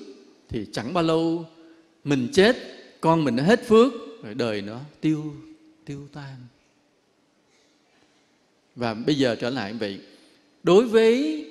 thì 0.49 0.65
chẳng 0.71 0.93
bao 0.93 1.03
lâu 1.03 1.45
mình 2.03 2.27
chết, 2.33 2.57
con 3.01 3.23
mình 3.23 3.35
nó 3.35 3.43
hết 3.43 3.67
phước, 3.67 3.93
rồi 4.23 4.33
đời 4.33 4.61
nó 4.61 4.79
tiêu 5.01 5.35
tiêu 5.85 6.07
tan. 6.13 6.35
Và 8.75 8.93
bây 8.93 9.15
giờ 9.15 9.35
trở 9.35 9.49
lại 9.49 9.73
vậy, 9.73 9.99
đối 10.63 10.87
với 10.87 11.45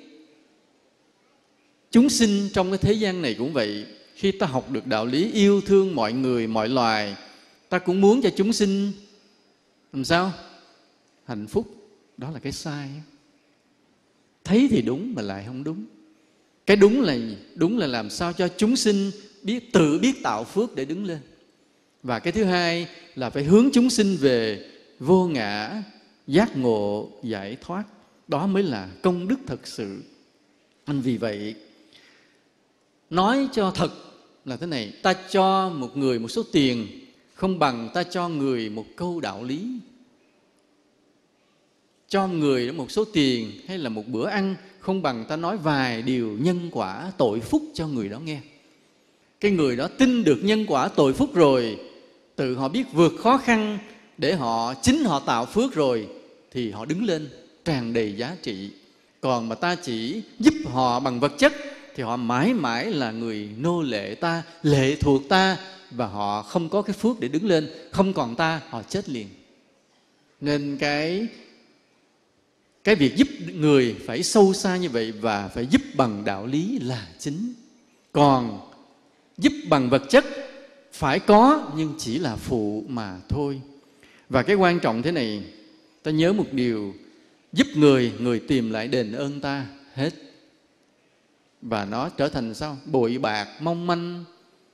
chúng 1.91 2.09
sinh 2.09 2.49
trong 2.53 2.71
cái 2.71 2.77
thế 2.77 2.93
gian 2.93 3.21
này 3.21 3.35
cũng 3.37 3.53
vậy, 3.53 3.85
khi 4.15 4.31
ta 4.31 4.47
học 4.47 4.71
được 4.71 4.87
đạo 4.87 5.05
lý 5.05 5.31
yêu 5.31 5.61
thương 5.61 5.95
mọi 5.95 6.13
người, 6.13 6.47
mọi 6.47 6.69
loài, 6.69 7.15
ta 7.69 7.79
cũng 7.79 8.01
muốn 8.01 8.21
cho 8.21 8.29
chúng 8.35 8.53
sinh, 8.53 8.91
làm 9.93 10.05
sao? 10.05 10.33
Hạnh 11.29 11.47
phúc, 11.47 11.91
đó 12.17 12.31
là 12.31 12.39
cái 12.39 12.51
sai. 12.51 12.89
Thấy 14.43 14.67
thì 14.71 14.81
đúng 14.81 15.13
mà 15.15 15.21
lại 15.21 15.43
không 15.47 15.63
đúng. 15.63 15.85
Cái 16.65 16.77
đúng 16.77 17.01
là 17.01 17.17
đúng 17.55 17.77
là 17.77 17.87
làm 17.87 18.09
sao 18.09 18.33
cho 18.33 18.47
chúng 18.57 18.75
sinh 18.75 19.11
biết, 19.43 19.73
tự 19.73 19.99
biết 19.99 20.23
tạo 20.23 20.43
phước 20.43 20.75
để 20.75 20.85
đứng 20.85 21.05
lên. 21.05 21.19
Và 22.03 22.19
cái 22.19 22.33
thứ 22.33 22.43
hai 22.43 22.87
là 23.15 23.29
phải 23.29 23.43
hướng 23.43 23.69
chúng 23.73 23.89
sinh 23.89 24.17
về 24.19 24.69
vô 24.99 25.27
ngã, 25.27 25.83
giác 26.27 26.57
ngộ, 26.57 27.09
giải 27.23 27.57
thoát. 27.61 27.83
Đó 28.27 28.47
mới 28.47 28.63
là 28.63 28.89
công 29.01 29.27
đức 29.27 29.39
thật 29.47 29.67
sự. 29.67 30.03
Anh 30.85 31.01
vì 31.01 31.17
vậy, 31.17 31.55
nói 33.09 33.47
cho 33.51 33.71
thật 33.71 33.91
là 34.45 34.57
thế 34.57 34.67
này, 34.67 34.93
ta 35.03 35.13
cho 35.29 35.69
một 35.69 35.97
người 35.97 36.19
một 36.19 36.27
số 36.27 36.43
tiền, 36.51 36.87
không 37.33 37.59
bằng 37.59 37.89
ta 37.93 38.03
cho 38.03 38.29
người 38.29 38.69
một 38.69 38.85
câu 38.95 39.19
đạo 39.19 39.43
lý 39.43 39.79
cho 42.09 42.27
người 42.27 42.71
một 42.71 42.91
số 42.91 43.05
tiền 43.13 43.51
hay 43.67 43.77
là 43.77 43.89
một 43.89 44.07
bữa 44.07 44.27
ăn, 44.27 44.55
không 44.79 45.01
bằng 45.01 45.25
ta 45.29 45.35
nói 45.35 45.57
vài 45.57 46.01
điều 46.01 46.37
nhân 46.41 46.69
quả 46.71 47.11
tội 47.17 47.39
phúc 47.39 47.63
cho 47.73 47.87
người 47.87 48.09
đó 48.09 48.19
nghe. 48.19 48.39
Cái 49.39 49.51
người 49.51 49.75
đó 49.75 49.87
tin 49.87 50.23
được 50.23 50.39
nhân 50.43 50.65
quả 50.67 50.87
tội 50.87 51.13
phúc 51.13 51.29
rồi, 51.33 51.77
tự 52.35 52.55
họ 52.55 52.67
biết 52.67 52.83
vượt 52.93 53.13
khó 53.19 53.37
khăn 53.37 53.79
để 54.17 54.35
họ, 54.35 54.73
chính 54.73 55.03
họ 55.03 55.19
tạo 55.19 55.45
phước 55.45 55.73
rồi, 55.73 56.07
thì 56.51 56.71
họ 56.71 56.85
đứng 56.85 57.03
lên 57.03 57.29
tràn 57.65 57.93
đầy 57.93 58.15
giá 58.17 58.35
trị. 58.41 58.69
Còn 59.21 59.49
mà 59.49 59.55
ta 59.55 59.75
chỉ 59.75 60.21
giúp 60.39 60.53
họ 60.65 60.99
bằng 60.99 61.19
vật 61.19 61.31
chất, 61.37 61.53
thì 61.95 62.03
họ 62.03 62.17
mãi 62.17 62.53
mãi 62.53 62.91
là 62.91 63.11
người 63.11 63.49
nô 63.57 63.81
lệ 63.81 64.15
ta, 64.15 64.43
lệ 64.63 64.95
thuộc 64.95 65.29
ta, 65.29 65.57
và 65.91 66.07
họ 66.07 66.41
không 66.41 66.69
có 66.69 66.81
cái 66.81 66.93
phước 66.93 67.19
để 67.19 67.27
đứng 67.27 67.47
lên, 67.47 67.69
không 67.91 68.13
còn 68.13 68.35
ta, 68.35 68.61
họ 68.69 68.81
chết 68.89 69.09
liền. 69.09 69.27
Nên 70.41 70.77
cái 70.79 71.27
cái 72.83 72.95
việc 72.95 73.15
giúp 73.15 73.27
người 73.53 73.95
phải 74.05 74.23
sâu 74.23 74.53
xa 74.53 74.77
như 74.77 74.89
vậy 74.89 75.11
và 75.11 75.47
phải 75.47 75.65
giúp 75.65 75.81
bằng 75.93 76.25
đạo 76.25 76.45
lý 76.45 76.79
là 76.79 77.07
chính. 77.19 77.53
Còn 78.11 78.59
giúp 79.37 79.53
bằng 79.69 79.89
vật 79.89 80.03
chất 80.09 80.25
phải 80.93 81.19
có, 81.19 81.71
nhưng 81.75 81.93
chỉ 81.97 82.19
là 82.19 82.35
phụ 82.35 82.83
mà 82.87 83.17
thôi. 83.29 83.61
Và 84.29 84.43
cái 84.43 84.55
quan 84.55 84.79
trọng 84.79 85.01
thế 85.01 85.11
này, 85.11 85.43
ta 86.03 86.11
nhớ 86.11 86.33
một 86.33 86.47
điều, 86.51 86.93
giúp 87.53 87.67
người 87.75 88.11
người 88.19 88.39
tìm 88.39 88.71
lại 88.71 88.87
đền 88.87 89.11
ơn 89.11 89.41
ta 89.41 89.65
hết. 89.93 90.13
Và 91.61 91.85
nó 91.85 92.09
trở 92.09 92.29
thành 92.29 92.53
sao? 92.53 92.77
Bội 92.85 93.17
bạc, 93.21 93.47
mong 93.61 93.87
manh, 93.87 94.23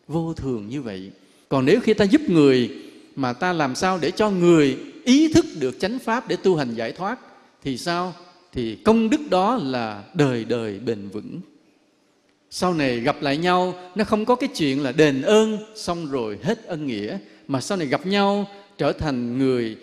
vô 0.07 0.33
thường 0.33 0.67
như 0.67 0.81
vậy. 0.81 1.11
Còn 1.49 1.65
nếu 1.65 1.79
khi 1.79 1.93
ta 1.93 2.05
giúp 2.05 2.21
người 2.29 2.71
mà 3.15 3.33
ta 3.33 3.53
làm 3.53 3.75
sao 3.75 3.97
để 3.97 4.11
cho 4.11 4.29
người 4.29 4.77
ý 5.03 5.33
thức 5.33 5.45
được 5.59 5.79
chánh 5.79 5.99
pháp 5.99 6.27
để 6.27 6.35
tu 6.35 6.55
hành 6.55 6.75
giải 6.75 6.91
thoát 6.91 7.19
thì 7.65 7.77
sao? 7.77 8.13
Thì 8.51 8.75
công 8.75 9.09
đức 9.09 9.29
đó 9.29 9.59
là 9.63 10.03
đời 10.13 10.45
đời 10.45 10.79
bền 10.79 11.09
vững. 11.09 11.39
Sau 12.49 12.73
này 12.73 12.99
gặp 12.99 13.21
lại 13.21 13.37
nhau, 13.37 13.73
nó 13.95 14.03
không 14.03 14.25
có 14.25 14.35
cái 14.35 14.49
chuyện 14.55 14.83
là 14.83 14.91
đền 14.91 15.21
ơn 15.21 15.57
xong 15.75 16.11
rồi 16.11 16.37
hết 16.43 16.65
ân 16.65 16.87
nghĩa, 16.87 17.17
mà 17.47 17.61
sau 17.61 17.77
này 17.77 17.87
gặp 17.87 18.05
nhau, 18.05 18.47
trở 18.77 18.91
thành 18.91 19.37
người 19.37 19.77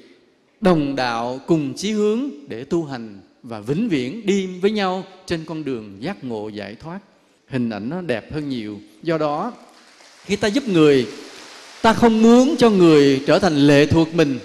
đồng 0.61 0.97
đạo 0.97 1.40
cùng 1.47 1.75
chí 1.75 1.92
hướng 1.92 2.31
để 2.49 2.64
tu 2.64 2.85
hành 2.85 3.21
và 3.42 3.61
vĩnh 3.61 3.88
viễn 3.88 4.27
đi 4.27 4.47
với 4.47 4.71
nhau 4.71 5.05
trên 5.27 5.45
con 5.45 5.64
đường 5.64 5.97
giác 6.01 6.25
ngộ 6.25 6.49
giải 6.49 6.77
thoát. 6.81 6.99
Hình 7.49 7.71
ảnh 7.71 7.88
nó 7.88 8.01
đẹp 8.01 8.33
hơn 8.33 8.49
nhiều. 8.49 8.81
Do 9.03 9.18
đó, 9.18 9.53
khi 10.25 10.37
ta 10.37 10.49
giúp 10.49 10.68
người, 10.68 11.07
ta 11.83 11.92
không 11.92 12.23
muốn 12.23 12.55
cho 12.59 12.71
người 12.71 13.23
trở 13.27 13.38
thành 13.38 13.57
lệ 13.57 13.87
thuộc 13.87 14.14
mình. 14.14 14.38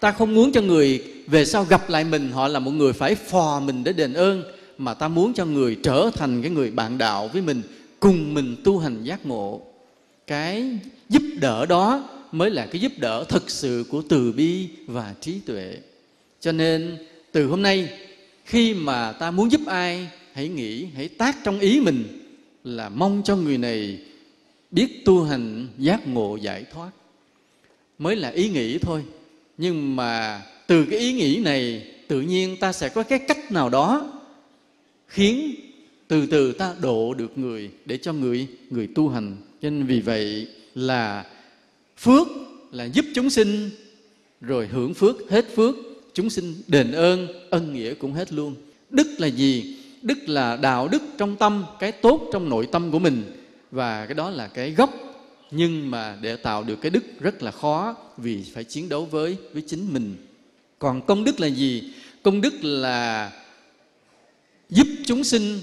Ta 0.00 0.12
không 0.12 0.34
muốn 0.34 0.52
cho 0.52 0.60
người 0.60 1.15
về 1.26 1.44
sau 1.44 1.64
gặp 1.64 1.90
lại 1.90 2.04
mình, 2.04 2.30
họ 2.32 2.48
là 2.48 2.58
một 2.58 2.70
người 2.70 2.92
phải 2.92 3.14
phò 3.14 3.60
mình 3.60 3.84
để 3.84 3.92
đền 3.92 4.12
ơn, 4.12 4.44
mà 4.78 4.94
ta 4.94 5.08
muốn 5.08 5.34
cho 5.34 5.44
người 5.44 5.76
trở 5.82 6.10
thành 6.14 6.42
cái 6.42 6.50
người 6.50 6.70
bạn 6.70 6.98
đạo 6.98 7.28
với 7.32 7.42
mình, 7.42 7.62
cùng 8.00 8.34
mình 8.34 8.56
tu 8.64 8.78
hành 8.78 9.04
giác 9.04 9.26
ngộ. 9.26 9.60
Cái 10.26 10.78
giúp 11.08 11.22
đỡ 11.40 11.66
đó 11.66 12.08
mới 12.32 12.50
là 12.50 12.66
cái 12.66 12.80
giúp 12.80 12.92
đỡ 12.96 13.24
thực 13.28 13.50
sự 13.50 13.84
của 13.90 14.02
từ 14.08 14.32
bi 14.32 14.68
và 14.86 15.14
trí 15.20 15.40
tuệ. 15.46 15.76
Cho 16.40 16.52
nên, 16.52 16.98
từ 17.32 17.46
hôm 17.46 17.62
nay, 17.62 17.88
khi 18.44 18.74
mà 18.74 19.12
ta 19.12 19.30
muốn 19.30 19.52
giúp 19.52 19.60
ai, 19.66 20.08
hãy 20.32 20.48
nghĩ, 20.48 20.86
hãy 20.96 21.08
tác 21.08 21.36
trong 21.44 21.60
ý 21.60 21.80
mình 21.80 22.04
là 22.64 22.88
mong 22.88 23.22
cho 23.24 23.36
người 23.36 23.58
này 23.58 23.98
biết 24.70 25.04
tu 25.04 25.24
hành 25.24 25.68
giác 25.78 26.08
ngộ 26.08 26.36
giải 26.36 26.64
thoát. 26.72 26.90
Mới 27.98 28.16
là 28.16 28.28
ý 28.28 28.48
nghĩ 28.48 28.78
thôi, 28.78 29.02
nhưng 29.58 29.96
mà 29.96 30.42
từ 30.66 30.84
cái 30.90 30.98
ý 30.98 31.12
nghĩ 31.12 31.38
này, 31.38 31.86
tự 32.08 32.20
nhiên 32.20 32.56
ta 32.56 32.72
sẽ 32.72 32.88
có 32.88 33.02
cái 33.02 33.18
cách 33.18 33.52
nào 33.52 33.68
đó 33.68 34.12
khiến 35.08 35.54
từ 36.08 36.26
từ 36.26 36.52
ta 36.52 36.74
độ 36.80 37.14
được 37.14 37.38
người 37.38 37.70
để 37.84 37.98
cho 37.98 38.12
người 38.12 38.46
người 38.70 38.88
tu 38.94 39.08
hành. 39.08 39.36
Cho 39.62 39.70
nên 39.70 39.86
vì 39.86 40.00
vậy 40.00 40.48
là 40.74 41.24
phước 41.98 42.26
là 42.72 42.84
giúp 42.84 43.04
chúng 43.14 43.30
sinh, 43.30 43.70
rồi 44.40 44.66
hưởng 44.66 44.94
phước, 44.94 45.30
hết 45.30 45.46
phước, 45.56 45.74
chúng 46.14 46.30
sinh 46.30 46.54
đền 46.66 46.92
ơn, 46.92 47.28
ân 47.50 47.74
nghĩa 47.74 47.94
cũng 47.94 48.12
hết 48.12 48.32
luôn. 48.32 48.54
Đức 48.90 49.06
là 49.18 49.26
gì? 49.26 49.76
Đức 50.02 50.18
là 50.28 50.56
đạo 50.56 50.88
đức 50.88 51.02
trong 51.18 51.36
tâm, 51.36 51.64
cái 51.78 51.92
tốt 51.92 52.30
trong 52.32 52.48
nội 52.48 52.68
tâm 52.72 52.90
của 52.90 52.98
mình. 52.98 53.22
Và 53.70 54.06
cái 54.06 54.14
đó 54.14 54.30
là 54.30 54.46
cái 54.48 54.70
gốc. 54.70 54.90
Nhưng 55.50 55.90
mà 55.90 56.18
để 56.20 56.36
tạo 56.36 56.64
được 56.64 56.80
cái 56.80 56.90
đức 56.90 57.04
rất 57.20 57.42
là 57.42 57.50
khó 57.50 57.94
vì 58.16 58.42
phải 58.54 58.64
chiến 58.64 58.88
đấu 58.88 59.04
với 59.04 59.36
với 59.52 59.62
chính 59.66 59.92
mình 59.92 60.14
còn 60.78 61.06
công 61.06 61.24
đức 61.24 61.40
là 61.40 61.46
gì? 61.46 61.92
Công 62.22 62.40
đức 62.40 62.54
là 62.62 63.32
giúp 64.70 64.86
chúng 65.06 65.24
sinh 65.24 65.60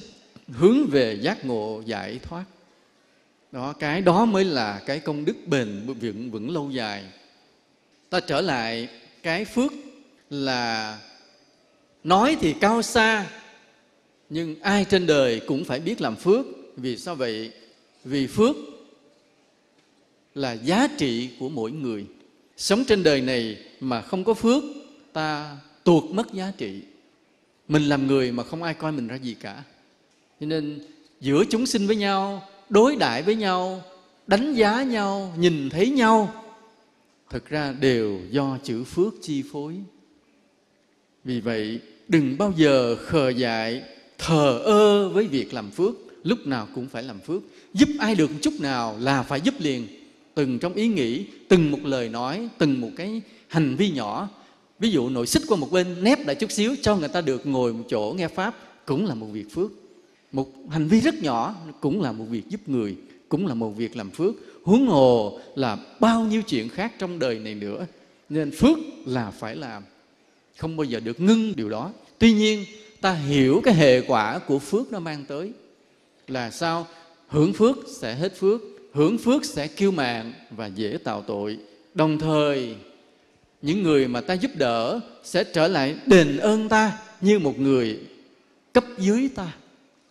hướng 0.47 0.85
về 0.85 1.19
giác 1.21 1.45
ngộ 1.45 1.81
giải 1.85 2.19
thoát. 2.23 2.43
Đó, 3.51 3.73
cái 3.73 4.01
đó 4.01 4.25
mới 4.25 4.45
là 4.45 4.81
cái 4.85 4.99
công 4.99 5.25
đức 5.25 5.35
bền 5.47 5.93
vững 6.01 6.31
vững 6.31 6.51
lâu 6.51 6.71
dài. 6.71 7.03
Ta 8.09 8.19
trở 8.19 8.41
lại 8.41 8.87
cái 9.23 9.45
phước 9.45 9.71
là 10.29 10.99
nói 12.03 12.37
thì 12.41 12.53
cao 12.53 12.81
xa, 12.81 13.25
nhưng 14.29 14.61
ai 14.61 14.85
trên 14.85 15.07
đời 15.07 15.41
cũng 15.47 15.65
phải 15.65 15.79
biết 15.79 16.01
làm 16.01 16.15
phước. 16.15 16.45
Vì 16.77 16.97
sao 16.97 17.15
vậy? 17.15 17.51
Vì 18.03 18.27
phước 18.27 18.55
là 20.35 20.53
giá 20.53 20.87
trị 20.97 21.29
của 21.39 21.49
mỗi 21.49 21.71
người. 21.71 22.05
Sống 22.57 22.85
trên 22.85 23.03
đời 23.03 23.21
này 23.21 23.57
mà 23.79 24.01
không 24.01 24.23
có 24.23 24.33
phước 24.33 24.63
ta 25.13 25.57
tuột 25.83 26.03
mất 26.03 26.33
giá 26.33 26.51
trị. 26.57 26.81
Mình 27.67 27.83
làm 27.83 28.07
người 28.07 28.31
mà 28.31 28.43
không 28.43 28.63
ai 28.63 28.73
coi 28.73 28.91
mình 28.91 29.07
ra 29.07 29.15
gì 29.15 29.35
cả. 29.39 29.63
Cho 30.39 30.45
nên, 30.45 30.79
giữa 31.21 31.43
chúng 31.49 31.65
sinh 31.65 31.87
với 31.87 31.95
nhau, 31.95 32.43
đối 32.69 32.95
đãi 32.95 33.21
với 33.21 33.35
nhau, 33.35 33.81
đánh 34.27 34.53
giá 34.53 34.83
nhau, 34.83 35.33
nhìn 35.37 35.69
thấy 35.69 35.89
nhau, 35.89 36.33
thực 37.29 37.49
ra 37.49 37.73
đều 37.79 38.19
do 38.31 38.57
chữ 38.63 38.83
phước 38.83 39.13
chi 39.21 39.43
phối. 39.51 39.75
Vì 41.23 41.39
vậy, 41.39 41.79
đừng 42.07 42.37
bao 42.37 42.53
giờ 42.57 42.95
khờ 42.95 43.29
dại, 43.29 43.83
thờ 44.17 44.61
ơ 44.63 45.09
với 45.09 45.27
việc 45.27 45.53
làm 45.53 45.71
phước. 45.71 45.93
Lúc 46.23 46.47
nào 46.47 46.67
cũng 46.75 46.87
phải 46.89 47.03
làm 47.03 47.19
phước. 47.19 47.41
Giúp 47.73 47.89
ai 47.99 48.15
được 48.15 48.31
một 48.31 48.37
chút 48.41 48.53
nào 48.59 48.97
là 48.99 49.23
phải 49.23 49.41
giúp 49.41 49.53
liền. 49.59 49.87
Từng 50.33 50.59
trong 50.59 50.73
ý 50.73 50.87
nghĩ, 50.87 51.25
từng 51.47 51.71
một 51.71 51.79
lời 51.83 52.09
nói, 52.09 52.47
từng 52.57 52.81
một 52.81 52.89
cái 52.95 53.21
hành 53.47 53.75
vi 53.75 53.89
nhỏ 53.91 54.29
ví 54.83 54.91
dụ 54.91 55.09
nội 55.09 55.27
xích 55.27 55.43
qua 55.47 55.57
một 55.57 55.71
bên, 55.71 56.03
nép 56.03 56.27
lại 56.27 56.35
chút 56.35 56.51
xíu, 56.51 56.75
cho 56.81 56.95
người 56.95 57.09
ta 57.09 57.21
được 57.21 57.45
ngồi 57.45 57.73
một 57.73 57.83
chỗ 57.89 58.13
nghe 58.17 58.27
pháp, 58.27 58.55
cũng 58.85 59.05
là 59.05 59.15
một 59.15 59.27
việc 59.31 59.51
phước. 59.51 59.71
Một 60.31 60.47
hành 60.69 60.87
vi 60.87 60.99
rất 60.99 61.15
nhỏ, 61.15 61.55
cũng 61.81 62.01
là 62.01 62.11
một 62.11 62.25
việc 62.29 62.49
giúp 62.49 62.69
người, 62.69 62.95
cũng 63.29 63.47
là 63.47 63.53
một 63.53 63.69
việc 63.69 63.97
làm 63.97 64.11
phước. 64.11 64.35
Huống 64.63 64.87
hồ 64.87 65.39
là 65.55 65.77
bao 65.99 66.21
nhiêu 66.21 66.41
chuyện 66.41 66.69
khác 66.69 66.93
trong 66.99 67.19
đời 67.19 67.39
này 67.39 67.55
nữa. 67.55 67.85
Nên 68.29 68.51
phước 68.51 68.77
là 69.05 69.31
phải 69.31 69.55
làm, 69.55 69.83
không 70.57 70.77
bao 70.77 70.83
giờ 70.83 70.99
được 70.99 71.19
ngưng 71.19 71.55
điều 71.55 71.69
đó. 71.69 71.91
Tuy 72.17 72.33
nhiên, 72.33 72.65
ta 73.01 73.13
hiểu 73.13 73.61
cái 73.63 73.73
hệ 73.73 74.01
quả 74.01 74.39
của 74.39 74.59
phước 74.59 74.91
nó 74.91 74.99
mang 74.99 75.25
tới. 75.27 75.51
Là 76.27 76.51
sao? 76.51 76.87
Hưởng 77.27 77.53
phước 77.53 77.77
sẽ 78.01 78.13
hết 78.13 78.35
phước, 78.37 78.61
hưởng 78.93 79.17
phước 79.17 79.45
sẽ 79.45 79.67
kiêu 79.67 79.91
mạng 79.91 80.33
và 80.51 80.67
dễ 80.67 80.97
tạo 81.03 81.23
tội. 81.27 81.57
Đồng 81.93 82.19
thời 82.19 82.75
những 83.63 83.83
người 83.83 84.07
mà 84.07 84.21
ta 84.21 84.33
giúp 84.33 84.51
đỡ 84.55 84.99
sẽ 85.23 85.43
trở 85.43 85.67
lại 85.67 85.95
đền 86.05 86.37
ơn 86.37 86.69
ta 86.69 86.99
như 87.21 87.39
một 87.39 87.59
người 87.59 87.99
cấp 88.73 88.85
dưới 88.97 89.29
ta. 89.35 89.53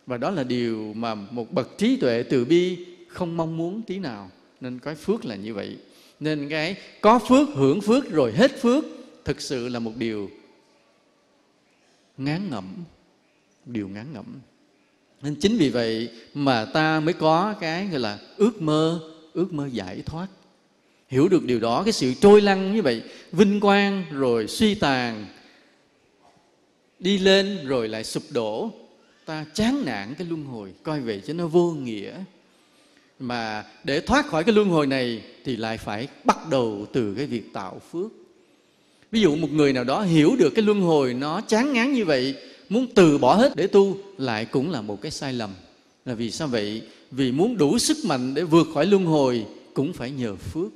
Và 0.05 0.17
đó 0.17 0.29
là 0.29 0.43
điều 0.43 0.93
mà 0.95 1.15
một 1.15 1.51
bậc 1.51 1.77
trí 1.77 1.97
tuệ 1.97 2.23
từ 2.23 2.45
bi 2.45 2.85
không 3.07 3.37
mong 3.37 3.57
muốn 3.57 3.81
tí 3.81 3.99
nào. 3.99 4.31
Nên 4.61 4.79
cái 4.79 4.95
phước 4.95 5.25
là 5.25 5.35
như 5.35 5.53
vậy. 5.53 5.77
Nên 6.19 6.49
cái 6.49 6.75
có 7.01 7.19
phước, 7.19 7.47
hưởng 7.55 7.81
phước, 7.81 8.11
rồi 8.11 8.31
hết 8.31 8.61
phước, 8.61 8.85
thực 9.25 9.41
sự 9.41 9.69
là 9.69 9.79
một 9.79 9.97
điều 9.97 10.29
ngán 12.17 12.49
ngẩm. 12.49 12.65
Điều 13.65 13.87
ngán 13.87 14.13
ngẩm. 14.13 14.25
Nên 15.21 15.35
chính 15.35 15.57
vì 15.57 15.69
vậy 15.69 16.09
mà 16.33 16.65
ta 16.65 16.99
mới 16.99 17.13
có 17.13 17.55
cái 17.59 17.87
gọi 17.87 17.99
là 17.99 18.19
ước 18.37 18.61
mơ 18.61 18.99
ước 19.33 19.53
mơ 19.53 19.69
giải 19.71 20.01
thoát 20.05 20.27
hiểu 21.13 21.27
được 21.27 21.45
điều 21.45 21.59
đó, 21.59 21.83
cái 21.83 21.93
sự 21.93 22.13
trôi 22.21 22.41
lăn 22.41 22.75
như 22.75 22.81
vậy, 22.81 23.01
vinh 23.31 23.59
quang, 23.59 24.03
rồi 24.11 24.47
suy 24.47 24.75
tàn, 24.75 25.25
đi 26.99 27.17
lên 27.17 27.67
rồi 27.67 27.87
lại 27.87 28.03
sụp 28.03 28.23
đổ, 28.31 28.71
ta 29.25 29.45
chán 29.53 29.85
nản 29.85 30.13
cái 30.17 30.27
luân 30.27 30.45
hồi, 30.45 30.69
coi 30.83 31.01
vậy 31.01 31.21
cho 31.27 31.33
nó 31.33 31.47
vô 31.47 31.71
nghĩa. 31.71 32.13
Mà 33.19 33.63
để 33.83 33.99
thoát 33.99 34.27
khỏi 34.27 34.43
cái 34.43 34.55
luân 34.55 34.69
hồi 34.69 34.87
này 34.87 35.21
thì 35.45 35.55
lại 35.55 35.77
phải 35.77 36.07
bắt 36.23 36.49
đầu 36.49 36.85
từ 36.93 37.13
cái 37.15 37.25
việc 37.25 37.53
tạo 37.53 37.81
phước. 37.91 38.11
Ví 39.11 39.21
dụ 39.21 39.35
một 39.35 39.51
người 39.51 39.73
nào 39.73 39.83
đó 39.83 40.01
hiểu 40.01 40.35
được 40.39 40.49
cái 40.49 40.65
luân 40.65 40.81
hồi 40.81 41.13
nó 41.13 41.41
chán 41.41 41.73
ngán 41.73 41.93
như 41.93 42.05
vậy, 42.05 42.35
muốn 42.69 42.87
từ 42.95 43.17
bỏ 43.17 43.35
hết 43.35 43.55
để 43.55 43.67
tu, 43.67 43.97
lại 44.17 44.45
cũng 44.45 44.71
là 44.71 44.81
một 44.81 45.01
cái 45.01 45.11
sai 45.11 45.33
lầm. 45.33 45.49
Là 46.05 46.13
vì 46.13 46.31
sao 46.31 46.47
vậy? 46.47 46.81
Vì 47.11 47.31
muốn 47.31 47.57
đủ 47.57 47.77
sức 47.77 47.97
mạnh 48.05 48.33
để 48.33 48.43
vượt 48.43 48.67
khỏi 48.73 48.85
luân 48.85 49.05
hồi, 49.05 49.45
cũng 49.73 49.93
phải 49.93 50.11
nhờ 50.11 50.35
phước 50.35 50.71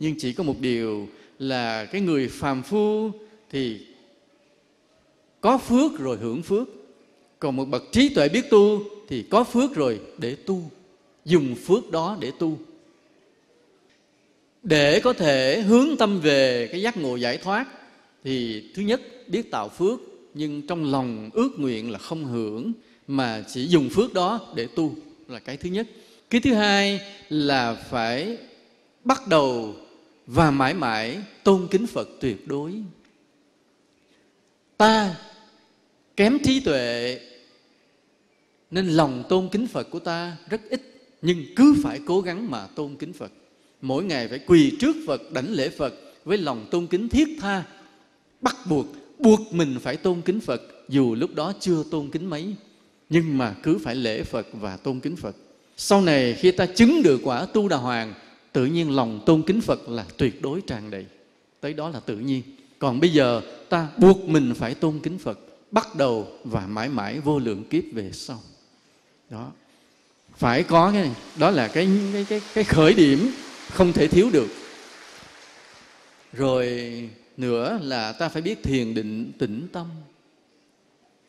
nhưng 0.00 0.14
chỉ 0.18 0.32
có 0.32 0.44
một 0.44 0.60
điều 0.60 1.08
là 1.38 1.84
cái 1.84 2.00
người 2.00 2.28
phàm 2.28 2.62
phu 2.62 3.10
thì 3.50 3.80
có 5.40 5.58
phước 5.58 5.98
rồi 5.98 6.16
hưởng 6.16 6.42
phước. 6.42 6.68
Còn 7.38 7.56
một 7.56 7.64
bậc 7.64 7.82
trí 7.92 8.08
tuệ 8.08 8.28
biết 8.28 8.50
tu 8.50 8.82
thì 9.08 9.24
có 9.30 9.44
phước 9.44 9.74
rồi 9.74 10.00
để 10.18 10.34
tu, 10.34 10.70
dùng 11.24 11.54
phước 11.54 11.90
đó 11.90 12.16
để 12.20 12.32
tu. 12.38 12.58
Để 14.62 15.00
có 15.00 15.12
thể 15.12 15.60
hướng 15.60 15.96
tâm 15.98 16.20
về 16.20 16.68
cái 16.72 16.82
giác 16.82 16.96
ngộ 16.96 17.16
giải 17.16 17.38
thoát 17.38 17.66
thì 18.24 18.64
thứ 18.74 18.82
nhất 18.82 19.00
biết 19.26 19.50
tạo 19.50 19.68
phước, 19.68 20.00
nhưng 20.34 20.62
trong 20.66 20.90
lòng 20.90 21.30
ước 21.32 21.50
nguyện 21.56 21.90
là 21.90 21.98
không 21.98 22.24
hưởng 22.24 22.72
mà 23.06 23.44
chỉ 23.52 23.66
dùng 23.66 23.88
phước 23.90 24.14
đó 24.14 24.52
để 24.54 24.66
tu 24.74 24.94
là 25.28 25.38
cái 25.38 25.56
thứ 25.56 25.70
nhất. 25.70 25.86
Cái 26.30 26.40
thứ 26.40 26.54
hai 26.54 27.00
là 27.28 27.74
phải 27.74 28.36
bắt 29.04 29.28
đầu 29.28 29.74
và 30.32 30.50
mãi 30.50 30.74
mãi 30.74 31.18
tôn 31.44 31.68
kính 31.70 31.86
phật 31.86 32.08
tuyệt 32.20 32.48
đối. 32.48 32.72
Ta 34.76 35.16
kém 36.16 36.38
trí 36.44 36.60
tuệ, 36.60 37.20
nên 38.70 38.88
lòng 38.88 39.24
tôn 39.28 39.48
kính 39.48 39.66
phật 39.66 39.90
của 39.90 39.98
ta 39.98 40.36
rất 40.48 40.60
ít, 40.70 40.82
nhưng 41.22 41.44
cứ 41.56 41.74
phải 41.82 42.00
cố 42.06 42.20
gắng 42.20 42.50
mà 42.50 42.66
tôn 42.66 42.96
kính 42.96 43.12
phật. 43.12 43.32
Mỗi 43.82 44.04
ngày 44.04 44.28
phải 44.28 44.38
quỳ 44.38 44.76
trước 44.80 44.96
phật, 45.06 45.32
đảnh 45.32 45.50
lễ 45.52 45.68
phật 45.68 45.94
với 46.24 46.38
lòng 46.38 46.66
tôn 46.70 46.86
kính 46.86 47.08
thiết 47.08 47.28
tha. 47.40 47.64
Bắt 48.40 48.56
buộc 48.68 48.86
buộc 49.18 49.40
mình 49.52 49.76
phải 49.82 49.96
tôn 49.96 50.22
kính 50.22 50.40
phật, 50.40 50.62
dù 50.88 51.14
lúc 51.14 51.34
đó 51.34 51.52
chưa 51.60 51.84
tôn 51.90 52.10
kính 52.10 52.30
mấy. 52.30 52.54
Nhưng 53.08 53.38
mà 53.38 53.54
cứ 53.62 53.78
phải 53.78 53.94
lễ 53.94 54.22
phật 54.22 54.46
và 54.52 54.76
tôn 54.76 55.00
kính 55.00 55.16
phật. 55.16 55.36
Sau 55.76 56.00
này 56.00 56.34
khi 56.38 56.50
ta 56.50 56.66
chứng 56.66 57.02
được 57.02 57.20
quả 57.24 57.46
tu 57.46 57.68
đà 57.68 57.76
hoàng 57.76 58.14
tự 58.52 58.66
nhiên 58.66 58.96
lòng 58.96 59.20
tôn 59.26 59.42
kính 59.42 59.60
phật 59.60 59.88
là 59.88 60.06
tuyệt 60.16 60.42
đối 60.42 60.60
tràn 60.60 60.90
đầy. 60.90 61.06
Tới 61.60 61.74
đó 61.74 61.88
là 61.88 62.00
tự 62.00 62.16
nhiên. 62.16 62.42
Còn 62.78 63.00
bây 63.00 63.12
giờ 63.12 63.40
ta 63.68 63.88
buộc 63.96 64.24
mình 64.24 64.54
phải 64.54 64.74
tôn 64.74 64.98
kính 64.98 65.18
phật 65.18 65.38
bắt 65.70 65.94
đầu 65.94 66.28
và 66.44 66.66
mãi 66.66 66.88
mãi 66.88 67.20
vô 67.20 67.38
lượng 67.38 67.64
kiếp 67.64 67.84
về 67.92 68.10
sau. 68.12 68.42
Đó. 69.30 69.52
Phải 70.36 70.62
có 70.62 70.90
cái 70.92 71.02
này. 71.02 71.14
Đó 71.38 71.50
là 71.50 71.68
cái 71.68 71.88
cái 72.12 72.26
cái, 72.28 72.40
cái 72.54 72.64
khởi 72.64 72.94
điểm 72.94 73.30
không 73.70 73.92
thể 73.92 74.08
thiếu 74.08 74.30
được. 74.32 74.48
Rồi 76.32 76.68
nữa 77.36 77.78
là 77.82 78.12
ta 78.12 78.28
phải 78.28 78.42
biết 78.42 78.62
thiền 78.62 78.94
định 78.94 79.32
tĩnh 79.38 79.66
tâm. 79.72 79.86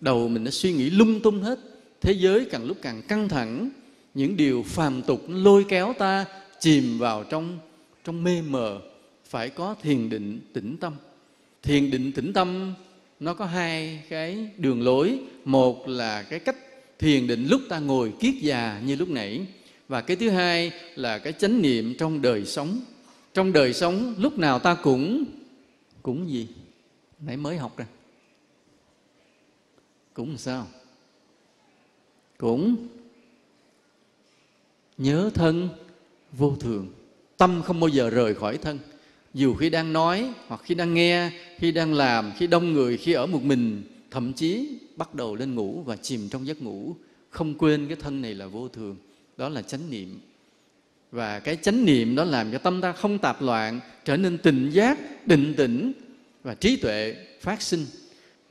Đầu 0.02 0.28
mình 0.28 0.44
nó 0.44 0.52
suy 0.52 0.74
nghĩ 0.74 0.90
lung 0.90 1.20
tung 1.20 1.44
hết. 1.44 1.60
Thế 2.02 2.12
giới 2.12 2.46
càng 2.52 2.66
lúc 2.66 2.78
càng 2.82 3.02
căng 3.02 3.30
thẳng. 3.30 3.70
Những 4.14 4.38
điều 4.38 4.64
phàm 4.68 5.02
tục 5.02 5.26
lôi 5.28 5.66
kéo 5.70 5.94
ta 6.00 6.26
chìm 6.62 6.98
vào 6.98 7.24
trong 7.24 7.60
trong 8.04 8.24
mê 8.24 8.42
mờ, 8.42 8.82
phải 9.26 9.50
có 9.50 9.76
thiền 9.82 10.10
định 10.10 10.40
tĩnh 10.54 10.78
tâm. 10.78 10.94
Thiền 11.64 11.92
định 11.92 12.12
tĩnh 12.12 12.34
tâm, 12.34 12.74
nó 13.20 13.34
có 13.34 13.46
hai 13.46 14.04
cái 14.10 14.50
đường 14.58 14.82
lối. 14.82 15.20
Một 15.46 15.88
là 15.88 16.24
cái 16.24 16.40
cách 16.40 16.56
thiền 17.00 17.28
định 17.28 17.48
lúc 17.48 17.62
ta 17.70 17.80
ngồi 17.80 18.14
kiết 18.20 18.36
già 18.42 18.82
như 18.86 18.96
lúc 18.96 19.10
nãy, 19.10 19.46
và 19.88 20.02
cái 20.02 20.18
thứ 20.18 20.30
hai 20.30 20.72
là 20.96 21.18
cái 21.18 21.34
chánh 21.34 21.62
niệm 21.62 21.96
trong 22.00 22.22
đời 22.22 22.46
sống. 22.46 22.80
Trong 23.34 23.54
đời 23.54 23.74
sống, 23.74 24.16
lúc 24.18 24.38
nào 24.38 24.60
ta 24.60 24.76
cũng 24.76 25.24
cũng 26.02 26.30
gì? 26.30 26.48
Nãy 27.20 27.38
mới 27.38 27.58
học 27.58 27.78
rồi. 27.78 27.88
Cũng 30.14 30.38
sao? 30.38 30.68
Cũng 32.38 32.88
nhớ 34.98 35.30
thân 35.34 35.70
vô 36.38 36.56
thường. 36.60 36.88
Tâm 37.38 37.62
không 37.64 37.80
bao 37.80 37.88
giờ 37.88 38.10
rời 38.10 38.36
khỏi 38.36 38.58
thân. 38.58 38.80
Dù 39.34 39.54
khi 39.54 39.70
đang 39.70 39.94
nói, 39.94 40.34
hoặc 40.48 40.62
khi 40.64 40.76
đang 40.76 40.94
nghe, 40.94 41.32
khi 41.58 41.72
đang 41.72 41.94
làm, 41.94 42.32
khi 42.38 42.48
đông 42.48 42.74
người, 42.74 42.98
khi 42.98 43.14
ở 43.14 43.26
một 43.26 43.44
mình, 43.44 43.84
thậm 44.12 44.34
chí 44.34 44.70
bắt 44.96 45.16
đầu 45.16 45.36
lên 45.36 45.56
ngủ 45.56 45.84
và 45.86 45.96
chìm 45.96 46.30
trong 46.30 46.48
giấc 46.48 46.62
ngủ, 46.62 46.96
không 47.30 47.54
quên 47.58 47.88
cái 47.88 47.96
thân 47.96 48.22
này 48.22 48.34
là 48.34 48.48
vô 48.48 48.68
thường. 48.68 48.96
Đó 49.38 49.50
là 49.50 49.62
chánh 49.62 49.90
niệm. 49.90 50.20
Và 51.12 51.40
cái 51.40 51.58
chánh 51.62 51.86
niệm 51.86 52.16
đó 52.16 52.24
làm 52.24 52.52
cho 52.52 52.58
tâm 52.58 52.82
ta 52.82 52.92
không 52.92 53.20
tạp 53.20 53.42
loạn, 53.42 53.80
trở 54.06 54.18
nên 54.18 54.38
tình 54.38 54.70
giác, 54.70 55.28
định 55.28 55.54
tĩnh 55.58 55.94
và 56.44 56.56
trí 56.56 56.76
tuệ 56.76 57.16
phát 57.42 57.62
sinh. 57.62 57.86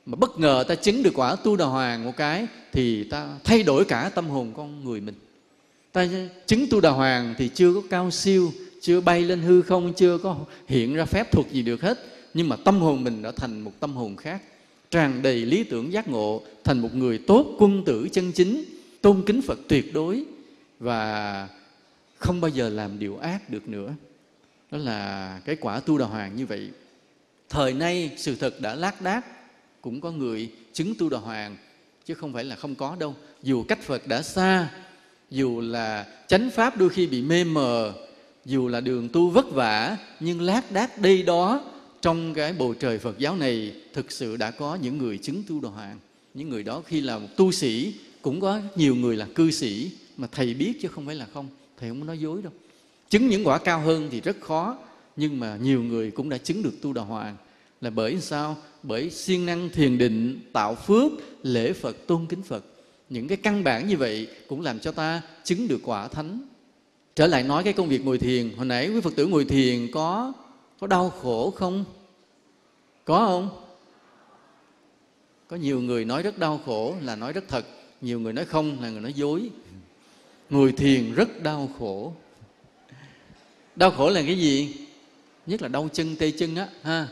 Mà 0.07 0.17
bất 0.17 0.39
ngờ 0.39 0.65
ta 0.69 0.75
chứng 0.75 1.03
được 1.03 1.13
quả 1.15 1.37
tu 1.37 1.57
đà 1.57 1.65
hoàng 1.65 2.05
một 2.05 2.17
cái, 2.17 2.47
thì 2.73 3.05
ta 3.05 3.39
thay 3.45 3.63
đổi 3.63 3.85
cả 3.85 4.11
tâm 4.15 4.29
hồn 4.29 4.53
con 4.57 4.85
người 4.85 5.01
mình 5.01 5.15
ta 5.93 6.07
chứng 6.47 6.67
tu 6.71 6.81
đà 6.81 6.91
hoàng 6.91 7.35
thì 7.39 7.49
chưa 7.49 7.75
có 7.75 7.83
cao 7.91 8.11
siêu, 8.11 8.53
chưa 8.81 9.01
bay 9.01 9.23
lên 9.23 9.41
hư 9.41 9.63
không, 9.63 9.93
chưa 9.97 10.19
có 10.19 10.37
hiện 10.69 10.95
ra 10.95 11.05
phép 11.05 11.33
thuật 11.33 11.51
gì 11.51 11.63
được 11.63 11.81
hết. 11.81 11.99
Nhưng 12.35 12.49
mà 12.49 12.57
tâm 12.57 12.81
hồn 12.81 13.05
mình 13.05 13.23
đã 13.23 13.33
thành 13.33 13.61
một 13.61 13.73
tâm 13.81 13.97
hồn 13.97 14.17
khác, 14.17 14.43
tràn 14.91 15.23
đầy 15.23 15.47
lý 15.47 15.65
tưởng 15.65 15.93
giác 15.93 16.09
ngộ, 16.09 16.43
thành 16.65 16.79
một 16.79 16.95
người 16.95 17.19
tốt 17.19 17.57
quân 17.59 17.85
tử 17.85 18.09
chân 18.13 18.33
chính, 18.33 18.65
tôn 19.01 19.23
kính 19.27 19.43
phật 19.43 19.59
tuyệt 19.69 19.95
đối 19.95 20.25
và 20.79 21.49
không 22.17 22.41
bao 22.41 22.49
giờ 22.49 22.69
làm 22.69 22.99
điều 22.99 23.17
ác 23.17 23.51
được 23.51 23.69
nữa. 23.69 23.95
Đó 24.71 24.79
là 24.79 25.41
cái 25.45 25.57
quả 25.57 25.81
tu 25.81 25.99
đà 25.99 26.07
hoàng 26.07 26.37
như 26.37 26.47
vậy. 26.47 26.71
Thời 27.49 27.73
nay 27.73 28.11
sự 28.17 28.37
thật 28.37 28.61
đã 28.61 28.75
lác 28.75 29.03
đác, 29.03 29.27
cũng 29.81 30.01
có 30.01 30.11
người 30.11 30.51
chứng 30.73 30.95
tu 30.99 31.09
đà 31.09 31.19
hoàng, 31.19 31.57
chứ 32.05 32.15
không 32.15 32.33
phải 32.33 32.45
là 32.45 32.57
không 32.57 32.75
có 32.75 32.97
đâu. 33.01 33.15
Dù 33.43 33.63
cách 33.63 33.83
phật 33.83 34.07
đã 34.07 34.23
xa 34.23 34.71
dù 35.31 35.61
là 35.61 36.07
chánh 36.29 36.51
pháp 36.51 36.77
đôi 36.77 36.89
khi 36.89 37.07
bị 37.07 37.23
mê 37.23 37.45
mờ, 37.45 37.93
dù 38.45 38.69
là 38.69 38.81
đường 38.81 39.09
tu 39.09 39.31
vất 39.31 39.51
vả, 39.53 39.97
nhưng 40.21 40.41
lác 40.41 40.73
đác 40.73 40.99
đây 40.99 41.23
đó, 41.23 41.65
trong 42.03 42.35
cái 42.35 42.53
bầu 42.53 42.75
trời 42.75 42.99
Phật 42.99 43.19
giáo 43.19 43.37
này, 43.37 43.73
thực 43.93 44.13
sự 44.13 44.37
đã 44.37 44.51
có 44.51 44.79
những 44.83 44.99
người 44.99 45.19
chứng 45.19 45.43
tu 45.49 45.61
đà 45.61 45.69
hoàng 45.69 45.99
những 46.35 46.49
người 46.49 46.63
đó 46.63 46.83
khi 46.87 47.01
là 47.01 47.19
một 47.19 47.29
tu 47.37 47.53
sĩ, 47.53 47.95
cũng 48.23 48.41
có 48.41 48.61
nhiều 48.77 48.95
người 48.95 49.17
là 49.17 49.27
cư 49.35 49.51
sĩ, 49.51 49.91
mà 50.17 50.29
thầy 50.33 50.55
biết 50.55 50.73
chứ 50.83 50.89
không 50.89 51.07
phải 51.07 51.15
là 51.15 51.27
không. 51.35 51.49
Thầy 51.79 51.89
không 51.89 52.07
nói 52.07 52.19
dối 52.19 52.43
đâu. 52.43 52.53
Chứng 53.11 53.29
những 53.29 53.47
quả 53.47 53.59
cao 53.59 53.81
hơn 53.81 54.09
thì 54.11 54.21
rất 54.21 54.41
khó, 54.41 54.79
nhưng 55.17 55.41
mà 55.41 55.59
nhiều 55.63 55.83
người 55.83 56.11
cũng 56.11 56.29
đã 56.29 56.39
chứng 56.39 56.63
được 56.63 56.83
tu 56.83 56.93
đà 56.93 57.03
hoàng 57.03 57.37
là 57.81 57.91
bởi 57.91 58.21
sao? 58.21 58.57
Bởi 58.83 59.11
siêng 59.11 59.47
năng 59.47 59.71
thiền 59.71 59.99
định, 59.99 60.41
tạo 60.53 60.75
phước, 60.75 61.13
lễ 61.43 61.73
phật, 61.73 62.07
tôn 62.07 62.27
kính 62.27 62.43
phật 62.43 62.65
những 63.11 63.29
cái 63.29 63.37
căn 63.37 63.65
bản 63.65 63.89
như 63.89 63.97
vậy 63.97 64.29
cũng 64.49 64.61
làm 64.61 64.81
cho 64.81 64.93
ta 64.93 65.23
chứng 65.45 65.69
được 65.69 65.81
quả 65.85 66.09
thánh. 66.09 66.41
Trở 67.15 67.27
lại 67.27 67.43
nói 67.43 67.65
cái 67.65 67.73
công 67.73 67.89
việc 67.89 68.05
ngồi 68.05 68.19
thiền. 68.19 68.51
Hồi 68.57 68.67
nãy 68.67 68.89
quý 68.89 69.01
phật 69.01 69.17
tử 69.17 69.27
ngồi 69.27 69.45
thiền 69.45 69.89
có 69.93 70.33
có 70.81 70.87
đau 70.87 71.11
khổ 71.11 71.51
không? 71.51 71.85
Có 73.05 73.27
không? 73.27 73.65
Có 75.49 75.57
nhiều 75.57 75.81
người 75.81 76.05
nói 76.05 76.23
rất 76.23 76.39
đau 76.39 76.61
khổ 76.67 76.95
là 77.03 77.17
nói 77.17 77.33
rất 77.33 77.45
thật. 77.49 77.67
Nhiều 78.01 78.21
người 78.21 78.33
nói 78.33 78.45
không 78.45 78.83
là 78.83 78.91
người 78.91 79.01
nói 79.01 79.13
dối. 79.13 79.51
Ngồi 80.51 80.73
thiền 80.73 81.15
rất 81.15 81.43
đau 81.43 81.71
khổ. 81.79 82.13
Đau 83.77 83.91
khổ 83.91 84.11
là 84.11 84.23
cái 84.23 84.39
gì? 84.39 84.77
Nhất 85.47 85.63
là 85.63 85.69
đau 85.69 85.89
chân, 85.93 86.17
tê 86.17 86.31
chân 86.31 86.57
á, 86.57 86.69
ha. 86.83 87.09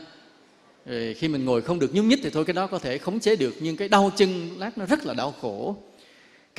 Rồi 0.85 1.13
khi 1.13 1.27
mình 1.27 1.45
ngồi 1.45 1.61
không 1.61 1.79
được 1.79 1.95
nhúc 1.95 2.05
nhích 2.05 2.19
thì 2.23 2.29
thôi, 2.29 2.45
cái 2.45 2.53
đó 2.53 2.67
có 2.67 2.79
thể 2.79 2.97
khống 2.97 3.19
chế 3.19 3.35
được. 3.35 3.55
Nhưng 3.61 3.75
cái 3.75 3.89
đau 3.89 4.11
chân 4.15 4.49
lát 4.57 4.77
nó 4.77 4.85
rất 4.85 5.05
là 5.05 5.13
đau 5.13 5.33
khổ 5.41 5.75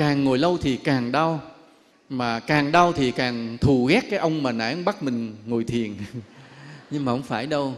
càng 0.00 0.24
ngồi 0.24 0.38
lâu 0.38 0.58
thì 0.58 0.76
càng 0.76 1.12
đau. 1.12 1.42
Mà 2.08 2.40
càng 2.40 2.72
đau 2.72 2.92
thì 2.92 3.10
càng 3.10 3.58
thù 3.60 3.84
ghét 3.84 4.00
cái 4.10 4.18
ông 4.18 4.42
mà 4.42 4.52
nãy 4.52 4.76
bắt 4.84 5.02
mình 5.02 5.36
ngồi 5.46 5.64
thiền. 5.64 5.94
Nhưng 6.90 7.04
mà 7.04 7.12
không 7.12 7.22
phải 7.22 7.46
đâu. 7.46 7.74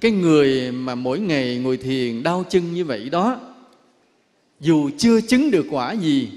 Cái 0.00 0.10
người 0.10 0.72
mà 0.72 0.94
mỗi 0.94 1.20
ngày 1.20 1.56
ngồi 1.56 1.76
thiền 1.76 2.22
đau 2.22 2.44
chân 2.50 2.74
như 2.74 2.84
vậy 2.84 3.08
đó, 3.10 3.40
dù 4.60 4.90
chưa 4.98 5.20
chứng 5.20 5.50
được 5.50 5.66
quả 5.70 5.92
gì, 5.92 6.28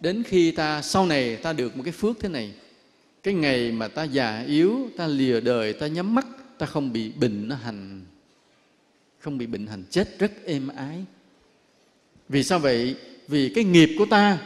đến 0.00 0.22
khi 0.22 0.50
ta, 0.50 0.82
sau 0.82 1.06
này 1.06 1.36
ta 1.36 1.52
được 1.52 1.76
một 1.76 1.82
cái 1.82 1.92
phước 1.92 2.20
thế 2.20 2.28
này, 2.28 2.52
cái 3.22 3.34
ngày 3.34 3.72
mà 3.72 3.88
ta 3.88 4.04
già 4.04 4.44
yếu, 4.46 4.90
ta 4.96 5.06
lìa 5.06 5.40
đời, 5.40 5.72
ta 5.72 5.86
nhắm 5.86 6.14
mắt, 6.14 6.26
ta 6.58 6.66
không 6.66 6.92
bị 6.92 7.10
bệnh 7.10 7.48
nó 7.48 7.56
hành. 7.56 8.04
Không 9.18 9.38
bị 9.38 9.46
bệnh 9.46 9.66
hành, 9.66 9.84
chết 9.90 10.18
rất 10.18 10.32
êm 10.44 10.68
ái. 10.68 11.04
Vì 12.28 12.42
sao 12.42 12.58
vậy? 12.58 12.96
Vì 13.28 13.48
cái 13.48 13.64
nghiệp 13.64 13.90
của 13.98 14.06
ta 14.06 14.38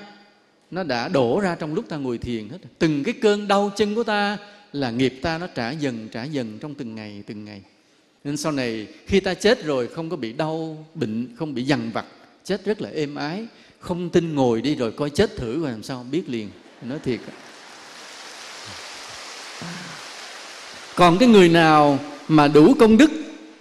nó 0.70 0.82
đã 0.82 1.08
đổ 1.08 1.40
ra 1.40 1.54
trong 1.54 1.74
lúc 1.74 1.88
ta 1.88 1.96
ngồi 1.96 2.18
thiền 2.18 2.48
hết 2.48 2.58
từng 2.78 3.04
cái 3.04 3.14
cơn 3.14 3.48
đau 3.48 3.70
chân 3.76 3.94
của 3.94 4.04
ta 4.04 4.38
là 4.72 4.90
nghiệp 4.90 5.14
ta 5.22 5.38
nó 5.38 5.46
trả 5.46 5.70
dần 5.70 6.08
trả 6.12 6.24
dần 6.24 6.58
trong 6.60 6.74
từng 6.74 6.94
ngày 6.94 7.22
từng 7.26 7.44
ngày. 7.44 7.60
Nên 8.24 8.36
sau 8.36 8.52
này 8.52 8.86
khi 9.06 9.20
ta 9.20 9.34
chết 9.34 9.64
rồi 9.64 9.88
không 9.88 10.10
có 10.10 10.16
bị 10.16 10.32
đau 10.32 10.86
bệnh, 10.94 11.36
không 11.36 11.54
bị 11.54 11.62
dằn 11.62 11.90
vặt, 11.94 12.04
chết 12.44 12.64
rất 12.64 12.80
là 12.80 12.90
êm 12.90 13.14
ái, 13.14 13.46
không 13.78 14.10
tin 14.10 14.34
ngồi 14.34 14.62
đi 14.62 14.74
rồi 14.74 14.92
coi 14.92 15.10
chết 15.10 15.36
thử 15.36 15.62
rồi 15.62 15.70
làm 15.70 15.82
sao, 15.82 16.06
biết 16.10 16.28
liền. 16.28 16.48
Nói 16.82 16.98
thiệt. 17.04 17.20
Còn 20.94 21.18
cái 21.18 21.28
người 21.28 21.48
nào 21.48 21.98
mà 22.28 22.48
đủ 22.48 22.74
công 22.78 22.96
đức, 22.96 23.10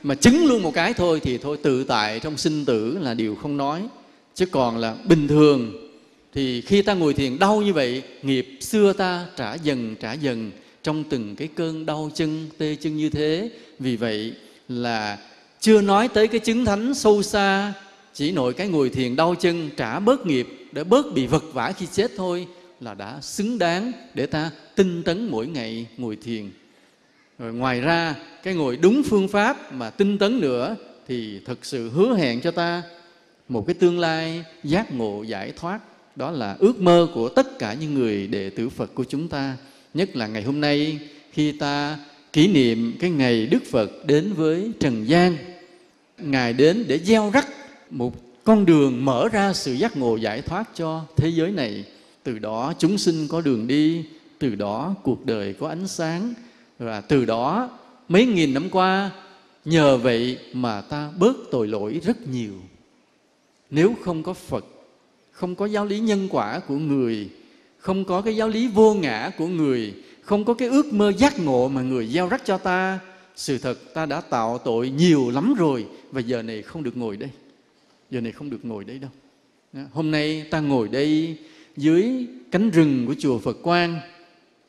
mà 0.04 0.16
chứng 0.16 0.46
luôn 0.46 0.64
một 0.64 0.74
cái 0.74 0.94
thôi 0.94 1.20
thì 1.24 1.38
thôi, 1.38 1.58
tự 1.64 1.84
tại 1.84 2.20
trong 2.20 2.38
sinh 2.38 2.66
tử 2.66 2.98
là 2.98 3.14
điều 3.14 3.36
không 3.36 3.58
nói 3.58 3.88
chứ 4.40 4.46
còn 4.46 4.78
là 4.78 4.96
bình 5.06 5.28
thường, 5.28 5.74
thì 6.34 6.62
khi 6.62 6.82
ta 6.82 6.94
ngồi 6.94 7.14
thiền 7.14 7.40
đau 7.40 7.62
như 7.62 7.74
vậy, 7.74 8.04
nghiệp 8.22 8.58
xưa 8.62 8.94
ta 8.94 9.26
trả 9.36 9.54
dần 9.54 9.96
trả 10.00 10.14
dần 10.14 10.52
trong 10.84 11.04
từng 11.04 11.36
cái 11.36 11.48
cơn 11.56 11.86
đau 11.86 12.12
chân, 12.16 12.48
tê 12.58 12.76
chân 12.76 12.98
như 12.98 13.10
thế. 13.10 13.50
Vì 13.80 13.96
vậy 13.96 14.34
là 14.70 15.18
chưa 15.60 15.82
nói 15.82 16.08
tới 16.08 16.28
cái 16.28 16.40
chứng 16.40 16.66
thánh 16.66 16.94
sâu 16.94 17.24
xa, 17.24 17.74
chỉ 18.14 18.32
nội 18.32 18.54
cái 18.54 18.68
ngồi 18.68 18.90
thiền 18.90 19.16
đau 19.16 19.36
chân, 19.36 19.70
trả 19.78 20.00
bớt 20.00 20.26
nghiệp 20.26 20.48
để 20.72 20.84
bớt 20.84 21.14
bị 21.14 21.28
vật 21.28 21.44
vã 21.54 21.72
khi 21.78 21.86
chết 21.92 22.12
thôi 22.18 22.48
là 22.82 22.94
đã 22.94 23.20
xứng 23.22 23.58
đáng 23.58 23.92
để 24.14 24.26
ta 24.26 24.52
tinh 24.76 25.04
tấn 25.04 25.28
mỗi 25.32 25.48
ngày 25.48 25.86
ngồi 25.98 26.16
thiền. 26.24 26.50
Rồi 27.40 27.54
ngoài 27.54 27.82
ra, 27.82 28.16
cái 28.44 28.54
ngồi 28.54 28.78
đúng 28.78 29.04
phương 29.04 29.28
pháp 29.28 29.74
mà 29.74 29.90
tinh 29.90 30.18
tấn 30.18 30.40
nữa 30.40 30.76
thì 31.08 31.40
thật 31.46 31.58
sự 31.62 31.90
hứa 31.90 32.16
hẹn 32.18 32.42
cho 32.42 32.52
ta 32.52 32.82
một 33.50 33.68
cái 33.68 33.74
tương 33.74 34.00
lai 34.00 34.44
giác 34.64 34.94
ngộ 34.94 35.24
giải 35.24 35.54
thoát, 35.56 35.80
đó 36.16 36.32
là 36.32 36.56
ước 36.60 36.82
mơ 36.82 37.08
của 37.14 37.30
tất 37.30 37.60
cả 37.60 37.74
những 37.74 37.94
người 37.94 38.28
đệ 38.28 38.50
tử 38.50 38.70
Phật 38.70 38.96
của 38.96 39.04
chúng 39.04 39.28
ta. 39.28 39.58
Nhất 39.94 40.16
là 40.16 40.28
ngày 40.28 40.44
hôm 40.44 40.62
nay, 40.62 41.00
khi 41.32 41.52
ta 41.52 42.00
kỷ 42.34 42.48
niệm 42.48 42.98
cái 43.00 43.10
ngày 43.10 43.46
Đức 43.46 43.64
Phật 43.72 43.92
đến 44.06 44.34
với 44.34 44.72
Trần 44.80 45.08
gian, 45.08 45.38
Ngài 46.18 46.54
đến 46.54 46.86
để 46.88 47.00
gieo 47.00 47.32
rắc 47.34 47.48
một 47.90 48.16
con 48.44 48.66
đường 48.66 49.06
mở 49.06 49.30
ra 49.30 49.54
sự 49.54 49.74
giác 49.74 49.98
ngộ 49.98 50.16
giải 50.16 50.42
thoát 50.42 50.70
cho 50.76 51.06
thế 51.18 51.30
giới 51.30 51.52
này. 51.52 51.86
Từ 52.24 52.40
đó 52.40 52.74
chúng 52.78 52.98
sinh 52.98 53.28
có 53.28 53.42
đường 53.42 53.68
đi, 53.68 54.04
từ 54.40 54.56
đó 54.56 54.96
cuộc 55.04 55.26
đời 55.26 55.54
có 55.54 55.68
ánh 55.68 55.88
sáng, 55.88 56.34
và 56.80 57.02
từ 57.02 57.26
đó 57.26 57.70
mấy 58.10 58.26
nghìn 58.26 58.54
năm 58.54 58.70
qua, 58.70 59.12
nhờ 59.66 59.98
vậy 59.98 60.38
mà 60.54 60.82
ta 60.82 61.10
bớt 61.18 61.36
tội 61.52 61.68
lỗi 61.68 62.02
rất 62.04 62.28
nhiều 62.28 62.54
nếu 63.70 63.96
không 64.02 64.24
có 64.24 64.34
phật, 64.34 64.66
không 65.32 65.56
có 65.56 65.66
giáo 65.66 65.86
lý 65.86 66.00
nhân 66.00 66.28
quả 66.32 66.60
của 66.60 66.78
người, 66.78 67.30
không 67.78 68.06
có 68.06 68.22
cái 68.22 68.36
giáo 68.36 68.50
lý 68.50 68.68
vô 68.68 68.94
ngã 68.94 69.32
của 69.38 69.48
người, 69.48 69.94
không 70.22 70.46
có 70.46 70.54
cái 70.54 70.68
ước 70.68 70.94
mơ 70.94 71.12
giác 71.12 71.40
ngộ 71.40 71.68
mà 71.68 71.82
người 71.82 72.08
gieo 72.08 72.30
rắc 72.30 72.46
cho 72.46 72.58
ta, 72.58 73.00
sự 73.36 73.58
thật 73.58 73.94
ta 73.94 74.06
đã 74.06 74.22
tạo 74.22 74.58
tội 74.58 74.90
nhiều 74.90 75.30
lắm 75.30 75.54
rồi 75.58 75.86
và 76.12 76.22
giờ 76.22 76.42
này 76.42 76.62
không 76.62 76.84
được 76.84 76.98
ngồi 76.98 77.18
đây. 77.18 77.30
Giờ 78.12 78.22
này 78.22 78.32
không 78.32 78.50
được 78.50 78.66
ngồi 78.66 78.84
đây 78.84 79.00
đâu. 79.00 79.12
Hôm 79.92 80.12
nay 80.12 80.46
ta 80.52 80.60
ngồi 80.60 80.88
đây 80.88 81.38
dưới 81.78 82.28
cánh 82.52 82.70
rừng 82.70 83.06
của 83.08 83.16
chùa 83.20 83.40
Phật 83.40 83.58
Quang, 83.64 84.00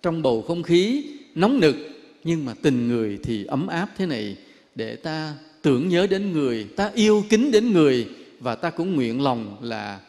trong 0.02 0.22
bầu 0.22 0.42
không 0.42 0.62
khí 0.62 1.06
nóng 1.34 1.60
nực, 1.60 1.76
nhưng 2.24 2.44
mà 2.44 2.54
tình 2.62 2.88
người 2.88 3.18
thì 3.22 3.44
ấm 3.44 3.66
áp 3.66 3.88
thế 3.96 4.06
này, 4.06 4.36
để 4.74 4.96
ta 4.96 5.34
tưởng 5.62 5.88
nhớ 5.88 6.06
đến 6.06 6.32
người, 6.32 6.64
ta 6.64 6.90
yêu 6.94 7.24
kính 7.30 7.50
đến 7.50 7.72
người 7.72 8.08
và 8.40 8.54
ta 8.54 8.70
cũng 8.70 8.94
nguyện 8.94 9.22
lòng 9.22 9.56
là 9.60 10.00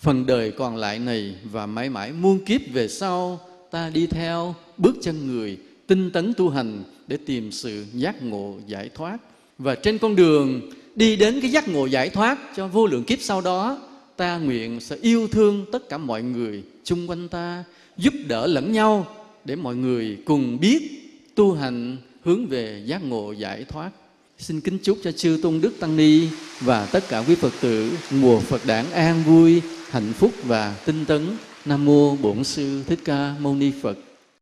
phần 0.00 0.26
đời 0.26 0.50
còn 0.50 0.76
lại 0.76 0.98
này 0.98 1.34
và 1.44 1.66
mãi 1.66 1.90
mãi 1.90 2.12
muôn 2.12 2.44
kiếp 2.44 2.60
về 2.72 2.88
sau, 2.88 3.40
ta 3.70 3.90
đi 3.90 4.06
theo 4.06 4.54
bước 4.78 4.96
chân 5.02 5.26
người 5.26 5.58
tinh 5.86 6.10
tấn 6.10 6.34
tu 6.34 6.48
hành 6.48 6.82
để 7.06 7.18
tìm 7.26 7.52
sự 7.52 7.84
giác 7.92 8.22
ngộ 8.22 8.54
giải 8.66 8.90
thoát. 8.94 9.18
Và 9.58 9.74
trên 9.74 9.98
con 9.98 10.16
đường 10.16 10.70
đi 10.94 11.16
đến 11.16 11.40
cái 11.40 11.50
giác 11.50 11.68
ngộ 11.68 11.86
giải 11.86 12.10
thoát 12.10 12.38
cho 12.56 12.68
vô 12.68 12.86
lượng 12.86 13.04
kiếp 13.04 13.18
sau 13.20 13.40
đó, 13.40 13.78
ta 14.16 14.38
nguyện 14.38 14.80
sẽ 14.80 14.96
yêu 15.02 15.28
thương 15.28 15.66
tất 15.72 15.88
cả 15.88 15.98
mọi 15.98 16.22
người 16.22 16.62
chung 16.84 17.10
quanh 17.10 17.28
ta, 17.28 17.64
giúp 17.96 18.14
đỡ 18.28 18.46
lẫn 18.46 18.72
nhau 18.72 19.06
để 19.44 19.56
mọi 19.56 19.76
người 19.76 20.18
cùng 20.24 20.60
biết 20.60 20.90
tu 21.34 21.52
hành 21.52 21.96
hướng 22.24 22.46
về 22.46 22.82
giác 22.86 23.04
ngộ 23.04 23.32
giải 23.32 23.64
thoát 23.68 23.90
xin 24.38 24.60
kính 24.60 24.78
chúc 24.82 24.98
cho 25.02 25.12
chư 25.12 25.38
tôn 25.42 25.60
đức 25.60 25.72
tăng 25.80 25.96
ni 25.96 26.28
và 26.60 26.86
tất 26.86 27.08
cả 27.08 27.24
quý 27.28 27.34
phật 27.34 27.52
tử, 27.60 27.90
mùa 28.10 28.40
phật 28.40 28.60
đản 28.66 28.90
an 28.90 29.22
vui, 29.26 29.62
hạnh 29.90 30.12
phúc 30.12 30.32
và 30.44 30.76
tinh 30.86 31.04
tấn. 31.04 31.36
Nam 31.64 31.84
mô 31.84 32.16
bổn 32.16 32.44
sư 32.44 32.82
thích 32.86 32.98
ca 33.04 33.34
mâu 33.40 33.54
ni 33.54 33.72
phật. 33.82 33.98